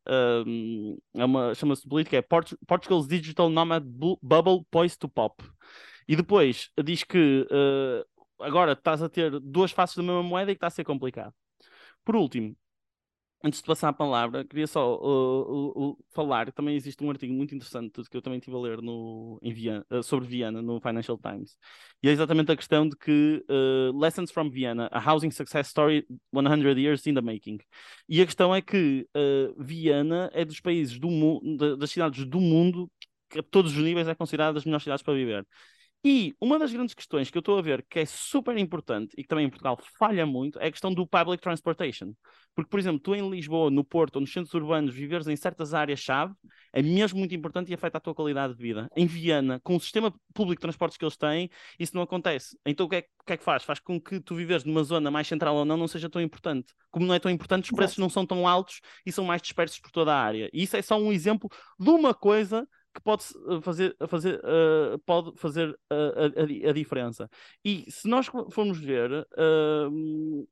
um, 0.46 0.98
é 1.14 1.24
uma, 1.24 1.54
chama-se 1.54 1.88
política, 1.88 2.16
é 2.16 2.22
Port 2.22 2.52
Portugal's 2.66 3.06
Digital 3.08 3.48
Nomad 3.48 3.84
Bubble 4.22 4.64
Poised 4.70 4.98
to 4.98 5.08
Pop. 5.08 5.42
E 6.08 6.16
depois 6.16 6.70
diz 6.84 7.04
que 7.04 7.46
uh, 7.50 8.44
agora 8.44 8.72
estás 8.72 9.02
a 9.02 9.08
ter 9.08 9.38
duas 9.40 9.70
faces 9.70 9.96
da 9.96 10.02
mesma 10.02 10.22
moeda 10.22 10.50
e 10.50 10.54
que 10.54 10.58
está 10.58 10.66
a 10.66 10.70
ser 10.70 10.84
complicado. 10.84 11.32
Por 12.04 12.16
último, 12.16 12.56
Antes 13.42 13.60
de 13.60 13.66
passar 13.66 13.88
a 13.88 13.92
palavra, 13.92 14.44
queria 14.44 14.66
só 14.66 14.96
uh, 14.96 15.50
uh, 15.50 15.90
uh, 15.90 15.98
falar. 16.10 16.52
Também 16.52 16.76
existe 16.76 17.02
um 17.02 17.08
artigo 17.08 17.32
muito 17.32 17.54
interessante 17.54 18.02
que 18.10 18.14
eu 18.14 18.20
também 18.20 18.38
estive 18.38 18.54
a 18.54 18.60
ler 18.60 18.82
no, 18.82 19.40
Viana, 19.42 19.86
uh, 19.90 20.02
sobre 20.02 20.28
Viana 20.28 20.60
no 20.60 20.78
Financial 20.78 21.16
Times. 21.16 21.56
E 22.02 22.08
é 22.10 22.12
exatamente 22.12 22.52
a 22.52 22.56
questão 22.56 22.86
de 22.86 22.94
que 22.96 23.42
uh, 23.48 23.98
Lessons 23.98 24.30
from 24.30 24.50
Vienna, 24.50 24.90
a 24.92 25.00
Housing 25.00 25.30
Success 25.30 25.68
Story 25.68 26.06
100 26.30 26.78
Years 26.78 27.06
in 27.06 27.14
the 27.14 27.22
Making. 27.22 27.58
E 28.06 28.20
a 28.20 28.26
questão 28.26 28.54
é 28.54 28.60
que 28.60 29.08
uh, 29.16 29.62
Viana 29.62 30.30
é 30.34 30.44
dos 30.44 30.60
países 30.60 30.98
do 30.98 31.08
das 31.78 31.90
cidades 31.90 32.26
do 32.26 32.40
mundo 32.40 32.90
que 33.30 33.38
a 33.38 33.42
todos 33.42 33.74
os 33.74 33.82
níveis 33.82 34.06
é 34.08 34.14
considerada 34.14 34.54
das 34.54 34.64
melhores 34.66 34.82
cidades 34.82 35.02
para 35.02 35.14
viver. 35.14 35.46
E 36.02 36.34
uma 36.40 36.58
das 36.58 36.72
grandes 36.72 36.94
questões 36.94 37.30
que 37.30 37.36
eu 37.36 37.40
estou 37.40 37.58
a 37.58 37.62
ver 37.62 37.84
que 37.88 37.98
é 37.98 38.06
super 38.06 38.56
importante 38.56 39.12
e 39.18 39.22
que 39.22 39.28
também 39.28 39.44
em 39.44 39.50
Portugal 39.50 39.78
falha 39.98 40.24
muito 40.24 40.58
é 40.58 40.68
a 40.68 40.70
questão 40.70 40.94
do 40.94 41.06
public 41.06 41.42
transportation. 41.42 42.14
Porque, 42.54 42.70
por 42.70 42.80
exemplo, 42.80 42.98
tu 42.98 43.14
em 43.14 43.28
Lisboa, 43.28 43.70
no 43.70 43.84
Porto 43.84 44.16
ou 44.16 44.22
nos 44.22 44.32
centros 44.32 44.54
urbanos 44.54 44.94
viveres 44.94 45.26
em 45.26 45.36
certas 45.36 45.74
áreas-chave 45.74 46.34
é 46.72 46.82
mesmo 46.82 47.18
muito 47.18 47.34
importante 47.34 47.70
e 47.70 47.74
afeta 47.74 47.98
a 47.98 48.00
tua 48.00 48.14
qualidade 48.14 48.54
de 48.54 48.62
vida. 48.62 48.88
Em 48.96 49.06
Viana, 49.06 49.60
com 49.62 49.76
o 49.76 49.80
sistema 49.80 50.10
público 50.32 50.58
de 50.58 50.62
transportes 50.62 50.96
que 50.96 51.04
eles 51.04 51.18
têm, 51.18 51.50
isso 51.78 51.94
não 51.94 52.02
acontece. 52.02 52.58
Então 52.64 52.86
o 52.86 52.88
que 52.88 52.96
é, 52.96 53.06
o 53.20 53.24
que, 53.24 53.32
é 53.34 53.36
que 53.36 53.44
faz? 53.44 53.62
Faz 53.62 53.78
com 53.78 54.00
que 54.00 54.20
tu 54.20 54.34
viveres 54.34 54.64
numa 54.64 54.82
zona 54.82 55.10
mais 55.10 55.28
central 55.28 55.54
ou 55.54 55.64
não 55.66 55.76
não 55.76 55.86
seja 55.86 56.08
tão 56.08 56.22
importante. 56.22 56.72
Como 56.90 57.04
não 57.04 57.14
é 57.14 57.18
tão 57.18 57.30
importante, 57.30 57.70
os 57.70 57.76
preços 57.76 57.98
não 57.98 58.08
são 58.08 58.24
tão 58.24 58.48
altos 58.48 58.80
e 59.04 59.12
são 59.12 59.24
mais 59.24 59.42
dispersos 59.42 59.78
por 59.78 59.90
toda 59.90 60.14
a 60.14 60.18
área. 60.18 60.48
E 60.52 60.62
isso 60.62 60.76
é 60.76 60.82
só 60.82 60.98
um 60.98 61.12
exemplo 61.12 61.50
de 61.78 61.90
uma 61.90 62.14
coisa 62.14 62.66
que 62.94 63.00
pode 63.00 63.24
eh, 63.24 63.60
fazer, 63.62 63.96
fazer, 64.08 64.40
uh, 64.40 64.98
pode 65.06 65.32
fazer 65.38 65.78
a, 65.88 65.94
a, 65.94 66.70
a, 66.70 66.72
diferença. 66.72 67.28
E 67.64 67.90
se 67.90 68.08
nós 68.08 68.26
formos 68.26 68.78
ver, 68.78 69.10
uh, 69.10 70.48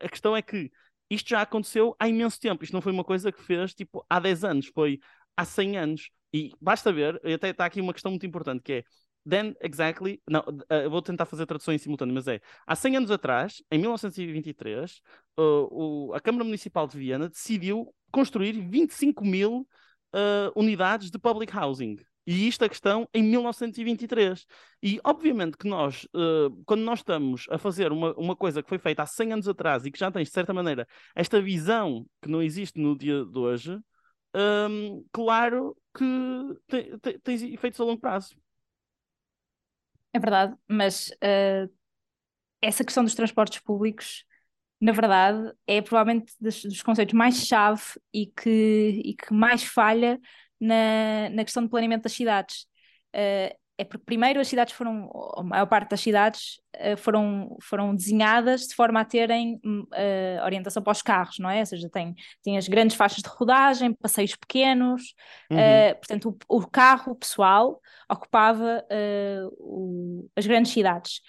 a 0.00 0.08
questão 0.08 0.36
é 0.36 0.42
que 0.42 0.70
isto 1.10 1.28
já 1.28 1.42
aconteceu 1.42 1.94
há 1.98 2.08
imenso 2.08 2.40
tempo. 2.40 2.64
Isto 2.64 2.72
não 2.72 2.80
foi 2.80 2.92
uma 2.92 3.04
coisa 3.04 3.30
que 3.30 3.42
fez 3.42 3.74
tipo 3.74 4.04
há 4.08 4.18
10 4.18 4.44
anos, 4.44 4.66
foi 4.74 4.98
há 5.36 5.44
100 5.44 5.78
anos. 5.78 6.10
E 6.32 6.52
basta 6.60 6.92
ver, 6.92 7.16
até 7.26 7.50
está 7.50 7.66
aqui 7.66 7.80
uma 7.80 7.92
questão 7.92 8.10
muito 8.10 8.24
importante 8.24 8.62
que 8.62 8.72
é 8.72 8.84
then 9.28 9.54
exactly, 9.60 10.20
não, 10.28 10.40
uh, 10.40 10.90
vou 10.90 11.00
tentar 11.00 11.26
fazer 11.26 11.46
tradução 11.46 11.72
em 11.72 11.78
simultâneo, 11.78 12.14
mas 12.14 12.26
é, 12.26 12.40
há 12.66 12.74
100 12.74 12.96
anos 12.96 13.10
atrás, 13.10 13.62
em 13.70 13.78
1923, 13.78 15.00
uh, 15.38 15.42
o, 15.70 16.14
a 16.14 16.20
Câmara 16.20 16.44
Municipal 16.44 16.88
de 16.88 16.98
Viena 16.98 17.28
decidiu 17.28 17.94
construir 18.10 18.52
25 18.52 19.24
mil 19.24 19.66
uh, 20.14 20.52
unidades 20.54 21.10
de 21.10 21.18
public 21.18 21.56
housing. 21.56 21.96
E 22.26 22.46
isto 22.46 22.64
a 22.64 22.68
questão 22.68 23.08
em 23.12 23.22
1923. 23.22 24.46
E 24.82 25.00
obviamente 25.02 25.56
que 25.56 25.66
nós, 25.66 26.04
uh, 26.14 26.50
quando 26.64 26.82
nós 26.82 27.00
estamos 27.00 27.46
a 27.50 27.58
fazer 27.58 27.90
uma, 27.90 28.14
uma 28.14 28.36
coisa 28.36 28.62
que 28.62 28.68
foi 28.68 28.78
feita 28.78 29.02
há 29.02 29.06
100 29.06 29.32
anos 29.32 29.48
atrás 29.48 29.84
e 29.84 29.90
que 29.90 29.98
já 29.98 30.10
tem, 30.10 30.22
de 30.22 30.30
certa 30.30 30.52
maneira, 30.52 30.86
esta 31.14 31.40
visão 31.42 32.06
que 32.20 32.28
não 32.28 32.40
existe 32.40 32.78
no 32.78 32.96
dia 32.96 33.24
de 33.24 33.38
hoje, 33.38 33.78
um, 34.34 35.04
claro 35.12 35.76
que 35.94 36.04
tem, 36.66 36.98
tem, 36.98 37.18
tem, 37.18 37.54
efeitos 37.54 37.80
a 37.80 37.84
longo 37.84 38.00
prazo. 38.00 38.34
É 40.12 40.18
verdade, 40.18 40.54
mas 40.68 41.08
uh, 41.08 41.72
essa 42.60 42.84
questão 42.84 43.02
dos 43.02 43.14
transportes 43.14 43.58
públicos 43.60 44.24
na 44.82 44.90
verdade, 44.90 45.52
é 45.64 45.80
provavelmente 45.80 46.34
dos, 46.40 46.64
dos 46.64 46.82
conceitos 46.82 47.14
mais 47.14 47.46
chave 47.46 47.82
e 48.12 48.26
que, 48.26 49.00
e 49.04 49.14
que 49.14 49.32
mais 49.32 49.62
falha 49.62 50.18
na, 50.60 51.30
na 51.30 51.44
questão 51.44 51.62
do 51.62 51.68
planeamento 51.68 52.02
das 52.02 52.12
cidades. 52.12 52.66
Uh, 53.14 53.56
é 53.78 53.84
porque 53.84 54.04
primeiro 54.04 54.40
as 54.40 54.48
cidades 54.48 54.74
foram, 54.74 55.08
a 55.36 55.42
maior 55.44 55.66
parte 55.66 55.90
das 55.90 56.00
cidades 56.00 56.60
uh, 56.76 56.96
foram, 56.96 57.56
foram 57.62 57.94
desenhadas 57.94 58.66
de 58.66 58.74
forma 58.74 59.00
a 59.00 59.04
terem 59.04 59.60
uh, 59.64 60.44
orientação 60.44 60.82
para 60.82 60.90
os 60.90 61.00
carros, 61.00 61.38
não 61.38 61.48
é? 61.48 61.60
Ou 61.60 61.66
seja, 61.66 61.88
tem, 61.88 62.12
tem 62.42 62.58
as 62.58 62.66
grandes 62.66 62.96
faixas 62.96 63.22
de 63.22 63.28
rodagem, 63.28 63.94
passeios 63.94 64.34
pequenos, 64.34 65.14
uhum. 65.48 65.58
uh, 65.58 65.94
portanto 65.94 66.36
o, 66.48 66.58
o, 66.58 66.66
carro 66.66 67.14
pessoal 67.14 67.80
ocupava 68.10 68.84
o, 69.58 70.28
as 70.36 70.44
grandes 70.44 70.72
cidades 70.72 71.20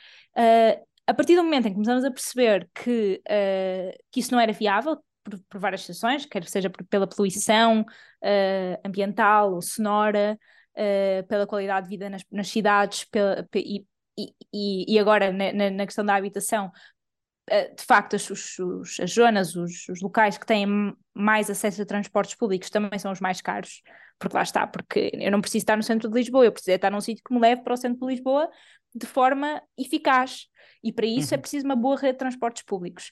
a 1.05 1.13
partir 1.13 1.35
do 1.35 1.43
momento 1.43 1.67
em 1.67 1.69
que 1.69 1.75
começamos 1.75 2.03
a 2.05 2.11
perceber 2.11 2.69
que, 2.73 3.21
uh, 3.27 4.03
que 4.11 4.19
isso 4.19 4.31
não 4.31 4.39
era 4.39 4.53
viável, 4.53 4.97
por, 5.23 5.39
por 5.49 5.59
várias 5.59 5.81
situações, 5.81 6.25
quer 6.25 6.45
seja 6.45 6.69
por, 6.69 6.83
pela 6.85 7.07
poluição 7.07 7.81
uh, 7.81 8.87
ambiental 8.87 9.53
ou 9.53 9.61
sonora, 9.61 10.37
uh, 10.75 11.27
pela 11.27 11.47
qualidade 11.47 11.87
de 11.87 11.89
vida 11.89 12.09
nas, 12.09 12.23
nas 12.31 12.47
cidades, 12.47 13.03
pela, 13.05 13.47
e, 13.55 13.85
e, 14.17 14.95
e, 14.95 14.99
agora 14.99 15.31
na, 15.31 15.71
na, 15.71 15.85
questão 15.85 16.05
da 16.05 16.15
habitação, 16.15 16.71
de 17.75 17.83
facto, 17.83 18.15
as, 18.15 18.29
os, 18.29 18.99
as 19.01 19.11
zonas, 19.11 19.55
os, 19.55 19.89
os, 19.89 20.01
locais 20.01 20.37
que 20.37 20.45
têm 20.45 20.95
mais 21.13 21.49
acesso 21.49 21.81
a 21.81 21.85
transportes 21.85 22.35
públicos 22.35 22.69
também 22.69 22.97
são 22.99 23.11
os 23.11 23.19
mais 23.19 23.41
caros, 23.41 23.81
porque 24.19 24.37
lá 24.37 24.43
está, 24.43 24.67
porque 24.67 25.11
eu 25.13 25.31
não 25.31 25.41
preciso 25.41 25.63
estar 25.63 25.75
no 25.75 25.83
centro 25.83 26.09
de 26.09 26.15
Lisboa, 26.15 26.45
eu 26.45 26.51
preciso 26.51 26.75
estar 26.75 26.91
num 26.91 27.01
sítio 27.01 27.23
que 27.25 27.33
me 27.33 27.41
leve 27.41 27.63
para 27.63 27.73
o 27.73 27.77
centro 27.77 27.99
de 28.05 28.13
Lisboa 28.13 28.47
de 28.93 29.05
forma 29.05 29.61
eficaz. 29.77 30.47
E 30.83 30.91
para 30.91 31.05
isso 31.05 31.33
é 31.33 31.35
uhum. 31.35 31.39
é 31.39 31.41
preciso 31.41 31.65
uma 31.65 31.75
boa 31.75 31.95
rede 31.95 32.13
de 32.13 32.19
transportes 32.19 32.63
públicos. 32.63 33.11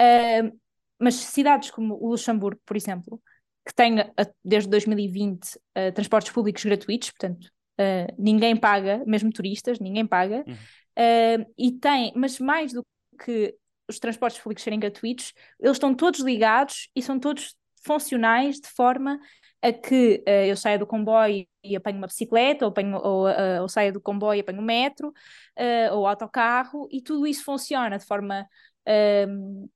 Uh, 0.00 0.58
mas 0.98 1.14
cidades 1.16 1.70
como 1.70 1.94
o 2.00 2.10
Luxemburgo, 2.10 2.60
por 2.64 2.76
exemplo, 2.76 3.20
que 3.66 3.74
tem 3.74 3.96
desde 4.44 4.68
2020 4.70 5.56
uh, 5.56 5.92
transportes 5.94 6.32
públicos 6.32 6.64
gratuitos, 6.64 7.10
portanto, 7.10 7.46
uh, 7.80 8.14
ninguém 8.18 8.56
paga, 8.56 9.02
mesmo 9.06 9.30
turistas, 9.32 9.78
ninguém 9.78 10.06
paga, 10.06 10.44
uhum. 10.46 10.54
uh, 10.54 11.52
e 11.58 11.72
tem, 11.72 12.12
mas 12.16 12.38
mais 12.38 12.72
do 12.72 12.84
que 13.24 13.54
os 13.88 13.98
transportes 13.98 14.40
públicos 14.40 14.64
serem 14.64 14.80
gratuitos, 14.80 15.32
eles 15.60 15.76
estão 15.76 15.94
todos 15.94 16.20
ligados 16.20 16.88
e 16.94 17.02
são 17.02 17.18
todos 17.18 17.56
funcionais 17.84 18.60
de 18.60 18.68
forma 18.68 19.18
a 19.62 19.72
que 19.72 20.22
uh, 20.26 20.30
eu 20.46 20.56
saia 20.56 20.78
do 20.78 20.86
comboio 20.86 21.46
e 21.62 21.76
apanho 21.76 21.98
uma 21.98 22.08
bicicleta, 22.08 22.64
ou, 22.64 22.70
apanho, 22.70 22.96
ou, 22.96 23.28
uh, 23.28 23.62
ou 23.62 23.68
saia 23.68 23.92
do 23.92 24.00
comboio 24.00 24.38
e 24.38 24.40
apanho 24.40 24.60
o 24.60 24.62
metro, 24.62 25.08
uh, 25.08 25.94
ou 25.94 26.06
autocarro, 26.06 26.88
e 26.90 27.00
tudo 27.00 27.26
isso 27.26 27.44
funciona 27.44 27.96
de 27.98 28.04
forma 28.04 28.46
uh, 28.88 29.70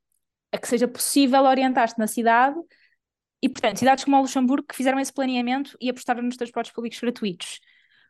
a 0.52 0.58
que 0.58 0.68
seja 0.68 0.88
possível 0.88 1.44
orientar-te 1.44 1.98
na 1.98 2.06
cidade. 2.06 2.56
E, 3.40 3.48
portanto, 3.48 3.78
cidades 3.78 4.04
como 4.04 4.16
o 4.16 4.22
Luxemburgo 4.22 4.66
que 4.66 4.74
fizeram 4.74 4.98
esse 4.98 5.12
planeamento 5.12 5.76
e 5.80 5.88
apostaram 5.88 6.22
nos 6.22 6.36
transportes 6.36 6.72
públicos 6.72 6.98
gratuitos. 6.98 7.60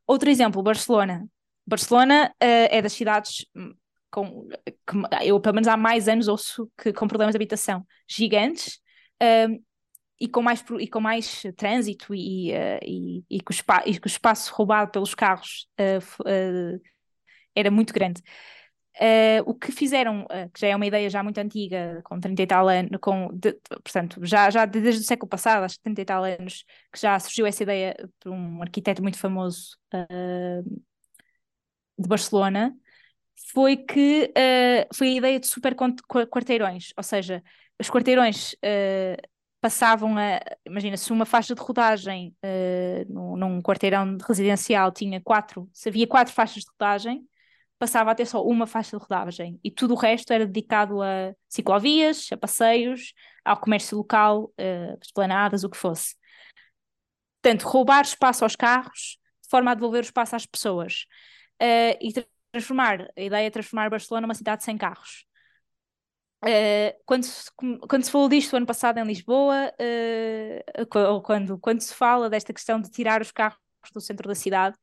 Outro 0.06 0.30
exemplo, 0.30 0.62
Barcelona. 0.62 1.26
Barcelona 1.66 2.32
é 2.40 2.80
das 2.80 2.92
cidades 2.92 3.44
hum, 3.54 3.74
com, 4.08 4.48
que 4.86 4.96
eu, 5.28 5.40
pelo 5.40 5.56
menos 5.56 5.68
há 5.68 5.76
mais 5.76 6.08
anos, 6.08 6.28
ouço 6.28 6.70
que 6.80 6.92
com 6.92 7.08
problemas 7.08 7.32
de 7.32 7.36
habitação 7.36 7.84
gigantes, 8.08 8.80
hum, 9.20 9.58
e 10.18 10.28
com 10.28 10.42
mais, 10.42 10.64
e 10.80 10.88
com 10.88 11.00
mais 11.00 11.42
trânsito 11.56 12.14
e, 12.14 12.52
uh, 12.52 12.78
e, 12.82 13.24
e, 13.30 13.40
spa, 13.52 13.82
e 13.86 13.98
com 13.98 14.06
o 14.06 14.08
espaço 14.08 14.52
roubado 14.54 14.90
pelos 14.90 15.14
carros 15.14 15.68
uh, 15.78 16.22
uh, 16.22 16.80
era 17.54 17.70
muito 17.70 17.92
grande. 17.92 18.22
o 19.46 19.54
que 19.54 19.72
fizeram, 19.72 20.26
que 20.52 20.60
já 20.60 20.68
é 20.68 20.76
uma 20.76 20.86
ideia 20.86 21.08
já 21.10 21.22
muito 21.22 21.38
antiga, 21.38 22.00
com 22.04 22.20
30 22.20 22.42
e 22.42 22.46
tal 22.46 22.68
anos, 22.68 22.98
com, 23.00 23.28
de, 23.32 23.52
portanto, 23.82 24.20
já, 24.24 24.50
já 24.50 24.64
desde 24.66 25.02
o 25.02 25.04
século 25.04 25.28
passado, 25.28 25.64
acho 25.64 25.76
que 25.76 25.82
30 25.84 26.00
e 26.00 26.04
tal 26.04 26.24
anos, 26.24 26.64
que 26.92 27.00
já 27.00 27.18
surgiu 27.18 27.46
essa 27.46 27.62
ideia 27.62 27.94
por 28.20 28.32
um 28.32 28.62
arquiteto 28.62 29.02
muito 29.02 29.18
famoso 29.18 29.76
de 31.98 32.08
Barcelona, 32.08 32.74
foi 33.52 33.76
que 33.76 34.32
foi 34.94 35.08
a 35.08 35.16
ideia 35.16 35.40
de 35.40 35.46
super 35.46 35.74
quarteirões, 35.74 36.92
ou 36.96 37.02
seja, 37.02 37.42
os 37.80 37.90
quarteirões 37.90 38.54
passavam 39.66 40.16
a. 40.16 40.40
Imagina, 40.64 40.96
se 40.96 41.12
uma 41.12 41.24
faixa 41.24 41.52
de 41.52 41.60
rodagem 41.60 42.32
uh, 42.44 43.12
num, 43.12 43.36
num, 43.36 43.60
quarteirão 43.60 44.16
residencial 44.24 44.92
tinha 44.92 45.20
quatro, 45.20 45.68
se 45.72 45.88
havia 45.88 46.06
quatro 46.06 46.32
faixas 46.32 46.62
de 46.62 46.70
rodagem, 46.70 47.26
passava 47.76 48.12
a 48.12 48.14
ter 48.14 48.26
só 48.26 48.44
uma 48.44 48.64
faixa 48.64 48.96
de 48.96 49.02
rodagem 49.02 49.58
e 49.64 49.70
tudo 49.72 49.94
o 49.94 49.96
resto 49.96 50.32
era 50.32 50.46
dedicado 50.46 51.02
a 51.02 51.34
ciclovias, 51.48 52.28
a 52.30 52.36
passeios, 52.36 53.12
ao 53.44 53.56
comércio 53.56 53.98
local, 53.98 54.44
uh, 54.44 54.98
esplanadas, 55.02 55.64
o 55.64 55.68
que 55.68 55.76
fosse. 55.76 56.14
Portanto, 57.42 57.64
roubar 57.64 58.02
espaço 58.02 58.44
aos 58.44 58.54
carros 58.54 59.18
de 59.42 59.50
forma 59.50 59.72
a 59.72 59.74
devolver 59.74 60.02
o 60.02 60.06
espaço 60.06 60.36
às 60.36 60.46
pessoas. 60.46 61.06
Uh, 61.60 61.98
e 62.00 62.12
transformar, 62.52 63.08
a 63.16 63.20
ideia 63.20 63.46
é 63.48 63.50
transformar 63.50 63.90
Barcelona 63.90 64.28
numa 64.28 64.34
cidade 64.34 64.62
sem 64.62 64.78
carros. 64.78 65.26
Uh, 66.44 66.92
quando, 67.04 67.24
se, 67.24 67.50
quando 67.88 68.04
se 68.04 68.10
falou 68.10 68.28
disto 68.28 68.56
ano 68.56 68.66
passado 68.66 68.98
em 68.98 69.04
Lisboa, 69.04 69.72
uh, 69.80 70.98
ou 71.12 71.22
quando, 71.22 71.58
quando 71.58 71.80
se 71.80 71.94
fala 71.94 72.28
desta 72.28 72.52
questão 72.52 72.80
de 72.80 72.90
tirar 72.90 73.20
os 73.20 73.32
carros 73.32 73.58
do 73.92 74.00
centro 74.00 74.28
da 74.28 74.34
cidade, 74.34 74.76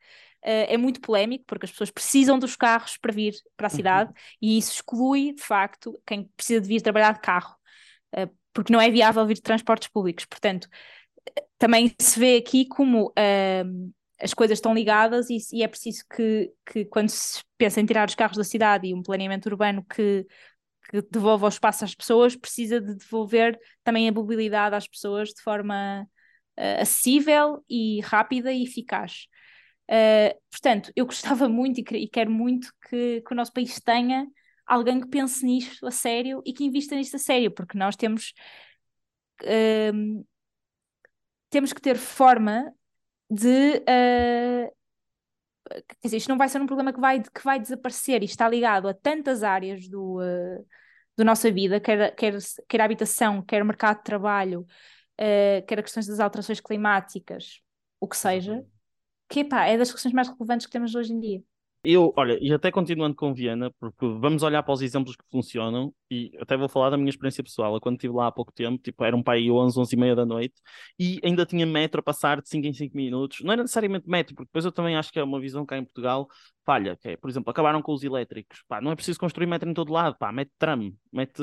é 0.46 0.76
muito 0.76 1.00
polémico, 1.00 1.46
porque 1.48 1.66
as 1.66 1.72
pessoas 1.72 1.90
precisam 1.90 2.38
dos 2.38 2.58
carros 2.58 2.98
para 2.98 3.14
vir 3.14 3.34
para 3.56 3.68
a 3.68 3.70
uhum. 3.70 3.76
cidade 3.78 4.10
uhum. 4.10 4.16
e 4.42 4.58
isso 4.58 4.74
exclui, 4.74 5.34
de 5.34 5.42
facto, 5.42 5.98
quem 6.06 6.26
precisa 6.36 6.60
de 6.60 6.68
vir 6.68 6.82
trabalhar 6.82 7.14
de 7.14 7.22
carro, 7.22 7.56
uh, 8.14 8.30
porque 8.54 8.74
não 8.74 8.82
é 8.82 8.92
viável 8.92 9.26
vir 9.26 9.36
de 9.36 9.42
transportes 9.42 9.88
públicos. 9.88 10.26
Portanto, 10.26 10.68
também 11.58 11.94
se 12.00 12.20
vê 12.20 12.38
aqui 12.38 12.66
como 12.66 13.08
uh, 13.08 13.94
as 14.22 14.34
coisas 14.34 14.58
estão 14.58 14.74
ligadas 14.74 15.30
e, 15.30 15.38
e, 15.52 15.64
é 15.64 15.68
preciso 15.68 16.04
que, 16.14 16.52
que, 16.66 16.86
quando 16.86 17.10
se 17.10 17.42
pensa 17.58 17.80
em 17.80 17.86
tirar 17.86 18.08
os 18.08 18.16
carros 18.16 18.38
da 18.38 18.44
cidade 18.44 18.88
e 18.88 18.94
um 18.94 19.02
planeamento 19.02 19.50
urbano 19.50 19.86
que, 19.86 20.26
que 20.90 21.02
devolva 21.02 21.46
o 21.46 21.50
espaço 21.50 21.84
às 21.86 21.96
pessoas, 21.96 22.36
precisa 22.36 22.80
de 22.80 22.96
devolver 22.96 23.60
também 23.84 24.08
a 24.08 24.12
mobilidade 24.12 24.76
às 24.76 24.88
pessoas 24.88 25.30
de 25.30 25.42
forma 25.42 26.08
uh, 26.58 26.82
acessível 26.82 27.64
e 27.70 28.02
rápida 28.02 28.52
e 28.52 28.64
eficaz. 28.64 29.28
Uh, 29.90 30.34
portanto, 30.52 30.92
eu 30.96 31.06
gostava 31.06 31.48
muito 31.50 31.80
e, 31.80 32.04
e 32.04 32.08
quero 32.08 32.32
muito 32.32 32.72
que, 32.90 33.22
que, 33.22 33.34
o 33.34 33.36
nosso 33.36 33.54
país 33.54 33.80
tenha 33.80 34.28
alguém 34.66 35.00
que 35.00 35.08
pense 35.08 35.46
nisto 35.46 35.86
a 35.86 35.92
sério 35.92 36.42
e 36.46 36.54
que 36.54 36.64
invista 36.64 36.96
nisto 36.96 37.16
a 37.16 37.20
sério, 37.20 37.52
porque 37.52 37.78
nós 37.78 37.96
temos 37.96 38.34
uh, 39.44 40.26
temos 41.50 41.72
que 41.72 41.82
ter 41.82 41.98
forma 41.98 42.74
de 43.30 43.78
uh, 43.78 44.83
dizer, 46.04 46.18
isto 46.18 46.30
não 46.30 46.38
vai 46.38 46.50
ser 46.50 46.62
um 46.62 46.66
problema 46.66 46.94
que 46.94 47.00
vai, 47.00 47.22
que 47.22 47.44
vai 47.44 47.60
desaparecer, 47.60 48.24
isto 48.24 48.34
está 48.34 48.48
ligado 48.50 48.88
a 48.88 48.94
tantas 48.94 49.44
áreas 49.44 49.88
do, 49.88 50.20
uh, 50.20 50.66
da 51.18 51.24
nossa 51.24 51.52
vida, 51.52 51.80
quer, 51.80 52.14
quer, 52.16 52.38
quer 52.68 52.82
a 52.82 52.86
habitação, 52.86 53.42
quer 53.42 53.62
o 53.62 53.66
mercado 53.66 53.98
de 53.98 54.04
trabalho, 54.04 54.62
uh, 54.62 55.66
quer 55.68 55.80
a 55.80 55.84
questões 55.84 56.08
das 56.08 56.20
alterações 56.20 56.60
climáticas, 56.60 57.62
o 58.00 58.08
que 58.08 58.18
seja, 58.18 58.64
que 59.30 59.44
pá, 59.44 59.66
é 59.66 59.78
das 59.78 59.92
questões 59.92 60.14
mais 60.14 60.28
relevantes 60.28 60.66
que 60.66 60.72
temos 60.72 60.96
hoje 60.96 61.14
em 61.14 61.20
dia. 61.20 61.44
Eu, 61.86 62.14
olha, 62.16 62.38
e 62.42 62.54
até 62.54 62.72
continuando 62.72 63.14
com 63.14 63.34
Viena, 63.34 63.70
porque 63.78 64.06
vamos 64.18 64.42
olhar 64.42 64.64
para 64.64 64.74
os 64.74 64.82
exemplos 64.82 65.18
que 65.18 65.24
funcionam, 65.30 65.94
e 66.10 66.32
até 66.40 66.56
vou 66.56 66.70
falar 66.70 66.90
da 66.90 66.96
minha 66.98 67.10
experiência 67.10 67.44
pessoal. 67.44 67.78
Quando 67.82 67.96
estive 67.96 68.14
lá 68.14 68.28
há 68.28 68.32
pouco 68.32 68.54
tempo, 68.54 68.82
tipo, 68.82 69.04
era 69.04 69.14
um 69.14 69.22
pai 69.22 69.52
11, 69.52 69.78
11 69.78 69.94
e 69.94 70.00
meia 70.00 70.16
da 70.16 70.26
noite, 70.26 70.56
e 70.98 71.20
ainda 71.22 71.46
tinha 71.46 71.66
metro 71.66 72.00
a 72.00 72.04
passar 72.04 72.42
de 72.42 72.48
5 72.48 72.66
em 72.66 72.72
5 72.72 72.96
minutos. 72.96 73.42
Não 73.42 73.52
era 73.52 73.64
necessariamente 73.64 74.08
metro, 74.10 74.34
porque 74.34 74.48
depois 74.48 74.64
eu 74.64 74.72
também 74.72 74.96
acho 74.96 75.12
que 75.12 75.20
é 75.20 75.24
uma 75.24 75.42
visão 75.42 75.66
cá 75.66 75.78
em 75.78 75.84
Portugal 75.84 76.30
falha, 76.66 76.96
que 76.96 77.10
é, 77.10 77.18
por 77.18 77.30
exemplo, 77.30 77.52
acabaram 77.52 77.82
com 77.82 77.92
os 77.92 78.02
elétricos. 78.02 78.64
Pá, 78.66 78.80
não 78.80 78.92
é 78.92 78.96
preciso 78.96 79.20
construir 79.20 79.48
metro 79.48 79.70
em 79.70 79.74
todo 79.74 79.92
lado, 79.92 80.16
pá, 80.18 80.32
mete 80.32 80.52
tram, 80.58 80.94
mete 81.12 81.42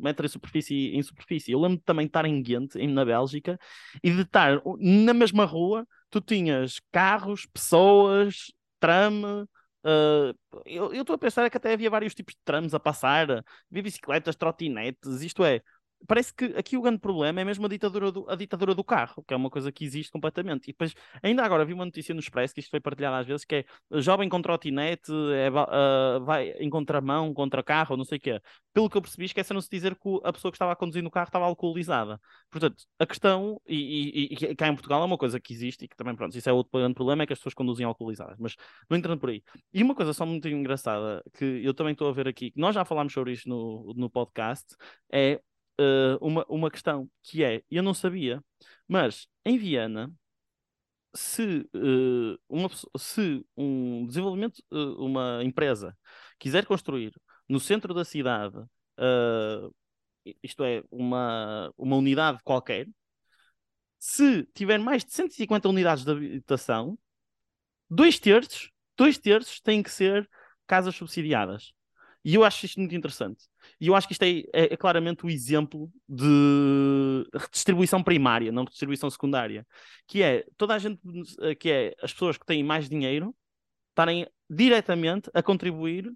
metro 0.00 0.24
em 0.24 0.28
superfície, 0.30 0.96
em 0.96 1.02
superfície. 1.02 1.52
Eu 1.52 1.60
lembro 1.60 1.78
também 1.84 2.06
de 2.06 2.10
estar 2.10 2.24
em 2.24 2.42
Ghent, 2.42 2.74
na 2.76 3.04
Bélgica, 3.04 3.58
e 4.02 4.10
de 4.10 4.22
estar 4.22 4.62
na 4.78 5.12
mesma 5.12 5.44
rua, 5.44 5.86
tu 6.10 6.20
tinhas 6.22 6.80
carros, 6.90 7.46
pessoas, 7.46 8.46
tram. 8.82 9.46
Uh, 9.84 10.34
eu 10.66 10.92
estou 10.92 11.14
a 11.14 11.18
pensar 11.18 11.48
que 11.50 11.56
até 11.56 11.72
havia 11.72 11.90
vários 11.90 12.14
tipos 12.14 12.34
de 12.34 12.40
trams 12.44 12.74
a 12.74 12.80
passar, 12.80 13.30
havia 13.70 13.82
bicicletas, 13.82 14.36
trotinetes, 14.36 15.22
isto 15.22 15.44
é, 15.44 15.60
parece 16.06 16.34
que 16.34 16.44
aqui 16.56 16.76
o 16.76 16.82
grande 16.82 16.98
problema 16.98 17.40
é 17.40 17.44
mesmo 17.44 17.66
a 17.66 17.68
ditadura, 17.68 18.10
do, 18.10 18.28
a 18.28 18.34
ditadura 18.34 18.74
do 18.74 18.82
carro, 18.82 19.22
que 19.26 19.32
é 19.32 19.36
uma 19.36 19.50
coisa 19.50 19.70
que 19.70 19.84
existe 19.84 20.10
completamente. 20.10 20.64
E 20.64 20.72
depois, 20.72 20.94
ainda 21.22 21.44
agora 21.44 21.64
vi 21.64 21.72
uma 21.72 21.84
notícia 21.84 22.14
no 22.14 22.20
Expresso, 22.20 22.54
que 22.54 22.60
isto 22.60 22.70
foi 22.70 22.80
partilhado 22.80 23.16
às 23.16 23.26
vezes, 23.26 23.44
que 23.44 23.56
é 23.56 23.64
jovem 24.00 24.28
com 24.28 24.42
trotinete, 24.42 25.12
é, 25.34 25.50
uh, 25.50 26.24
vai 26.24 26.50
em 26.52 26.68
contramão 26.68 27.32
contra 27.32 27.62
carro, 27.62 27.96
não 27.96 28.04
sei 28.04 28.18
o 28.18 28.20
quê. 28.20 28.40
Pelo 28.72 28.90
que 28.90 28.96
eu 28.96 29.02
percebi, 29.02 29.26
esqueceram-se 29.26 29.68
de 29.68 29.76
dizer 29.76 29.94
que 29.94 30.20
a 30.24 30.32
pessoa 30.32 30.50
que 30.50 30.56
estava 30.56 30.72
a 30.72 30.76
conduzir 30.76 31.02
carro 31.12 31.28
estava 31.28 31.44
alcoolizada. 31.44 32.20
Portanto, 32.50 32.84
a 32.98 33.06
questão, 33.06 33.60
e, 33.66 34.32
e, 34.32 34.34
e 34.34 34.56
cá 34.56 34.66
em 34.68 34.74
Portugal 34.74 35.02
é 35.02 35.04
uma 35.04 35.18
coisa 35.18 35.38
que 35.38 35.52
existe 35.52 35.84
e 35.84 35.88
que 35.88 35.96
também, 35.96 36.16
pronto, 36.16 36.36
isso 36.36 36.48
é 36.48 36.52
outro 36.52 36.78
grande 36.78 36.94
problema, 36.94 37.22
é 37.22 37.26
que 37.26 37.32
as 37.32 37.38
pessoas 37.38 37.54
conduzem 37.54 37.86
alcoolizadas, 37.86 38.36
mas 38.38 38.56
não 38.88 38.96
entrando 38.96 39.20
por 39.20 39.30
aí. 39.30 39.42
E 39.72 39.82
uma 39.82 39.94
coisa 39.94 40.12
só 40.12 40.26
muito 40.26 40.48
engraçada, 40.48 41.22
que 41.36 41.44
eu 41.44 41.74
também 41.74 41.92
estou 41.92 42.08
a 42.08 42.12
ver 42.12 42.26
aqui, 42.26 42.50
que 42.50 42.58
nós 42.58 42.74
já 42.74 42.84
falámos 42.84 43.12
sobre 43.12 43.32
isto 43.32 43.48
no, 43.48 43.92
no 43.94 44.10
podcast, 44.10 44.74
é 45.12 45.40
uh, 45.80 46.18
uma, 46.20 46.44
uma 46.48 46.70
questão 46.70 47.08
que 47.22 47.44
é, 47.44 47.62
eu 47.70 47.82
não 47.82 47.94
sabia, 47.94 48.42
mas 48.88 49.28
em 49.44 49.58
Viena, 49.58 50.10
se, 51.14 51.68
uh, 51.74 52.38
uma, 52.48 52.68
se 52.96 53.44
um 53.56 54.06
desenvolvimento, 54.06 54.58
uh, 54.72 55.04
uma 55.04 55.42
empresa 55.44 55.96
quiser 56.38 56.66
construir 56.66 57.12
no 57.48 57.60
centro 57.60 57.92
da 57.94 58.04
cidade, 58.04 58.56
isto 60.42 60.62
é, 60.64 60.82
uma, 60.90 61.72
uma 61.76 61.96
unidade 61.96 62.38
qualquer, 62.44 62.88
se 63.98 64.44
tiver 64.54 64.78
mais 64.78 65.04
de 65.04 65.12
150 65.12 65.68
unidades 65.68 66.04
de 66.04 66.10
habitação, 66.10 66.98
dois 67.88 68.18
terços, 68.18 68.70
dois 68.96 69.18
terços 69.18 69.60
têm 69.60 69.82
que 69.82 69.90
ser 69.90 70.28
casas 70.66 70.96
subsidiadas. 70.96 71.72
E 72.24 72.34
eu 72.34 72.44
acho 72.44 72.64
isto 72.64 72.78
muito 72.78 72.94
interessante. 72.94 73.44
E 73.80 73.88
eu 73.88 73.94
acho 73.94 74.06
que 74.06 74.12
isto 74.12 74.22
é, 74.22 74.40
é, 74.52 74.74
é, 74.74 74.76
claramente 74.76 75.26
o 75.26 75.30
exemplo 75.30 75.90
de 76.08 77.26
redistribuição 77.34 78.02
primária, 78.02 78.52
não 78.52 78.64
redistribuição 78.64 79.10
secundária. 79.10 79.66
Que 80.06 80.22
é 80.22 80.44
toda 80.56 80.74
a 80.74 80.78
gente, 80.78 81.00
que 81.58 81.70
é 81.70 81.94
as 82.00 82.12
pessoas 82.12 82.38
que 82.38 82.46
têm 82.46 82.62
mais 82.62 82.88
dinheiro 82.88 83.34
estarem 83.90 84.26
diretamente 84.48 85.30
a 85.34 85.42
contribuir 85.42 86.12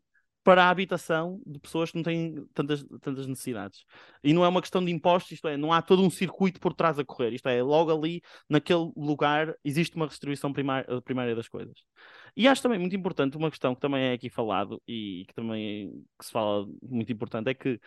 para 0.47 0.63
a 0.63 0.71
habitação 0.71 1.43
de 1.45 1.59
pessoas 1.59 1.91
que 1.91 1.97
não 1.97 2.05
têm 2.05 2.47
tantas, 2.55 2.81
tantas 3.03 3.27
necessidades. 3.27 3.85
E 4.23 4.33
não 4.33 4.45
é 4.45 4.49
uma 4.49 4.61
questão 4.61 4.85
de 4.85 4.93
impostos, 4.93 5.33
isto 5.33 5.49
é, 5.49 5.57
não 5.57 5.73
há 5.73 5.83
todo 5.83 6.05
um 6.05 6.09
circuito 6.09 6.61
por 6.61 6.73
trás 6.73 7.01
a 7.01 7.05
correr. 7.05 7.33
Isto 7.33 7.49
é, 7.49 7.61
logo 7.61 7.91
ali, 7.91 8.23
naquele 8.49 8.93
lugar, 8.97 9.57
existe 9.65 9.97
uma 9.97 10.05
redistribuição 10.05 10.53
primária, 10.53 11.03
primária 11.03 11.35
das 11.35 11.49
coisas. 11.49 11.75
E 12.37 12.47
acho 12.47 12.63
também 12.63 12.79
muito 12.79 12.95
importante 12.95 13.37
uma 13.37 13.51
questão 13.51 13.75
que 13.75 13.81
também 13.81 14.05
é 14.05 14.13
aqui 14.13 14.31
falado 14.31 14.81
e 14.87 15.25
que 15.27 15.35
também 15.35 15.91
que 16.17 16.25
se 16.25 16.31
fala 16.31 16.65
muito 16.81 17.13
importante, 17.13 17.51
é 17.51 17.55
que 17.55 17.81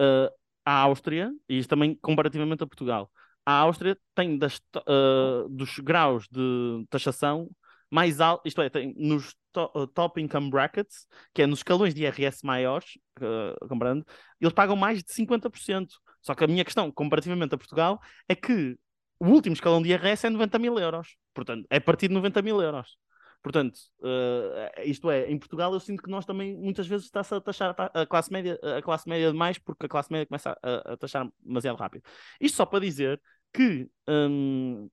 uh, 0.00 0.30
a 0.64 0.82
Áustria, 0.82 1.32
e 1.48 1.58
isto 1.58 1.68
também 1.68 1.96
comparativamente 1.96 2.62
a 2.62 2.66
Portugal, 2.66 3.10
a 3.44 3.54
Áustria 3.54 3.98
tem 4.14 4.38
das, 4.38 4.58
uh, 4.76 5.48
dos 5.50 5.80
graus 5.80 6.28
de 6.30 6.86
taxação 6.88 7.50
mais 7.90 8.20
alto, 8.20 8.46
isto 8.46 8.60
é, 8.60 8.68
tem 8.68 8.94
nos 8.96 9.34
to, 9.52 9.70
uh, 9.74 9.86
top 9.86 10.20
income 10.20 10.50
brackets, 10.50 11.06
que 11.32 11.42
é 11.42 11.46
nos 11.46 11.60
escalões 11.60 11.94
de 11.94 12.02
IRS 12.02 12.44
maiores, 12.44 12.98
uh, 13.20 13.68
comparando, 13.68 14.04
eles 14.40 14.52
pagam 14.52 14.76
mais 14.76 15.02
de 15.02 15.12
50%. 15.12 15.88
Só 16.20 16.34
que 16.34 16.44
a 16.44 16.46
minha 16.46 16.64
questão, 16.64 16.90
comparativamente 16.90 17.54
a 17.54 17.58
Portugal, 17.58 18.00
é 18.28 18.34
que 18.34 18.76
o 19.18 19.26
último 19.26 19.54
escalão 19.54 19.82
de 19.82 19.90
IRS 19.90 20.26
é 20.26 20.30
90 20.30 20.58
mil 20.58 20.78
euros. 20.78 21.16
Portanto, 21.32 21.66
é 21.70 21.76
a 21.76 21.80
partir 21.80 22.08
de 22.08 22.14
90 22.14 22.42
mil 22.42 22.60
euros. 22.60 22.96
Portanto, 23.42 23.78
uh, 24.00 24.80
isto 24.84 25.10
é, 25.10 25.30
em 25.30 25.38
Portugal 25.38 25.72
eu 25.74 25.78
sinto 25.78 26.02
que 26.02 26.08
nós 26.08 26.24
também 26.24 26.56
muitas 26.56 26.86
vezes 26.86 27.04
está-se 27.04 27.34
a 27.34 27.40
taxar 27.42 27.76
a 27.78 28.06
classe 28.06 28.32
média, 28.32 28.58
a 28.78 28.80
classe 28.80 29.06
média 29.06 29.30
demais 29.30 29.58
porque 29.58 29.84
a 29.84 29.88
classe 29.88 30.10
média 30.10 30.26
começa 30.26 30.58
a, 30.62 30.92
a 30.94 30.96
taxar 30.96 31.28
demasiado 31.44 31.76
rápido. 31.76 32.02
Isto 32.40 32.56
só 32.56 32.64
para 32.64 32.80
dizer 32.80 33.20
que 33.52 33.86
um, 34.08 34.88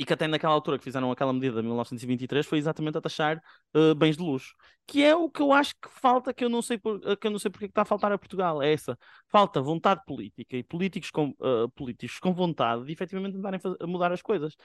e 0.00 0.04
que 0.06 0.14
até 0.14 0.26
naquela 0.26 0.54
altura 0.54 0.78
que 0.78 0.84
fizeram 0.84 1.12
aquela 1.12 1.30
medida 1.30 1.56
de 1.56 1.62
1923 1.62 2.46
foi 2.46 2.56
exatamente 2.56 2.96
a 2.96 3.02
taxar 3.02 3.36
uh, 3.76 3.94
bens 3.94 4.16
de 4.16 4.22
luxo, 4.22 4.54
que 4.86 5.04
é 5.04 5.14
o 5.14 5.28
que 5.28 5.42
eu 5.42 5.52
acho 5.52 5.74
que 5.74 5.90
falta, 5.90 6.32
que 6.32 6.42
eu 6.42 6.48
não 6.48 6.62
sei, 6.62 6.78
por, 6.78 7.02
eh, 7.04 7.14
que 7.16 7.26
eu 7.26 7.30
não 7.30 7.38
sei 7.38 7.50
porque 7.50 7.66
é 7.66 7.68
está 7.68 7.82
a 7.82 7.84
faltar 7.84 8.10
a 8.10 8.16
Portugal, 8.16 8.62
é 8.62 8.72
essa, 8.72 8.98
falta 9.28 9.60
vontade 9.60 10.00
política 10.06 10.56
e 10.56 10.62
políticos 10.62 11.10
com, 11.10 11.34
uh, 11.38 11.68
políticos 11.76 12.18
com 12.18 12.32
vontade 12.32 12.86
de 12.86 12.92
efetivamente 12.92 13.36
a 13.78 13.86
mudar 13.86 14.10
as 14.10 14.22
coisas. 14.22 14.56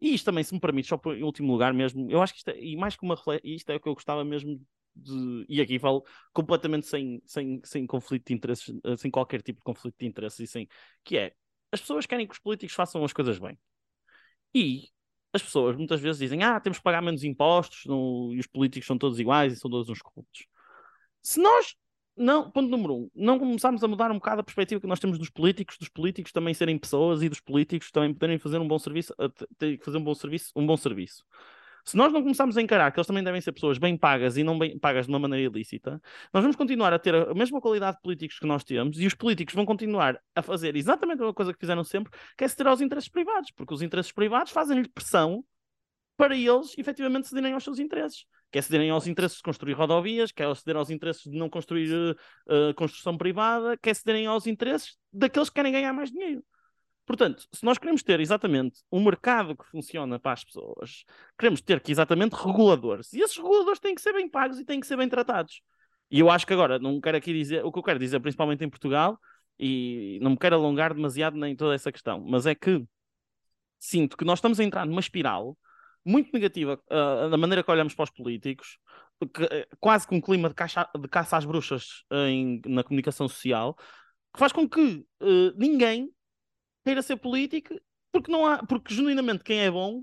E 0.00 0.14
isto 0.14 0.26
também, 0.26 0.44
se 0.44 0.54
me 0.54 0.60
permite, 0.60 0.86
só 0.86 0.96
por, 0.96 1.16
em 1.16 1.24
último 1.24 1.50
lugar 1.50 1.74
mesmo, 1.74 2.08
eu 2.08 2.22
acho 2.22 2.32
que 2.32 2.38
isto 2.38 2.50
é, 2.50 2.60
e 2.60 2.76
mais 2.76 2.94
que 2.94 3.04
uma 3.04 3.16
isto 3.42 3.70
é 3.70 3.74
o 3.74 3.80
que 3.80 3.88
eu 3.88 3.94
gostava 3.94 4.24
mesmo 4.24 4.60
de, 4.94 5.44
e 5.48 5.60
aqui 5.60 5.76
falo 5.76 6.04
completamente 6.32 6.86
sem, 6.86 7.20
sem, 7.26 7.60
sem 7.64 7.84
conflito 7.84 8.28
de 8.28 8.34
interesses, 8.34 8.72
sem 8.98 9.10
qualquer 9.10 9.42
tipo 9.42 9.58
de 9.58 9.64
conflito 9.64 9.96
de 9.98 10.06
interesses, 10.06 10.38
e 10.38 10.46
sem, 10.46 10.68
que 11.02 11.18
é, 11.18 11.34
as 11.72 11.80
pessoas 11.80 12.06
querem 12.06 12.28
que 12.28 12.34
os 12.34 12.38
políticos 12.38 12.76
façam 12.76 13.04
as 13.04 13.12
coisas 13.12 13.40
bem. 13.40 13.58
E 14.54 14.88
as 15.32 15.42
pessoas 15.42 15.76
muitas 15.76 16.00
vezes 16.00 16.20
dizem: 16.20 16.42
ah, 16.42 16.60
temos 16.60 16.78
que 16.78 16.84
pagar 16.84 17.02
menos 17.02 17.24
impostos 17.24 17.84
no... 17.86 18.32
e 18.32 18.38
os 18.38 18.46
políticos 18.46 18.86
são 18.86 18.96
todos 18.96 19.18
iguais 19.18 19.52
e 19.52 19.56
são 19.56 19.70
todos 19.70 19.88
uns 19.88 20.00
corruptos. 20.00 20.46
Se 21.20 21.40
nós, 21.40 21.74
não, 22.16 22.50
ponto 22.50 22.68
número 22.70 22.94
um, 22.94 23.10
não 23.14 23.38
começarmos 23.38 23.82
a 23.82 23.88
mudar 23.88 24.10
um 24.10 24.14
bocado 24.14 24.40
a 24.40 24.44
perspectiva 24.44 24.80
que 24.80 24.86
nós 24.86 25.00
temos 25.00 25.18
dos 25.18 25.30
políticos, 25.30 25.76
dos 25.78 25.88
políticos 25.88 26.32
também 26.32 26.54
serem 26.54 26.78
pessoas 26.78 27.22
e 27.22 27.28
dos 27.28 27.40
políticos 27.40 27.90
também 27.90 28.12
poderem 28.12 28.38
fazer 28.38 28.58
um 28.58 28.68
bom 28.68 28.78
serviço, 28.78 29.12
fazer 29.82 29.98
um 29.98 30.04
bom 30.04 30.14
serviço, 30.14 30.52
um 30.54 30.66
bom 30.66 30.76
serviço. 30.76 31.24
Se 31.84 31.96
nós 31.96 32.12
não 32.12 32.22
começarmos 32.22 32.56
a 32.56 32.62
encarar 32.62 32.90
que 32.90 32.98
eles 32.98 33.06
também 33.06 33.22
devem 33.22 33.40
ser 33.40 33.52
pessoas 33.52 33.76
bem 33.76 33.96
pagas 33.96 34.36
e 34.36 34.42
não 34.42 34.58
bem 34.58 34.78
pagas 34.78 35.06
de 35.06 35.12
uma 35.12 35.18
maneira 35.18 35.44
ilícita, 35.44 36.00
nós 36.32 36.42
vamos 36.42 36.56
continuar 36.56 36.92
a 36.92 36.98
ter 36.98 37.14
a 37.14 37.34
mesma 37.34 37.60
qualidade 37.60 37.96
de 37.96 38.02
políticos 38.02 38.38
que 38.38 38.46
nós 38.46 38.64
temos 38.64 38.98
e 38.98 39.06
os 39.06 39.14
políticos 39.14 39.54
vão 39.54 39.66
continuar 39.66 40.18
a 40.34 40.42
fazer 40.42 40.76
exatamente 40.76 41.18
a 41.18 41.24
mesma 41.24 41.34
coisa 41.34 41.52
que 41.52 41.60
fizeram 41.60 41.84
sempre, 41.84 42.10
que 42.38 42.44
é 42.44 42.48
ceder 42.48 42.68
aos 42.68 42.80
interesses 42.80 43.08
privados, 43.08 43.50
porque 43.50 43.74
os 43.74 43.82
interesses 43.82 44.12
privados 44.12 44.50
fazem-lhe 44.50 44.88
pressão 44.88 45.44
para 46.16 46.36
eles 46.36 46.76
efetivamente 46.78 47.28
cederem 47.28 47.52
aos 47.52 47.64
seus 47.64 47.78
interesses. 47.78 48.24
Quer 48.50 48.62
cederem 48.62 48.90
aos 48.90 49.06
interesses 49.06 49.38
de 49.38 49.42
construir 49.42 49.72
rodovias, 49.72 50.30
quer 50.30 50.54
ceder 50.56 50.76
aos 50.76 50.88
interesses 50.88 51.24
de 51.24 51.36
não 51.36 51.50
construir 51.50 51.92
uh, 51.92 52.72
construção 52.76 53.18
privada, 53.18 53.76
quer 53.76 53.94
cederem 53.94 54.26
aos 54.26 54.46
interesses 54.46 54.96
daqueles 55.12 55.48
que 55.48 55.56
querem 55.56 55.72
ganhar 55.72 55.92
mais 55.92 56.10
dinheiro. 56.10 56.42
Portanto, 57.06 57.46
se 57.52 57.64
nós 57.64 57.76
queremos 57.76 58.02
ter 58.02 58.18
exatamente 58.20 58.80
um 58.90 59.04
mercado 59.04 59.56
que 59.56 59.66
funciona 59.66 60.18
para 60.18 60.32
as 60.32 60.44
pessoas, 60.44 61.04
queremos 61.38 61.60
ter 61.60 61.80
que 61.80 61.92
exatamente 61.92 62.32
reguladores. 62.32 63.12
E 63.12 63.20
esses 63.20 63.36
reguladores 63.36 63.78
têm 63.78 63.94
que 63.94 64.00
ser 64.00 64.14
bem 64.14 64.28
pagos 64.28 64.58
e 64.58 64.64
têm 64.64 64.80
que 64.80 64.86
ser 64.86 64.96
bem 64.96 65.08
tratados. 65.08 65.60
E 66.10 66.20
eu 66.20 66.30
acho 66.30 66.46
que 66.46 66.52
agora, 66.52 66.78
não 66.78 67.00
quero 67.00 67.16
aqui 67.16 67.32
dizer, 67.32 67.64
o 67.64 67.70
que 67.70 67.78
eu 67.78 67.82
quero 67.82 67.98
dizer, 67.98 68.20
principalmente 68.20 68.64
em 68.64 68.70
Portugal, 68.70 69.18
e 69.58 70.18
não 70.22 70.32
me 70.32 70.38
quero 70.38 70.56
alongar 70.56 70.94
demasiado 70.94 71.36
nem 71.36 71.54
toda 71.54 71.74
essa 71.74 71.92
questão, 71.92 72.20
mas 72.26 72.46
é 72.46 72.54
que 72.54 72.84
sinto 73.78 74.16
que 74.16 74.24
nós 74.24 74.38
estamos 74.38 74.58
a 74.58 74.64
entrar 74.64 74.86
numa 74.86 75.00
espiral 75.00 75.56
muito 76.04 76.32
negativa 76.32 76.80
uh, 76.90 77.30
da 77.30 77.36
maneira 77.36 77.62
que 77.62 77.70
olhamos 77.70 77.94
para 77.94 78.04
os 78.04 78.10
políticos, 78.10 78.78
que, 79.32 79.42
uh, 79.42 79.76
quase 79.80 80.06
com 80.06 80.16
um 80.16 80.20
clima 80.20 80.48
de, 80.48 80.54
caixa, 80.54 80.88
de 80.98 81.08
caça 81.08 81.36
às 81.36 81.44
bruxas 81.44 82.04
em, 82.10 82.60
na 82.66 82.82
comunicação 82.82 83.28
social, 83.28 83.74
que 84.32 84.38
faz 84.38 84.52
com 84.52 84.68
que 84.68 85.06
uh, 85.20 85.52
ninguém 85.56 86.10
queira 86.84 87.02
ser 87.02 87.16
político 87.16 87.74
porque 88.12 88.30
não 88.30 88.46
há, 88.46 88.58
porque 88.64 88.94
genuinamente 88.94 89.42
quem 89.42 89.60
é 89.60 89.70
bom 89.70 90.02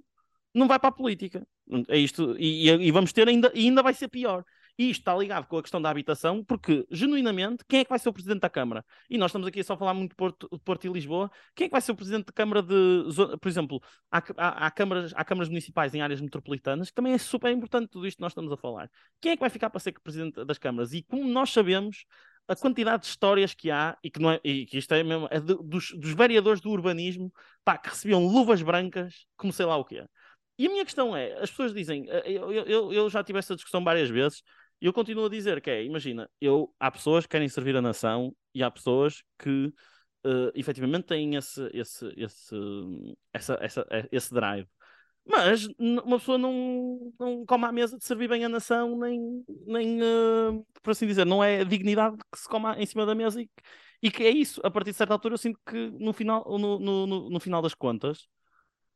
não 0.53 0.67
vai 0.67 0.77
para 0.79 0.89
a 0.89 0.93
política. 0.93 1.47
É 1.87 1.97
isto, 1.97 2.35
e, 2.37 2.69
e 2.69 2.91
vamos 2.91 3.13
ter 3.13 3.27
ainda, 3.27 3.49
e 3.55 3.61
ainda 3.61 3.81
vai 3.81 3.93
ser 3.93 4.09
pior. 4.09 4.43
E 4.77 4.89
isto 4.89 5.01
está 5.01 5.15
ligado 5.15 5.47
com 5.47 5.57
a 5.57 5.61
questão 5.61 5.81
da 5.81 5.89
habitação, 5.89 6.43
porque, 6.43 6.85
genuinamente, 6.89 7.63
quem 7.67 7.81
é 7.81 7.83
que 7.83 7.89
vai 7.89 7.99
ser 7.99 8.09
o 8.09 8.13
Presidente 8.13 8.41
da 8.41 8.49
Câmara? 8.49 8.83
E 9.09 9.17
nós 9.17 9.29
estamos 9.29 9.47
aqui 9.47 9.59
a 9.59 9.63
só 9.63 9.77
falar 9.77 9.93
muito 9.93 10.11
de 10.11 10.15
Porto, 10.15 10.49
Porto 10.65 10.87
e 10.87 10.89
Lisboa. 10.89 11.29
Quem 11.55 11.65
é 11.65 11.67
que 11.67 11.71
vai 11.71 11.81
ser 11.81 11.91
o 11.91 11.95
Presidente 11.95 12.25
da 12.25 12.33
Câmara 12.33 12.63
de... 12.63 13.03
Por 13.39 13.47
exemplo, 13.47 13.81
há, 14.11 14.23
há, 14.37 14.67
há, 14.67 14.71
câmaras, 14.71 15.13
há 15.15 15.23
câmaras 15.23 15.49
municipais 15.49 15.93
em 15.93 16.01
áreas 16.01 16.19
metropolitanas, 16.19 16.89
que 16.89 16.95
também 16.95 17.13
é 17.13 17.17
super 17.17 17.51
importante 17.51 17.89
tudo 17.89 18.07
isto 18.07 18.17
que 18.17 18.21
nós 18.21 18.31
estamos 18.31 18.51
a 18.51 18.57
falar. 18.57 18.89
Quem 19.21 19.33
é 19.33 19.35
que 19.35 19.41
vai 19.41 19.49
ficar 19.49 19.69
para 19.69 19.79
ser 19.79 19.93
Presidente 19.99 20.43
das 20.43 20.57
câmaras? 20.57 20.93
E 20.93 21.03
como 21.03 21.25
nós 21.25 21.51
sabemos, 21.51 22.05
a 22.51 22.55
quantidade 22.55 23.03
de 23.03 23.09
histórias 23.09 23.53
que 23.53 23.71
há, 23.71 23.97
e 24.03 24.11
que, 24.11 24.19
não 24.19 24.31
é, 24.31 24.39
e 24.43 24.65
que 24.65 24.77
isto 24.77 24.93
é 24.93 25.01
mesmo, 25.03 25.27
é 25.31 25.39
de, 25.39 25.55
dos, 25.55 25.91
dos 25.91 26.13
vereadores 26.13 26.59
do 26.59 26.69
urbanismo, 26.69 27.31
pá, 27.63 27.77
que 27.77 27.89
recebiam 27.89 28.25
luvas 28.25 28.61
brancas, 28.61 29.25
como 29.37 29.53
sei 29.53 29.65
lá 29.65 29.77
o 29.77 29.85
quê. 29.85 30.05
E 30.57 30.67
a 30.67 30.69
minha 30.69 30.83
questão 30.83 31.15
é, 31.15 31.33
as 31.41 31.49
pessoas 31.49 31.73
dizem, 31.73 32.09
eh, 32.09 32.23
eu, 32.25 32.51
eu, 32.51 32.93
eu 32.93 33.09
já 33.09 33.23
tive 33.23 33.39
essa 33.39 33.55
discussão 33.55 33.81
várias 33.83 34.09
vezes, 34.09 34.43
e 34.81 34.85
eu 34.85 34.91
continuo 34.91 35.25
a 35.27 35.29
dizer 35.29 35.61
que 35.61 35.69
é, 35.69 35.83
imagina, 35.83 36.29
eu, 36.41 36.73
há 36.77 36.91
pessoas 36.91 37.25
que 37.25 37.29
querem 37.31 37.47
servir 37.47 37.75
a 37.77 37.81
nação 37.81 38.35
e 38.53 38.61
há 38.61 38.69
pessoas 38.69 39.23
que 39.39 39.67
uh, 40.25 40.51
efetivamente 40.53 41.05
têm 41.05 41.35
esse, 41.35 41.69
esse, 41.73 42.13
esse, 42.17 42.55
essa, 43.33 43.57
essa, 43.61 43.87
esse 44.11 44.33
drive. 44.33 44.67
Mas 45.25 45.67
uma 45.77 46.17
pessoa 46.17 46.37
não, 46.37 47.13
não 47.19 47.45
come 47.45 47.65
à 47.65 47.71
mesa 47.71 47.97
de 47.97 48.03
servir 48.03 48.27
bem 48.27 48.43
a 48.43 48.49
nação, 48.49 48.97
nem, 48.97 49.45
nem 49.67 50.01
uh, 50.01 50.65
por 50.81 50.91
assim 50.91 51.05
dizer, 51.05 51.25
não 51.25 51.43
é 51.43 51.63
dignidade 51.63 52.17
que 52.31 52.39
se 52.39 52.49
coma 52.49 52.75
em 52.77 52.85
cima 52.85 53.05
da 53.05 53.13
mesa 53.13 53.41
e, 53.41 53.49
e 54.01 54.09
que 54.09 54.23
é 54.23 54.29
isso. 54.29 54.59
A 54.63 54.71
partir 54.71 54.91
de 54.91 54.97
certa 54.97 55.13
altura, 55.13 55.35
eu 55.35 55.37
sinto 55.37 55.59
que 55.65 55.91
no 55.99 56.11
final, 56.11 56.43
no, 56.57 56.79
no, 56.79 57.07
no, 57.07 57.29
no 57.29 57.39
final 57.39 57.61
das 57.61 57.75
contas, 57.75 58.27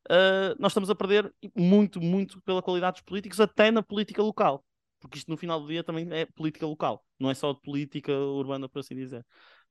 uh, 0.09 0.55
nós 0.59 0.71
estamos 0.71 0.89
a 0.89 0.95
perder 0.95 1.31
muito, 1.55 2.01
muito 2.01 2.41
pela 2.41 2.61
qualidade 2.61 2.95
dos 2.95 3.03
políticos, 3.03 3.39
até 3.39 3.69
na 3.69 3.83
política 3.83 4.21
local. 4.21 4.65
Porque 4.99 5.19
isto 5.19 5.29
no 5.29 5.37
final 5.37 5.61
do 5.61 5.67
dia 5.67 5.83
também 5.83 6.07
é 6.11 6.25
política 6.25 6.65
local, 6.65 7.05
não 7.19 7.29
é 7.29 7.35
só 7.35 7.53
de 7.53 7.61
política 7.61 8.11
urbana, 8.11 8.67
por 8.67 8.79
assim 8.79 8.95
dizer. 8.95 9.23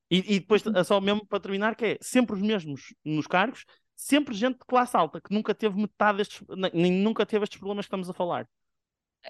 E, 0.08 0.36
e 0.36 0.40
depois, 0.40 0.64
uhum. 0.64 0.84
só 0.84 1.00
mesmo 1.00 1.26
para 1.26 1.40
terminar, 1.40 1.74
que 1.74 1.84
é 1.84 1.98
sempre 2.00 2.36
os 2.36 2.42
mesmos 2.42 2.94
nos 3.04 3.26
cargos 3.26 3.64
sempre 3.96 4.34
gente 4.34 4.58
de 4.58 4.64
classe 4.66 4.96
alta, 4.96 5.20
que 5.20 5.32
nunca 5.32 5.54
teve 5.54 5.80
metade 5.80 6.18
destes, 6.18 6.42
nem 6.72 6.92
nunca 6.92 7.24
teve 7.24 7.44
estes 7.44 7.58
problemas 7.58 7.84
que 7.84 7.88
estamos 7.88 8.10
a 8.10 8.12
falar. 8.12 8.46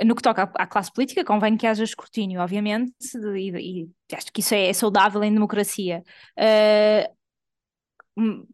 No 0.04 0.16
que 0.16 0.22
toca 0.22 0.50
à 0.54 0.66
classe 0.66 0.92
política, 0.92 1.24
convém 1.24 1.56
que 1.56 1.66
haja 1.66 1.84
escrutínio, 1.84 2.40
obviamente, 2.40 2.92
e, 3.36 3.84
e 3.84 4.14
acho 4.14 4.32
que 4.32 4.40
isso 4.40 4.54
é, 4.54 4.66
é 4.66 4.72
saudável 4.72 5.22
em 5.22 5.32
democracia. 5.32 6.02
Uh, 6.36 7.14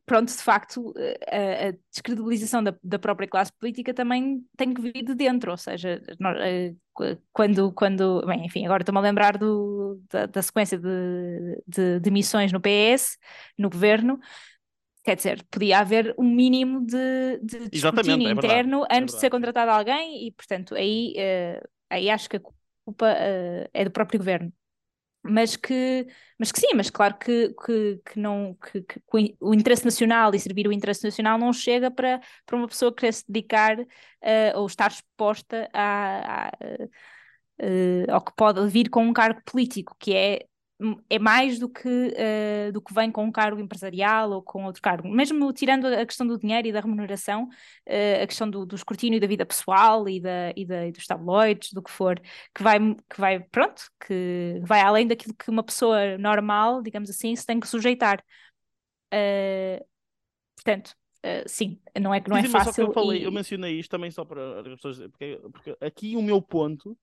pronto, 0.07 0.29
de 0.29 0.43
facto, 0.43 0.93
a, 1.29 1.69
a 1.69 1.73
descredibilização 1.91 2.63
da, 2.63 2.75
da, 2.83 2.99
própria 2.99 3.29
classe 3.29 3.53
política 3.53 3.93
também 3.93 4.43
tem 4.57 4.73
que 4.73 4.81
vir 4.81 5.03
de 5.05 5.15
dentro, 5.15 5.51
ou 5.51 5.57
seja, 5.57 6.01
quando, 7.33 7.73
quando 7.73 8.25
bem, 8.27 8.47
enfim, 8.47 8.65
agora 8.65 8.83
estou-me 8.83 8.99
a 8.99 9.03
lembrar 9.03 9.37
do, 9.37 10.01
da, 10.11 10.27
da 10.27 10.43
sequência 10.43 10.79
de, 10.79 11.63
de, 11.67 12.01
de, 12.01 12.11
missões 12.11 12.53
no 12.53 12.61
PS, 12.61 13.19
no 13.59 13.69
governo, 13.69 14.19
Quer 15.11 15.17
dizer, 15.17 15.45
podia 15.51 15.81
haver 15.81 16.15
um 16.17 16.23
mínimo 16.23 16.87
de, 16.87 17.41
de, 17.43 17.69
escrutínio 17.73 18.29
é 18.29 18.31
interno 18.31 18.87
é 18.89 18.99
antes 18.99 19.17
de 19.17 19.21
ser 19.21 19.29
contratado 19.29 19.69
alguém 19.73 20.25
e, 20.25 20.31
portanto, 20.31 20.77
aí, 20.77 21.17
uh, 21.19 21.69
aí 21.91 22.09
acho 22.09 22.31
que 22.31 22.37
a 22.37 22.41
culpa 22.85 23.07
uh, 23.07 23.69
é 23.75 23.85
do 23.85 23.91
próprio 23.91 24.21
governo. 24.21 24.53
Mas 25.21 25.57
que, 25.57 26.07
mas 26.39 26.53
que 26.53 26.61
sim, 26.61 26.75
mas 26.77 26.91
claro 26.91 27.19
que, 27.19 27.53
que, 27.67 28.01
que 28.07 28.21
não, 28.21 28.55
que, 28.55 28.83
que, 28.83 29.37
o 29.41 29.53
interesse 29.53 29.85
nacional 29.85 30.33
e 30.33 30.39
servir 30.39 30.69
o 30.69 30.73
interesse 30.73 31.03
nacional 31.03 31.37
não 31.37 31.53
chega 31.53 31.91
para, 31.91 32.21
para 32.47 32.57
uma 32.57 32.69
pessoa 32.69 32.95
querer 32.95 33.13
se 33.13 33.25
dedicar 33.27 33.81
uh, 33.81 33.87
ou 34.55 34.67
estar 34.69 34.93
exposta 34.93 35.69
a, 35.73 36.47
a 36.47 36.51
Uh, 37.63 38.11
ao 38.11 38.23
que 38.23 38.33
pode 38.35 38.67
vir 38.69 38.89
com 38.89 39.05
um 39.05 39.13
cargo 39.13 39.43
político, 39.45 39.95
que 39.99 40.15
é 40.15 40.47
é 41.09 41.19
mais 41.19 41.59
do 41.59 41.69
que, 41.69 41.89
uh, 41.89 42.73
do 42.73 42.81
que 42.81 42.95
vem 42.95 43.11
com 43.11 43.25
um 43.25 43.33
cargo 43.33 43.61
empresarial 43.61 44.31
ou 44.31 44.43
com 44.43 44.65
outro 44.65 44.81
cargo. 44.81 45.09
Mesmo 45.09 45.53
tirando 45.53 45.87
a 45.87 46.07
questão 46.07 46.27
do 46.27 46.39
dinheiro 46.39 46.69
e 46.69 46.73
da 46.73 46.81
remuneração, 46.81 47.45
uh, 47.45 48.23
a 48.23 48.27
questão 48.27 48.49
do, 48.49 48.65
do 48.65 48.75
escrutínio 48.75 49.21
da 49.21 49.27
vida 49.27 49.45
pessoal 49.45 50.09
e, 50.09 50.21
da, 50.21 50.53
e, 50.57 50.65
da, 50.65 50.87
e 50.87 50.93
dos 50.93 51.07
tabloides, 51.07 51.73
do 51.73 51.83
que 51.83 51.91
for, 51.91 52.21
que 52.55 52.63
vai, 52.63 52.79
que 52.79 53.21
vai, 53.21 53.41
pronto, 53.41 53.83
que 54.07 54.61
vai 54.63 54.81
além 54.81 55.07
daquilo 55.07 55.35
que 55.35 55.51
uma 55.51 55.63
pessoa 55.63 56.17
normal, 56.19 56.83
digamos 56.83 57.11
assim, 57.11 57.35
se 57.37 57.47
tem 57.47 57.61
que 57.61 57.69
sujeitar. 57.69 58.23
Uh, 59.13 59.85
portanto, 60.57 60.95
Uh, 61.23 61.45
sim, 61.47 61.79
não 62.01 62.15
é 62.15 62.21
que 62.23 62.31
não 62.31 62.37
é 62.39 62.45
fácil. 62.45 62.87
eu, 62.87 62.93
falei, 62.95 63.21
e... 63.21 63.25
eu 63.25 63.31
mencionei 63.31 63.79
isto 63.79 63.91
também 63.91 64.11
só 64.11 64.25
para 64.25 64.61
as 64.61 64.67
pessoas, 64.67 64.99
porque, 65.11 65.39
porque 65.53 65.77
aqui 65.79 66.17
o 66.17 66.23
meu 66.23 66.41
ponto 66.41 66.97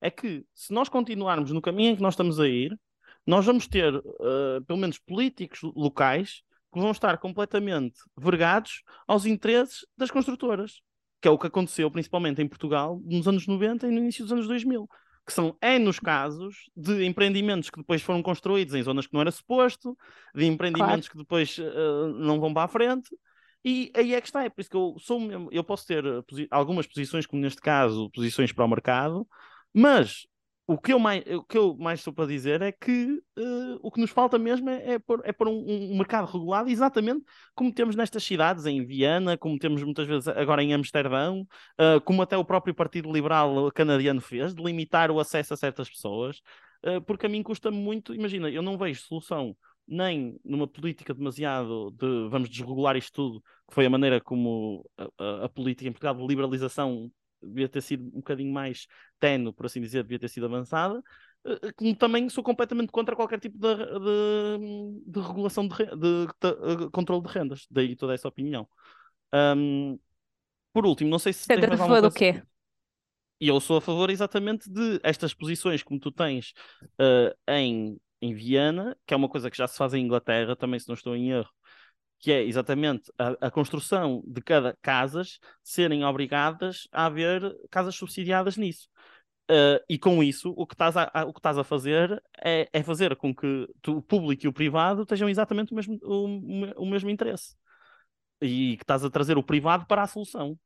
é 0.00 0.10
que 0.10 0.44
se 0.54 0.72
nós 0.72 0.88
continuarmos 0.88 1.50
no 1.50 1.60
caminho 1.60 1.90
em 1.90 1.96
que 1.96 2.02
nós 2.02 2.14
estamos 2.14 2.38
a 2.38 2.46
ir, 2.46 2.78
nós 3.26 3.46
vamos 3.46 3.66
ter, 3.66 3.94
uh, 3.94 4.64
pelo 4.66 4.78
menos, 4.78 4.98
políticos 4.98 5.60
locais 5.62 6.42
que 6.72 6.80
vão 6.80 6.90
estar 6.90 7.16
completamente 7.18 8.00
vergados 8.16 8.82
aos 9.06 9.26
interesses 9.26 9.86
das 9.96 10.10
construtoras, 10.10 10.82
que 11.22 11.28
é 11.28 11.30
o 11.30 11.38
que 11.38 11.46
aconteceu 11.46 11.90
principalmente 11.90 12.42
em 12.42 12.48
Portugal 12.48 13.00
nos 13.04 13.28
anos 13.28 13.46
90 13.46 13.86
e 13.86 13.90
no 13.90 13.98
início 13.98 14.24
dos 14.24 14.32
anos 14.32 14.48
2000, 14.48 14.88
que 15.26 15.32
são 15.32 15.56
é 15.60 15.78
nos 15.78 15.98
casos 15.98 16.68
de 16.76 17.04
empreendimentos 17.06 17.70
que 17.70 17.78
depois 17.78 18.02
foram 18.02 18.22
construídos 18.22 18.74
em 18.74 18.82
zonas 18.82 19.06
que 19.06 19.14
não 19.14 19.20
era 19.20 19.30
suposto, 19.30 19.96
de 20.34 20.44
empreendimentos 20.44 21.08
claro. 21.08 21.12
que 21.12 21.18
depois 21.18 21.56
uh, 21.58 22.08
não 22.18 22.40
vão 22.40 22.52
para 22.52 22.64
a 22.64 22.68
frente. 22.68 23.08
E 23.64 23.90
aí 23.96 24.14
é 24.14 24.20
que 24.20 24.26
está, 24.26 24.44
é 24.44 24.50
por 24.50 24.60
isso 24.60 24.68
que 24.68 24.76
eu 24.76 24.96
sou 24.98 25.18
eu 25.50 25.64
posso 25.64 25.86
ter 25.86 26.04
posi 26.24 26.46
algumas 26.50 26.86
posições, 26.86 27.24
como 27.24 27.40
neste 27.40 27.62
caso, 27.62 28.10
posições 28.10 28.52
para 28.52 28.64
o 28.64 28.68
mercado, 28.68 29.26
mas 29.72 30.26
o 30.66 30.78
que 30.78 30.92
eu 30.92 30.98
mais, 30.98 31.22
o 31.26 31.42
que 31.42 31.58
eu 31.58 31.76
mais 31.76 32.00
estou 32.00 32.12
para 32.12 32.26
dizer 32.26 32.62
é 32.62 32.72
que 32.72 33.22
uh, 33.38 33.78
o 33.82 33.90
que 33.90 34.00
nos 34.00 34.10
falta 34.10 34.38
mesmo 34.38 34.70
é, 34.70 34.94
é 34.94 34.98
pôr, 34.98 35.20
é 35.24 35.34
um, 35.44 35.92
um, 35.92 35.98
mercado 35.98 36.26
regulado, 36.26 36.70
exatamente 36.70 37.22
como 37.54 37.72
temos 37.72 37.94
nestas 37.94 38.24
cidades, 38.24 38.64
em 38.64 38.84
Viana, 38.84 39.36
como 39.36 39.58
temos 39.58 39.82
muitas 39.82 40.06
vezes 40.06 40.26
agora 40.28 40.62
em 40.62 40.72
Amsterdão, 40.72 41.46
uh, 41.78 42.00
como 42.02 42.22
até 42.22 42.36
o 42.36 42.44
próprio 42.44 42.74
Partido 42.74 43.12
Liberal 43.12 43.70
canadiano 43.72 44.22
fez, 44.22 44.54
de 44.54 44.62
limitar 44.62 45.10
o 45.10 45.20
acesso 45.20 45.52
a 45.52 45.56
certas 45.56 45.90
pessoas, 45.90 46.40
uh, 46.86 47.00
porque 47.02 47.26
a 47.26 47.28
mim 47.28 47.42
custa 47.42 47.70
muito, 47.70 48.14
imagina, 48.14 48.48
eu 48.48 48.62
não 48.62 48.78
vejo 48.78 49.02
solução 49.02 49.54
nem 49.86 50.40
numa 50.42 50.66
política 50.66 51.12
demasiado 51.12 51.90
de 51.90 52.28
vamos 52.30 52.48
desregular 52.48 52.96
isto 52.96 53.12
tudo, 53.12 53.40
que 53.68 53.74
foi 53.74 53.84
a 53.84 53.90
maneira 53.90 54.18
como 54.18 54.88
a, 54.96 55.08
a, 55.18 55.44
a 55.44 55.48
política 55.50 55.86
em 55.88 55.92
Portugal 55.92 56.14
de 56.14 56.26
liberalização 56.26 57.10
devia 57.46 57.68
ter 57.68 57.80
sido 57.80 58.04
um 58.06 58.20
bocadinho 58.20 58.52
mais 58.52 58.86
tenue, 59.18 59.52
por 59.52 59.66
assim 59.66 59.80
dizer, 59.80 60.02
devia 60.02 60.18
ter 60.18 60.28
sido 60.28 60.46
avançada. 60.46 61.02
Eh, 61.44 61.72
como 61.76 61.94
também 61.94 62.28
sou 62.28 62.42
completamente 62.42 62.90
contra 62.90 63.14
qualquer 63.14 63.38
tipo 63.38 63.58
de, 63.58 63.76
de, 63.76 65.02
de 65.06 65.20
regulação 65.20 65.68
de, 65.68 65.76
de, 65.76 66.26
de, 66.26 66.90
controle 66.90 67.22
de 67.22 67.28
rendas, 67.28 67.66
daí 67.70 67.94
toda 67.94 68.14
essa 68.14 68.28
opinião. 68.28 68.66
Um, 69.32 69.98
por 70.72 70.86
último, 70.86 71.10
não 71.10 71.18
sei 71.18 71.32
se. 71.32 71.44
Você 71.44 71.52
é 71.52 71.72
a 71.72 71.76
favor 71.76 72.02
do 72.02 72.10
quê? 72.10 72.42
E 73.40 73.48
eu 73.48 73.60
sou 73.60 73.76
a 73.76 73.80
favor 73.80 74.10
exatamente 74.10 74.70
de 74.70 75.00
estas 75.02 75.34
posições 75.34 75.82
como 75.82 76.00
tu 76.00 76.10
tens 76.10 76.54
uh, 77.00 77.34
em, 77.48 78.00
em 78.22 78.32
Viena, 78.32 78.96
que 79.06 79.12
é 79.12 79.16
uma 79.16 79.28
coisa 79.28 79.50
que 79.50 79.56
já 79.56 79.66
se 79.66 79.76
faz 79.76 79.92
em 79.92 80.04
Inglaterra, 80.04 80.56
também 80.56 80.80
se 80.80 80.88
não 80.88 80.94
estou 80.94 81.14
em 81.14 81.30
erro, 81.30 81.50
que 82.18 82.32
é 82.32 82.42
exatamente 82.42 83.12
a, 83.18 83.46
a, 83.46 83.50
construção 83.50 84.22
de 84.26 84.40
cada 84.40 84.76
casas 84.80 85.38
serem 85.62 86.04
obrigadas 86.04 86.88
a 86.90 87.06
haver 87.06 87.42
casas 87.70 87.94
subsidiadas 87.94 88.56
nisso. 88.56 88.88
Uh, 89.50 89.76
e 89.88 89.98
com 89.98 90.22
isso, 90.22 90.54
o 90.56 90.66
que 90.66 90.74
estás 90.74 90.96
a, 90.96 91.10
a, 91.12 91.24
o 91.24 91.32
que 91.32 91.38
estás 91.38 91.58
a 91.58 91.64
fazer 91.64 92.22
é, 92.42 92.66
é 92.72 92.82
fazer 92.82 93.14
com 93.16 93.34
que 93.34 93.68
tu, 93.82 93.98
o 93.98 94.02
público 94.02 94.46
e 94.46 94.48
o 94.48 94.52
privado 94.54 95.04
tenham 95.04 95.28
exatamente 95.28 95.72
o 95.72 95.74
mesmo, 95.74 95.98
o, 96.02 96.82
o 96.82 96.86
mesmo 96.86 97.10
interesse. 97.10 97.54
E 98.40 98.76
que 98.78 98.84
estás 98.84 99.04
a 99.04 99.10
trazer 99.10 99.36
o 99.36 99.42
privado 99.42 99.86
para 99.86 100.02
a 100.02 100.06
solução. 100.06 100.58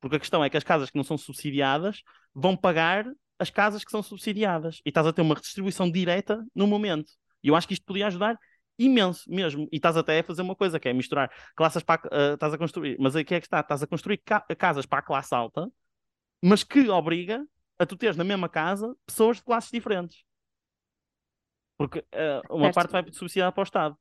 Porque 0.00 0.16
a 0.16 0.20
questão 0.20 0.42
é 0.44 0.48
que 0.48 0.56
as 0.56 0.64
casas 0.64 0.88
que 0.88 0.96
não 0.96 1.04
são 1.04 1.18
subsidiadas 1.18 2.02
vão 2.32 2.56
pagar 2.56 3.04
as 3.40 3.50
casas 3.50 3.84
que 3.84 3.90
são 3.90 4.02
subsidiadas. 4.02 4.80
E 4.84 4.90
estás 4.90 5.06
a 5.06 5.12
ter 5.12 5.22
uma 5.22 5.34
redistribuição 5.34 5.90
direta 5.90 6.44
no 6.54 6.66
momento. 6.66 7.12
E 7.42 7.48
eu 7.48 7.56
acho 7.56 7.66
que 7.66 7.74
isto 7.74 7.84
podia 7.84 8.06
ajudar 8.06 8.38
imenso 8.80 9.30
mesmo. 9.30 9.68
E 9.70 9.76
estás 9.76 9.96
até 9.96 10.18
a 10.18 10.24
fazer 10.24 10.42
uma 10.42 10.56
coisa, 10.56 10.80
que 10.80 10.88
é 10.88 10.92
misturar 10.92 11.30
classes 11.54 11.82
para. 11.82 12.02
Uh, 12.06 12.34
estás 12.34 12.54
a 12.54 12.58
construir. 12.58 12.96
Mas 12.98 13.14
aqui 13.14 13.34
é 13.34 13.40
que 13.40 13.46
está: 13.46 13.60
estás 13.60 13.82
a 13.82 13.86
construir 13.86 14.18
ca 14.18 14.40
casas 14.56 14.86
para 14.86 15.00
a 15.00 15.02
classe 15.02 15.34
alta, 15.34 15.70
mas 16.42 16.64
que 16.64 16.88
obriga 16.88 17.46
a 17.78 17.86
tu 17.86 17.96
teres 17.96 18.16
na 18.16 18.24
mesma 18.24 18.48
casa 18.48 18.94
pessoas 19.06 19.36
de 19.36 19.44
classes 19.44 19.70
diferentes. 19.70 20.24
Porque 21.78 22.00
uh, 22.00 22.54
uma 22.54 22.64
certo. 22.64 22.74
parte 22.74 22.92
vai 22.92 23.12
subsidiada 23.12 23.52
para 23.52 23.60
o 23.60 23.64
Estado. 23.64 23.96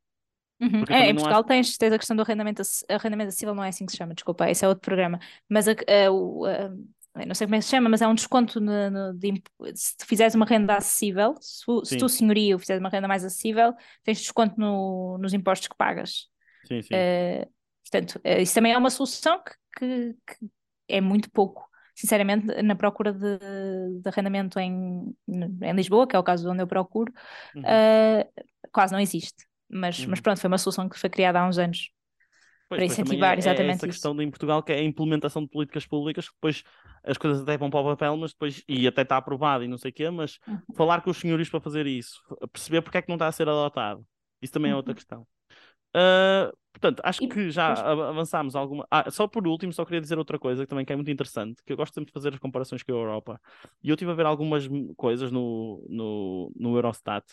Uhum. 0.61 0.83
É, 0.89 1.09
em 1.09 1.15
Portugal 1.15 1.39
há... 1.39 1.43
tens, 1.43 1.77
tens 1.77 1.93
a 1.93 1.97
questão 1.97 2.15
do 2.15 2.21
arrendamento, 2.21 2.61
arrendamento 2.89 3.29
acessível, 3.29 3.55
não 3.55 3.63
é 3.63 3.69
assim 3.69 3.85
que 3.85 3.93
se 3.93 3.97
chama, 3.97 4.13
desculpa, 4.13 4.49
esse 4.49 4.65
é 4.65 4.67
outro 4.67 4.81
programa. 4.81 5.17
Mas 5.47 5.69
a, 5.69 5.71
a, 5.71 6.71
não 7.15 7.35
sei 7.35 7.47
como 7.47 7.55
é 7.55 7.59
que 7.59 7.65
se 7.65 7.71
chama, 7.71 7.89
mas 7.89 8.01
é 8.01 8.07
um 8.07 8.13
desconto 8.13 8.59
no, 8.59 8.89
no, 8.89 9.13
de, 9.13 9.41
se 9.73 9.97
tu 9.97 10.05
fizeres 10.05 10.35
uma 10.35 10.45
renda 10.45 10.75
acessível, 10.75 11.35
se, 11.41 11.65
se 11.85 11.97
tu, 11.97 12.07
senhorio, 12.07 12.59
fizeres 12.59 12.79
uma 12.79 12.89
renda 12.89 13.07
mais 13.07 13.25
acessível, 13.25 13.73
tens 14.03 14.19
desconto 14.19 14.59
no, 14.59 15.17
nos 15.19 15.33
impostos 15.33 15.67
que 15.67 15.75
pagas. 15.75 16.27
Sim, 16.65 16.81
sim. 16.81 16.93
Uh, 16.93 17.49
portanto, 17.83 18.21
uh, 18.23 18.41
isso 18.41 18.53
também 18.53 18.73
é 18.73 18.77
uma 18.77 18.89
solução 18.89 19.41
que, 19.43 19.53
que, 19.77 20.15
que, 20.27 20.49
é 20.87 21.01
muito 21.01 21.29
pouco, 21.31 21.67
sinceramente, 21.95 22.45
na 22.61 22.75
procura 22.75 23.11
de, 23.11 23.37
de 24.01 24.09
arrendamento 24.09 24.59
em, 24.59 25.15
em 25.27 25.73
Lisboa, 25.73 26.07
que 26.07 26.15
é 26.15 26.19
o 26.19 26.23
caso 26.23 26.49
onde 26.49 26.61
eu 26.61 26.67
procuro, 26.67 27.11
uhum. 27.55 27.61
uh, 27.61 28.43
quase 28.71 28.93
não 28.93 28.99
existe. 28.99 29.45
Mas, 29.69 29.99
uhum. 29.99 30.07
mas 30.09 30.19
pronto, 30.19 30.39
foi 30.39 30.47
uma 30.47 30.57
solução 30.57 30.87
que 30.89 30.97
foi 30.97 31.09
criada 31.09 31.39
há 31.39 31.47
uns 31.47 31.57
anos. 31.57 31.91
Pois, 32.69 32.77
para 32.77 32.85
incentivar 32.85 33.35
é, 33.35 33.39
exatamente 33.39 33.71
é 33.71 33.73
essa 33.73 33.87
isso. 33.87 33.95
questão 33.95 34.21
em 34.21 34.29
Portugal 34.29 34.61
que 34.61 34.71
é 34.71 34.75
a 34.75 34.83
implementação 34.83 35.41
de 35.41 35.49
políticas 35.49 35.87
públicas 35.87 36.29
que 36.29 36.35
depois 36.35 36.63
as 37.03 37.17
coisas 37.17 37.41
até 37.41 37.57
vão 37.57 37.69
para 37.69 37.79
o 37.79 37.83
papel, 37.83 38.15
mas 38.15 38.31
depois, 38.31 38.63
e 38.67 38.87
até 38.87 39.01
está 39.01 39.17
aprovado 39.17 39.63
e 39.63 39.67
não 39.67 39.77
sei 39.77 39.89
o 39.89 39.93
quê, 39.93 40.09
mas 40.09 40.37
uhum. 40.47 40.59
falar 40.75 41.01
com 41.01 41.09
os 41.09 41.17
senhores 41.17 41.49
para 41.49 41.59
fazer 41.59 41.87
isso, 41.87 42.21
perceber 42.53 42.81
porque 42.81 42.99
é 42.99 43.01
que 43.01 43.09
não 43.09 43.15
está 43.15 43.27
a 43.27 43.31
ser 43.31 43.49
adotado, 43.49 44.05
isso 44.41 44.53
também 44.53 44.71
é 44.71 44.75
outra 44.75 44.91
uhum. 44.91 44.95
questão. 44.95 45.27
Uh, 45.95 46.55
portanto, 46.71 47.01
acho 47.03 47.27
que 47.27 47.49
já 47.49 47.73
avançámos 47.73 48.55
alguma. 48.55 48.85
Ah, 48.91 49.09
só 49.09 49.27
por 49.27 49.47
último, 49.47 49.73
só 49.73 49.83
queria 49.83 49.99
dizer 49.99 50.19
outra 50.19 50.37
coisa 50.37 50.63
que 50.63 50.69
também 50.69 50.85
que 50.85 50.93
é 50.93 50.95
muito 50.95 51.09
interessante, 51.09 51.63
que 51.65 51.73
eu 51.73 51.77
gosto 51.77 51.95
sempre 51.95 52.09
de 52.09 52.13
fazer 52.13 52.33
as 52.33 52.39
comparações 52.39 52.83
com 52.83 52.91
a 52.91 52.95
Europa. 52.95 53.41
E 53.83 53.89
eu 53.89 53.95
estive 53.95 54.11
a 54.11 54.13
ver 54.13 54.27
algumas 54.27 54.69
coisas 54.95 55.31
no, 55.31 55.83
no, 55.89 56.51
no 56.55 56.75
Eurostat, 56.75 57.25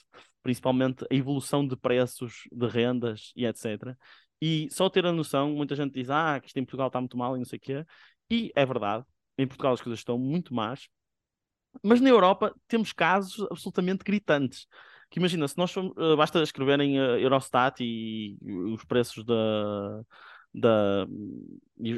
principalmente 0.42 1.04
a 1.10 1.14
evolução 1.14 1.66
de 1.66 1.76
preços 1.76 2.48
de 2.50 2.66
rendas 2.66 3.32
e 3.36 3.44
etc. 3.44 3.94
E 4.40 4.68
só 4.70 4.88
ter 4.90 5.06
a 5.06 5.12
noção, 5.12 5.52
muita 5.52 5.74
gente 5.74 5.94
diz 5.94 6.10
ah, 6.10 6.38
que 6.40 6.48
isto 6.48 6.58
em 6.58 6.64
Portugal 6.64 6.88
está 6.88 7.00
muito 7.00 7.16
mal 7.16 7.36
e 7.36 7.38
não 7.38 7.46
sei 7.46 7.58
o 7.58 7.60
quê. 7.60 7.86
E 8.30 8.52
é 8.54 8.66
verdade, 8.66 9.04
em 9.38 9.46
Portugal 9.46 9.72
as 9.72 9.80
coisas 9.80 10.00
estão 10.00 10.18
muito 10.18 10.54
más. 10.54 10.88
Mas 11.82 12.00
na 12.00 12.08
Europa 12.08 12.54
temos 12.68 12.92
casos 12.92 13.46
absolutamente 13.50 14.04
gritantes. 14.04 14.66
Que 15.10 15.18
imagina, 15.18 15.46
se 15.46 15.56
nós 15.56 15.70
formos, 15.70 15.92
uh, 15.96 16.16
basta 16.16 16.42
escreverem 16.42 16.98
uh, 16.98 17.16
Eurostat 17.18 17.82
e, 17.82 18.36
e, 18.42 18.52
os 18.52 18.84
preços 18.84 19.24
da, 19.24 20.02
da 20.52 21.06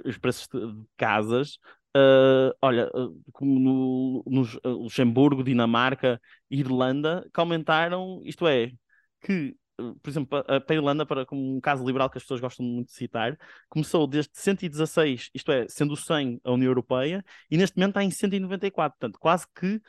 os 0.04 0.18
preços 0.18 0.46
de 0.48 0.84
casas, 0.96 1.58
uh, 1.96 2.54
olha, 2.60 2.90
como 3.32 3.58
no, 3.58 4.24
no 4.26 4.82
Luxemburgo, 4.82 5.42
Dinamarca, 5.42 6.20
Irlanda, 6.50 7.28
que 7.32 7.40
aumentaram, 7.40 8.20
isto 8.24 8.46
é, 8.46 8.72
que 9.20 9.56
por 10.02 10.10
exemplo, 10.10 10.38
a, 10.38 10.56
a 10.56 10.74
Irlanda, 10.74 11.06
para, 11.06 11.24
como 11.24 11.56
um 11.56 11.60
caso 11.60 11.84
liberal 11.86 12.10
que 12.10 12.18
as 12.18 12.24
pessoas 12.24 12.40
gostam 12.40 12.66
muito 12.66 12.88
de 12.88 12.94
citar, 12.94 13.38
começou 13.68 14.06
desde 14.06 14.32
116, 14.34 15.30
isto 15.32 15.52
é, 15.52 15.66
sendo 15.68 15.96
100 15.96 16.40
a 16.44 16.52
União 16.52 16.70
Europeia, 16.70 17.24
e 17.50 17.56
neste 17.56 17.76
momento 17.76 17.90
está 17.90 18.04
em 18.04 18.10
194, 18.10 18.98
portanto, 18.98 19.18
quase 19.18 19.46
que 19.54 19.80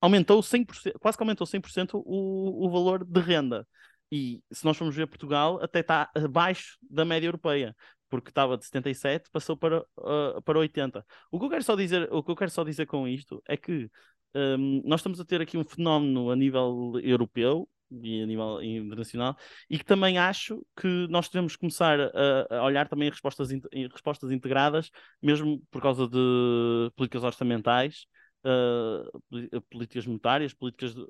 aumentou 0.00 0.42
100%, 0.42 0.98
quase 0.98 1.18
que 1.18 1.22
aumentou 1.22 1.46
100% 1.46 1.90
o, 1.94 2.66
o 2.66 2.70
valor 2.70 3.04
de 3.04 3.20
renda. 3.20 3.66
E 4.10 4.42
se 4.50 4.64
nós 4.64 4.76
formos 4.76 4.96
ver 4.96 5.06
Portugal, 5.06 5.62
até 5.62 5.80
está 5.80 6.10
abaixo 6.14 6.78
da 6.82 7.04
média 7.04 7.28
europeia, 7.28 7.76
porque 8.08 8.30
estava 8.30 8.56
de 8.56 8.64
77, 8.64 9.30
passou 9.30 9.56
para, 9.56 9.82
uh, 9.98 10.42
para 10.44 10.58
80. 10.58 11.04
O 11.30 11.38
que 11.38 11.44
eu 11.46 11.50
quero 11.50 11.62
só 11.62 11.76
dizer, 11.76 12.08
o 12.12 12.22
que 12.22 12.30
eu 12.30 12.36
quero 12.36 12.50
só 12.50 12.64
dizer 12.64 12.86
com 12.86 13.06
isto 13.06 13.42
é 13.46 13.56
que 13.56 13.88
um, 14.34 14.82
nós 14.84 15.00
estamos 15.00 15.20
a 15.20 15.24
ter 15.24 15.40
aqui 15.40 15.56
um 15.56 15.64
fenómeno 15.64 16.30
a 16.30 16.36
nível 16.36 16.92
europeu 17.02 17.68
e 17.90 18.22
a 18.22 18.26
nível 18.26 18.62
internacional, 18.62 19.36
e 19.68 19.78
que 19.78 19.84
também 19.84 20.18
acho 20.18 20.64
que 20.76 21.06
nós 21.08 21.28
devemos 21.28 21.56
começar 21.56 21.98
a, 22.00 22.58
a 22.58 22.64
olhar 22.64 22.88
também 22.88 23.10
respostas, 23.10 23.50
in, 23.50 23.60
respostas 23.92 24.30
integradas, 24.30 24.90
mesmo 25.22 25.62
por 25.70 25.82
causa 25.82 26.06
de 26.08 26.90
políticas 26.96 27.24
orçamentais, 27.24 28.06
uh, 28.44 29.60
políticas 29.70 30.06
monetárias, 30.06 30.54
políticas 30.54 30.96
uh, 30.96 31.08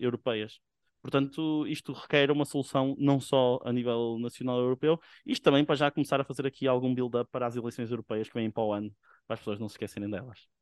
europeias. 0.00 0.60
Portanto, 1.02 1.66
isto 1.66 1.92
requer 1.92 2.30
uma 2.30 2.46
solução 2.46 2.96
não 2.98 3.20
só 3.20 3.60
a 3.62 3.70
nível 3.70 4.18
nacional 4.18 4.58
europeu, 4.58 4.98
isto 5.26 5.42
também 5.42 5.62
para 5.62 5.74
já 5.74 5.90
começar 5.90 6.18
a 6.18 6.24
fazer 6.24 6.46
aqui 6.46 6.66
algum 6.66 6.94
build-up 6.94 7.30
para 7.30 7.46
as 7.46 7.56
eleições 7.56 7.90
europeias 7.90 8.26
que 8.26 8.34
vêm 8.34 8.50
para 8.50 8.62
o 8.62 8.72
ano, 8.72 8.90
para 9.26 9.34
as 9.34 9.40
pessoas 9.40 9.58
não 9.58 9.68
se 9.68 9.74
esquecerem 9.74 10.08
delas. 10.08 10.53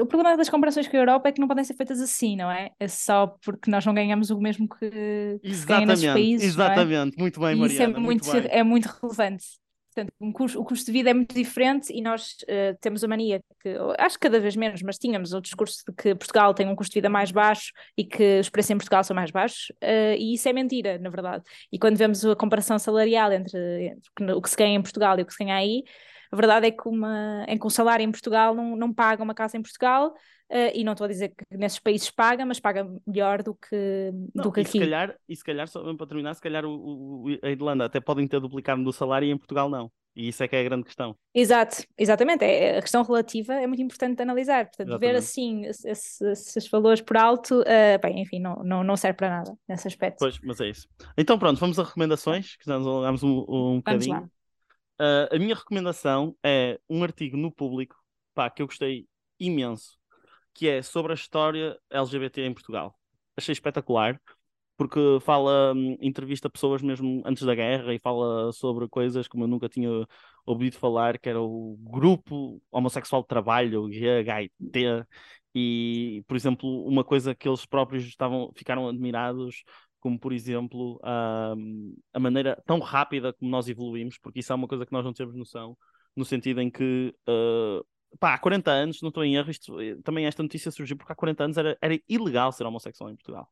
O 0.00 0.06
problema 0.06 0.36
das 0.36 0.48
comparações 0.48 0.88
com 0.88 0.96
a 0.96 1.00
Europa 1.00 1.28
é 1.28 1.32
que 1.32 1.40
não 1.40 1.46
podem 1.46 1.62
ser 1.62 1.74
feitas 1.74 2.00
assim, 2.00 2.34
não 2.34 2.50
é? 2.50 2.70
É 2.80 2.88
só 2.88 3.28
porque 3.44 3.70
nós 3.70 3.86
não 3.86 3.94
ganhamos 3.94 4.30
o 4.30 4.40
mesmo 4.40 4.68
que, 4.68 5.40
ganha 5.64 5.86
nesses 5.86 6.06
países. 6.06 6.44
É? 6.44 6.48
Exatamente, 6.48 7.16
é? 7.16 7.20
muito 7.20 7.38
bem, 7.38 7.54
Mariana. 7.54 7.72
isso 7.72 7.82
é 7.82 7.86
muito, 7.86 8.26
muito 8.26 8.48
é 8.48 8.62
muito 8.64 8.86
relevante. 8.86 9.44
Portanto, 9.96 10.12
um 10.20 10.30
custo, 10.30 10.60
o 10.60 10.64
custo 10.64 10.86
de 10.86 10.92
vida 10.92 11.08
é 11.08 11.14
muito 11.14 11.34
diferente 11.34 11.90
e 11.90 12.02
nós 12.02 12.32
uh, 12.42 12.76
temos 12.82 13.02
a 13.02 13.08
mania 13.08 13.40
que, 13.62 13.74
acho 13.98 14.18
que 14.18 14.28
cada 14.28 14.38
vez 14.38 14.54
menos, 14.54 14.82
mas 14.82 14.98
tínhamos 14.98 15.32
o 15.32 15.40
discurso 15.40 15.82
de 15.88 15.94
que 15.94 16.14
Portugal 16.14 16.52
tem 16.52 16.68
um 16.68 16.76
custo 16.76 16.92
de 16.92 16.98
vida 16.98 17.08
mais 17.08 17.30
baixo 17.30 17.72
e 17.96 18.04
que 18.04 18.40
os 18.40 18.50
preços 18.50 18.72
em 18.72 18.76
Portugal 18.76 19.02
são 19.04 19.14
mais 19.14 19.30
baixos, 19.30 19.70
uh, 19.82 20.14
e 20.18 20.34
isso 20.34 20.46
é 20.48 20.52
mentira, 20.52 20.98
na 20.98 21.08
verdade. 21.08 21.44
E 21.72 21.78
quando 21.78 21.96
vemos 21.96 22.22
a 22.26 22.36
comparação 22.36 22.78
salarial 22.78 23.32
entre, 23.32 23.86
entre 23.86 24.32
o 24.32 24.42
que 24.42 24.50
se 24.50 24.56
ganha 24.56 24.74
em 24.74 24.82
Portugal 24.82 25.18
e 25.18 25.22
o 25.22 25.26
que 25.26 25.32
se 25.32 25.42
ganha 25.42 25.54
aí, 25.54 25.82
a 26.36 26.40
verdade 26.40 26.66
é 26.66 26.70
que, 26.70 26.86
uma, 26.86 27.44
é 27.48 27.56
que 27.56 27.66
um 27.66 27.70
salário 27.70 28.04
em 28.04 28.10
Portugal 28.10 28.54
não, 28.54 28.76
não 28.76 28.92
paga 28.92 29.22
uma 29.22 29.34
casa 29.34 29.56
em 29.56 29.62
Portugal, 29.62 30.08
uh, 30.50 30.70
e 30.74 30.84
não 30.84 30.92
estou 30.92 31.06
a 31.06 31.08
dizer 31.08 31.30
que 31.30 31.56
nesses 31.56 31.78
países 31.78 32.10
paga, 32.10 32.44
mas 32.44 32.60
paga 32.60 32.86
melhor 33.06 33.42
do 33.42 33.54
que, 33.54 34.12
não, 34.34 34.44
do 34.44 34.52
que 34.52 34.60
e 34.60 34.62
aqui. 34.62 34.72
Se 34.72 34.78
calhar, 34.80 35.16
e 35.26 35.36
se 35.36 35.44
calhar, 35.44 35.66
só 35.66 35.94
para 35.94 36.06
terminar, 36.06 36.34
se 36.34 36.42
calhar 36.42 36.66
o, 36.66 36.74
o, 36.74 37.38
a 37.42 37.50
Irlanda 37.50 37.86
até 37.86 38.00
podem 38.00 38.28
ter 38.28 38.38
duplicado 38.38 38.84
do 38.84 38.92
salário 38.92 39.26
e 39.26 39.30
em 39.30 39.38
Portugal 39.38 39.70
não. 39.70 39.90
E 40.14 40.28
isso 40.28 40.42
é 40.42 40.48
que 40.48 40.56
é 40.56 40.60
a 40.60 40.64
grande 40.64 40.84
questão. 40.84 41.14
Exato, 41.34 41.84
exatamente. 41.96 42.42
É, 42.42 42.78
a 42.78 42.80
questão 42.80 43.02
relativa 43.02 43.52
é 43.52 43.66
muito 43.66 43.82
importante 43.82 44.16
de 44.16 44.22
analisar. 44.22 44.64
Portanto, 44.64 44.88
exatamente. 44.88 45.12
ver 45.12 45.18
assim 45.18 45.66
esses, 45.66 46.20
esses, 46.22 46.68
valores 46.70 47.02
por 47.02 47.18
alto, 47.18 47.60
uh, 47.60 48.00
bem, 48.02 48.22
enfim, 48.22 48.40
não, 48.40 48.56
não, 48.64 48.82
não 48.82 48.96
serve 48.96 49.18
para 49.18 49.28
nada 49.28 49.54
nesse 49.68 49.86
aspecto. 49.86 50.16
Pois, 50.18 50.40
mas 50.42 50.58
é 50.58 50.70
isso. 50.70 50.88
Então 51.18 51.38
pronto, 51.38 51.60
vamos 51.60 51.78
a 51.78 51.84
recomendações, 51.84 52.56
que 52.56 52.64
já 52.64 52.78
nos 52.78 52.86
alongamos 52.86 53.22
um, 53.22 53.44
um 53.46 53.76
bocadinho. 53.76 54.30
Uh, 55.00 55.34
a 55.34 55.38
minha 55.38 55.54
recomendação 55.54 56.36
é 56.42 56.80
um 56.88 57.02
artigo 57.02 57.36
no 57.36 57.52
público 57.52 57.96
pá, 58.34 58.50
que 58.50 58.62
eu 58.62 58.66
gostei 58.66 59.06
imenso, 59.38 59.98
que 60.54 60.68
é 60.68 60.82
sobre 60.82 61.12
a 61.12 61.14
história 61.14 61.78
LGBT 61.90 62.42
em 62.42 62.54
Portugal. 62.54 62.94
Achei 63.36 63.52
espetacular, 63.52 64.20
porque 64.76 64.98
fala, 65.22 65.72
hum, 65.74 65.96
entrevista 66.00 66.50
pessoas 66.50 66.82
mesmo 66.82 67.22
antes 67.26 67.42
da 67.44 67.54
guerra 67.54 67.94
e 67.94 67.98
fala 67.98 68.52
sobre 68.52 68.88
coisas 68.88 69.28
como 69.28 69.44
eu 69.44 69.48
nunca 69.48 69.68
tinha 69.68 69.90
ouvido 70.44 70.76
falar, 70.78 71.18
que 71.18 71.28
era 71.28 71.40
o 71.40 71.76
grupo 71.80 72.62
homossexual 72.70 73.22
de 73.22 73.28
trabalho, 73.28 73.82
o 73.82 73.90
GHT, 73.90 75.06
e, 75.54 76.22
por 76.28 76.36
exemplo, 76.36 76.86
uma 76.86 77.02
coisa 77.02 77.34
que 77.34 77.48
eles 77.48 77.64
próprios 77.64 78.04
estavam, 78.04 78.52
ficaram 78.54 78.88
admirados 78.88 79.64
como 80.06 80.20
por 80.20 80.32
exemplo 80.32 81.00
a, 81.02 81.52
a 82.12 82.20
maneira 82.20 82.62
tão 82.64 82.78
rápida 82.78 83.32
como 83.32 83.50
nós 83.50 83.68
evoluímos, 83.68 84.16
porque 84.18 84.38
isso 84.38 84.52
é 84.52 84.54
uma 84.54 84.68
coisa 84.68 84.86
que 84.86 84.92
nós 84.92 85.04
não 85.04 85.12
temos 85.12 85.34
noção, 85.34 85.76
no 86.14 86.24
sentido 86.24 86.60
em 86.60 86.70
que 86.70 87.12
uh, 87.28 87.84
pá, 88.20 88.34
há 88.34 88.38
40 88.38 88.70
anos, 88.70 89.02
não 89.02 89.08
estou 89.08 89.24
em 89.24 89.34
erro, 89.34 89.50
isto, 89.50 89.80
eh, 89.80 89.96
também 90.04 90.24
esta 90.24 90.44
notícia 90.44 90.70
surgiu 90.70 90.96
porque 90.96 91.12
há 91.12 91.16
40 91.16 91.42
anos 91.42 91.56
era, 91.56 91.76
era 91.82 92.00
ilegal 92.08 92.52
ser 92.52 92.62
homossexual 92.64 93.10
em 93.10 93.16
Portugal. 93.16 93.50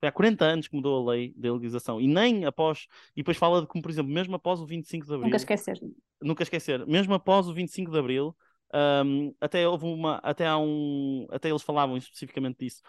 Foi 0.00 0.08
há 0.08 0.12
40 0.12 0.44
anos 0.44 0.66
que 0.66 0.74
mudou 0.74 1.08
a 1.08 1.12
lei 1.12 1.32
da 1.36 1.52
legalização 1.52 2.00
e 2.00 2.08
nem 2.08 2.46
após, 2.46 2.88
e 3.14 3.20
depois 3.20 3.36
fala 3.36 3.60
de 3.60 3.68
como, 3.68 3.80
por 3.80 3.92
exemplo, 3.92 4.12
mesmo 4.12 4.34
após 4.34 4.58
o 4.58 4.66
25 4.66 5.06
de 5.06 5.12
Abril. 5.12 5.26
Nunca 5.26 5.36
esquecer. 5.36 5.80
Nunca 6.20 6.42
esquecer. 6.42 6.84
Mesmo 6.84 7.14
após 7.14 7.46
o 7.46 7.54
25 7.54 7.92
de 7.92 7.98
Abril, 8.00 8.34
um, 8.74 9.34
até 9.40 9.68
houve 9.68 9.84
uma, 9.84 10.16
até 10.22 10.46
há 10.46 10.58
um, 10.58 11.26
até 11.30 11.50
eles 11.50 11.62
falavam 11.62 11.96
especificamente 11.96 12.58
disso, 12.58 12.82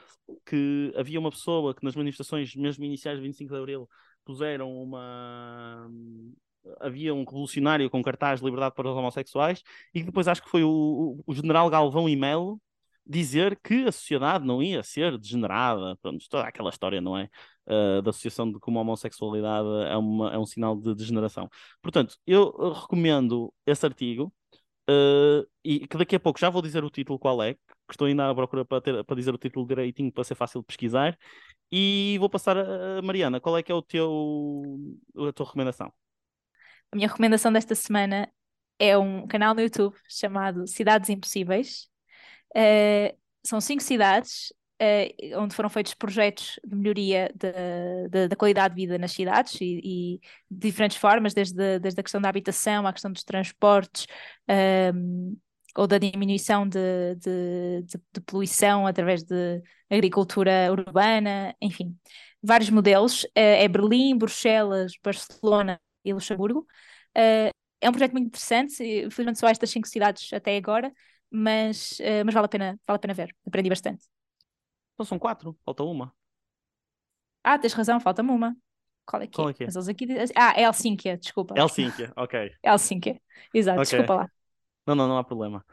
que 0.45 0.93
havia 0.95 1.19
uma 1.19 1.29
pessoa 1.29 1.73
que 1.75 1.83
nas 1.83 1.95
manifestações, 1.95 2.55
mesmo 2.55 2.83
iniciais 2.85 3.17
de 3.17 3.23
25 3.23 3.53
de 3.53 3.59
Abril, 3.59 3.89
puseram 4.25 4.71
uma. 4.71 5.89
Havia 6.79 7.13
um 7.13 7.25
revolucionário 7.25 7.89
com 7.89 8.01
cartaz 8.01 8.39
de 8.39 8.45
liberdade 8.45 8.73
para 8.75 8.89
os 8.89 8.95
homossexuais, 8.95 9.61
e 9.93 10.01
depois 10.01 10.27
acho 10.27 10.41
que 10.41 10.49
foi 10.49 10.63
o, 10.63 11.21
o 11.25 11.33
general 11.33 11.69
Galvão 11.69 12.07
e 12.07 12.15
Melo 12.15 12.61
dizer 13.05 13.59
que 13.61 13.85
a 13.85 13.91
sociedade 13.91 14.45
não 14.45 14.63
ia 14.63 14.81
ser 14.83 15.17
degenerada, 15.17 15.97
pronto, 16.01 16.25
toda 16.29 16.47
aquela 16.47 16.69
história, 16.69 17.01
não 17.01 17.17
é? 17.17 17.29
Uh, 17.67 18.01
da 18.01 18.09
associação 18.09 18.51
de 18.51 18.59
como 18.59 18.79
a 18.79 18.81
homossexualidade 18.81 19.67
é, 19.89 19.95
uma, 19.97 20.33
é 20.33 20.37
um 20.37 20.45
sinal 20.45 20.75
de 20.79 20.95
degeneração. 20.95 21.49
Portanto, 21.81 22.17
eu 22.25 22.71
recomendo 22.73 23.53
esse 23.65 23.85
artigo. 23.85 24.33
Uh, 24.89 25.47
e 25.63 25.87
que 25.87 25.97
daqui 25.97 26.15
a 26.15 26.19
pouco 26.19 26.39
já 26.39 26.49
vou 26.49 26.61
dizer 26.61 26.83
o 26.83 26.89
título 26.89 27.17
qual 27.17 27.41
é, 27.41 27.53
que 27.53 27.59
estou 27.91 28.07
ainda 28.07 28.29
à 28.29 28.35
procura 28.35 28.65
para, 28.65 28.81
ter, 28.81 29.03
para 29.03 29.15
dizer 29.15 29.33
o 29.33 29.37
título 29.37 29.65
direitinho 29.65 30.11
para 30.11 30.23
ser 30.23 30.35
fácil 30.35 30.61
de 30.61 30.67
pesquisar. 30.67 31.17
E 31.71 32.17
vou 32.19 32.29
passar 32.29 32.57
a 32.57 33.01
Mariana. 33.01 33.39
Qual 33.39 33.57
é 33.57 33.63
que 33.63 33.71
é 33.71 33.75
o 33.75 33.81
teu, 33.81 34.77
a 35.27 35.33
tua 35.33 35.45
recomendação? 35.45 35.91
A 36.91 36.95
minha 36.95 37.07
recomendação 37.07 37.51
desta 37.51 37.73
semana 37.73 38.31
é 38.77 38.97
um 38.97 39.25
canal 39.25 39.55
no 39.55 39.61
YouTube 39.61 39.95
chamado 40.07 40.67
Cidades 40.67 41.09
Impossíveis. 41.09 41.87
Uh, 42.55 43.17
são 43.43 43.59
cinco 43.59 43.81
cidades 43.81 44.53
uh, 44.83 45.39
onde 45.41 45.55
foram 45.55 45.69
feitos 45.69 45.93
projetos 45.93 46.59
de 46.65 46.75
melhoria 46.75 47.31
da 48.29 48.35
qualidade 48.35 48.75
de 48.75 48.81
vida 48.81 48.97
nas 48.97 49.11
cidades 49.11 49.59
e, 49.61 49.79
e, 49.83 50.19
de 50.49 50.67
diferentes 50.67 50.97
formas, 50.97 51.33
desde, 51.33 51.79
desde 51.79 51.99
a 51.99 52.03
questão 52.03 52.21
da 52.21 52.29
habitação 52.29 52.85
à 52.85 52.93
questão 52.93 53.11
dos 53.11 53.23
transportes. 53.23 54.05
Um, 54.93 55.37
ou 55.75 55.87
da 55.87 55.97
diminuição 55.97 56.67
de, 56.67 57.15
de, 57.15 57.81
de, 57.83 57.97
de, 58.13 58.21
poluição 58.21 58.85
através 58.85 59.23
de 59.23 59.59
agricultura 59.89 60.71
urbana, 60.71 61.55
enfim, 61.59 61.97
vários 62.43 62.69
modelos. 62.69 63.23
Uh, 63.23 63.29
é 63.35 63.67
Berlim, 63.67 64.15
Bruxelas, 64.15 64.93
Barcelona 65.03 65.81
e 66.05 66.13
Luxemburgo. 66.13 66.67
Uh, 67.17 67.49
é 67.81 67.89
um 67.89 67.91
projeto 67.91 68.11
muito 68.11 68.27
interessante, 68.27 68.75
felizmente 69.09 69.39
só 69.39 69.47
estas 69.47 69.69
cinco 69.71 69.87
cidades 69.87 70.31
até 70.31 70.55
agora, 70.57 70.93
mas, 71.29 71.97
mas 72.25 72.33
vale, 72.33 72.45
a 72.45 72.49
pena, 72.49 72.79
vale 72.87 72.95
a 72.95 72.99
pena 72.99 73.13
ver, 73.13 73.35
aprendi 73.45 73.67
bastante. 73.67 74.05
Então 74.95 75.05
são 75.05 75.19
quatro, 75.19 75.55
falta 75.65 75.83
uma. 75.83 76.13
Ah, 77.43 77.57
tens 77.59 77.73
razão, 77.73 77.99
falta-me 77.99 78.31
uma. 78.31 78.55
Qual 79.05 79.21
é 79.21 79.27
que 79.27 79.41
Qual 79.41 79.49
é? 79.49 79.49
é, 79.49 79.53
que 79.53 79.63
é? 79.65 79.73
Mas 79.73 79.75
eles 79.75 79.87
aqui... 79.89 80.07
Ah, 80.35 80.53
é 80.55 80.63
Helsínquia, 80.63 81.17
desculpa. 81.17 81.61
Helsínquia, 81.61 82.13
ok. 82.15 82.35
Helsínquia, 82.63 83.21
exato, 83.53 83.81
Ok. 83.81 83.83
desculpa 83.83 84.15
lá. 84.15 84.31
Não, 84.87 84.95
não, 84.95 85.07
não 85.07 85.17
há 85.17 85.23
problema. 85.23 85.65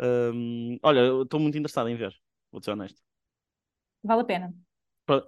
Hum, 0.00 0.78
olha, 0.82 1.22
estou 1.22 1.40
muito 1.40 1.58
interessado 1.58 1.88
em 1.90 1.96
ver, 1.96 2.14
vou 2.52 2.62
ser 2.62 2.72
honesto. 2.72 3.00
Vale 4.02 4.22
a 4.22 4.24
pena. 4.26 4.48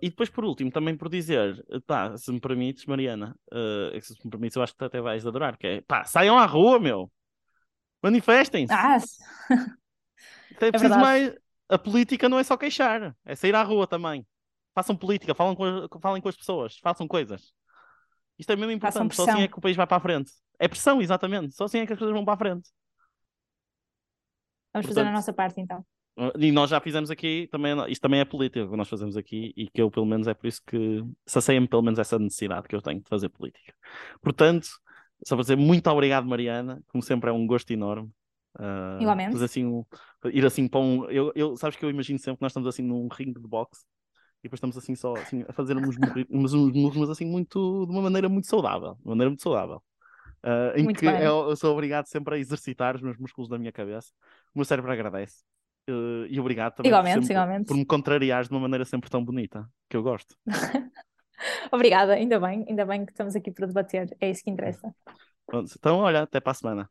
E 0.00 0.08
depois, 0.08 0.30
por 0.30 0.44
último, 0.44 0.70
também 0.70 0.96
por 0.96 1.08
dizer, 1.10 1.62
pá, 1.86 2.16
se 2.16 2.30
me 2.32 2.40
permites, 2.40 2.86
Mariana, 2.86 3.36
eh, 3.52 4.00
se 4.00 4.14
me 4.24 4.30
permites, 4.30 4.56
eu 4.56 4.62
acho 4.62 4.72
que 4.72 4.78
tu 4.78 4.84
até 4.84 5.00
vais 5.00 5.26
adorar, 5.26 5.58
que 5.58 5.66
é, 5.66 5.80
pá, 5.82 6.04
saiam 6.04 6.38
à 6.38 6.46
rua, 6.46 6.78
meu! 6.80 7.12
Manifestem-se! 8.02 8.78
Ah, 8.78 8.98
é 10.60 10.70
preciso 10.72 10.98
verdade. 10.98 10.98
mais. 10.98 11.34
A 11.68 11.78
política 11.78 12.28
não 12.28 12.38
é 12.38 12.44
só 12.44 12.56
queixar, 12.56 13.16
é 13.24 13.34
sair 13.34 13.54
à 13.54 13.62
rua 13.62 13.86
também. 13.86 14.26
Façam 14.74 14.96
política, 14.96 15.34
falem 15.34 15.54
com, 15.56 15.64
as- 15.64 15.88
falem 16.02 16.22
com 16.22 16.28
as 16.28 16.36
pessoas, 16.36 16.78
façam 16.78 17.06
coisas. 17.08 17.52
Isto 18.38 18.52
é 18.52 18.56
mesmo 18.56 18.72
importante, 18.72 19.14
só 19.14 19.24
assim 19.24 19.42
é 19.42 19.48
que 19.48 19.58
o 19.58 19.60
país 19.60 19.76
vai 19.76 19.86
para 19.86 19.96
a 19.96 20.00
frente. 20.00 20.32
É 20.58 20.68
pressão, 20.68 21.00
exatamente, 21.00 21.54
só 21.54 21.64
assim 21.64 21.78
é 21.78 21.86
que 21.86 21.92
as 21.92 21.98
coisas 21.98 22.14
vão 22.14 22.24
para 22.24 22.34
a 22.34 22.38
frente. 22.38 22.68
vamos 24.72 24.86
fazer 24.88 25.00
a 25.00 25.04
Portanto, 25.04 25.12
nossa 25.12 25.32
parte 25.32 25.60
então. 25.60 25.84
E 26.38 26.52
nós 26.52 26.70
já 26.70 26.80
fizemos 26.80 27.10
aqui, 27.10 27.48
também, 27.50 27.74
isto 27.90 28.02
também 28.02 28.20
é 28.20 28.24
política 28.24 28.68
que 28.68 28.76
nós 28.76 28.88
fazemos 28.88 29.16
aqui 29.16 29.52
e 29.56 29.68
que 29.68 29.82
eu, 29.82 29.90
pelo 29.90 30.06
menos, 30.06 30.28
é 30.28 30.34
por 30.34 30.46
isso 30.46 30.62
que 30.64 31.02
sacia-me, 31.26 31.66
pelo 31.66 31.82
menos, 31.82 31.98
essa 31.98 32.18
necessidade 32.18 32.68
que 32.68 32.74
eu 32.76 32.80
tenho 32.82 33.00
de 33.02 33.08
fazer 33.08 33.28
política. 33.30 33.74
Portanto, 34.22 34.68
só 35.26 35.34
para 35.34 35.42
dizer 35.42 35.56
muito 35.56 35.88
obrigado, 35.90 36.24
Mariana, 36.26 36.80
como 36.88 37.02
sempre 37.02 37.30
é 37.30 37.32
um 37.32 37.46
gosto 37.46 37.70
enorme. 37.72 38.12
Igualmente. 38.98 39.30
fazer 39.30 39.44
assim 39.46 39.84
ir 40.26 40.46
assim 40.46 40.68
para 40.68 40.80
um. 40.80 41.10
Eu, 41.10 41.32
eu, 41.34 41.56
sabes 41.56 41.76
que 41.76 41.84
eu 41.84 41.90
imagino 41.90 42.18
sempre 42.18 42.38
que 42.38 42.42
nós 42.42 42.52
estamos 42.52 42.68
assim 42.68 42.82
num 42.82 43.08
ringue 43.08 43.40
de 43.40 43.48
boxe 43.48 43.84
e 44.40 44.44
depois 44.44 44.58
estamos 44.58 44.76
assim 44.78 44.94
só 44.96 45.20
assim, 45.20 45.44
a 45.48 45.52
fazer 45.52 45.76
uns, 45.78 45.96
morri- 45.98 46.26
uns, 46.30 46.54
murros, 46.54 46.96
mas 46.98 47.10
assim 47.10 47.26
muito, 47.26 47.86
de 47.86 47.92
uma 47.92 48.02
maneira 48.02 48.28
muito 48.28 48.46
saudável. 48.48 48.94
De 48.96 49.02
uma 49.06 49.10
maneira 49.12 49.30
muito 49.30 49.42
saudável. 49.42 49.82
Ah, 50.42 50.72
em 50.76 50.86
Muito 50.86 50.98
que 50.98 51.06
eu, 51.06 51.50
eu 51.50 51.56
sou 51.56 51.72
obrigado 51.72 52.06
sempre 52.06 52.34
a 52.36 52.38
exercitar 52.38 52.96
os 52.96 53.02
meus 53.02 53.18
músculos 53.18 53.48
da 53.48 53.58
minha 53.58 53.72
cabeça. 53.72 54.12
O 54.54 54.58
meu 54.58 54.64
cérebro 54.64 54.92
agradece. 54.92 55.44
Eh, 55.88 56.26
e 56.30 56.40
obrigado 56.40 56.74
também 56.74 56.96
por, 56.96 57.06
Igualmente, 57.06 57.08
sempre- 57.08 57.32
igualmente. 57.32 57.66
por 57.66 57.76
me 57.76 57.84
contrariares 57.86 58.48
de 58.48 58.54
uma 58.54 58.60
maneira 58.62 58.84
sempre 58.84 59.10
tão 59.10 59.24
bonita, 59.24 59.68
que 59.88 59.96
eu 59.96 60.02
gosto. 60.02 60.36
Obrigada, 61.72 62.14
ainda 62.14 62.38
bem, 62.40 62.64
ainda 62.68 62.84
bem 62.86 63.04
que 63.04 63.12
estamos 63.12 63.36
aqui 63.36 63.50
para 63.50 63.66
debater, 63.66 64.16
é 64.20 64.30
isso 64.30 64.42
que 64.44 64.50
interessa. 64.50 64.94
Pronto, 65.46 65.72
Então, 65.78 65.98
olha, 65.98 66.22
até 66.22 66.40
para 66.40 66.52
a 66.52 66.54
semana. 66.54 66.90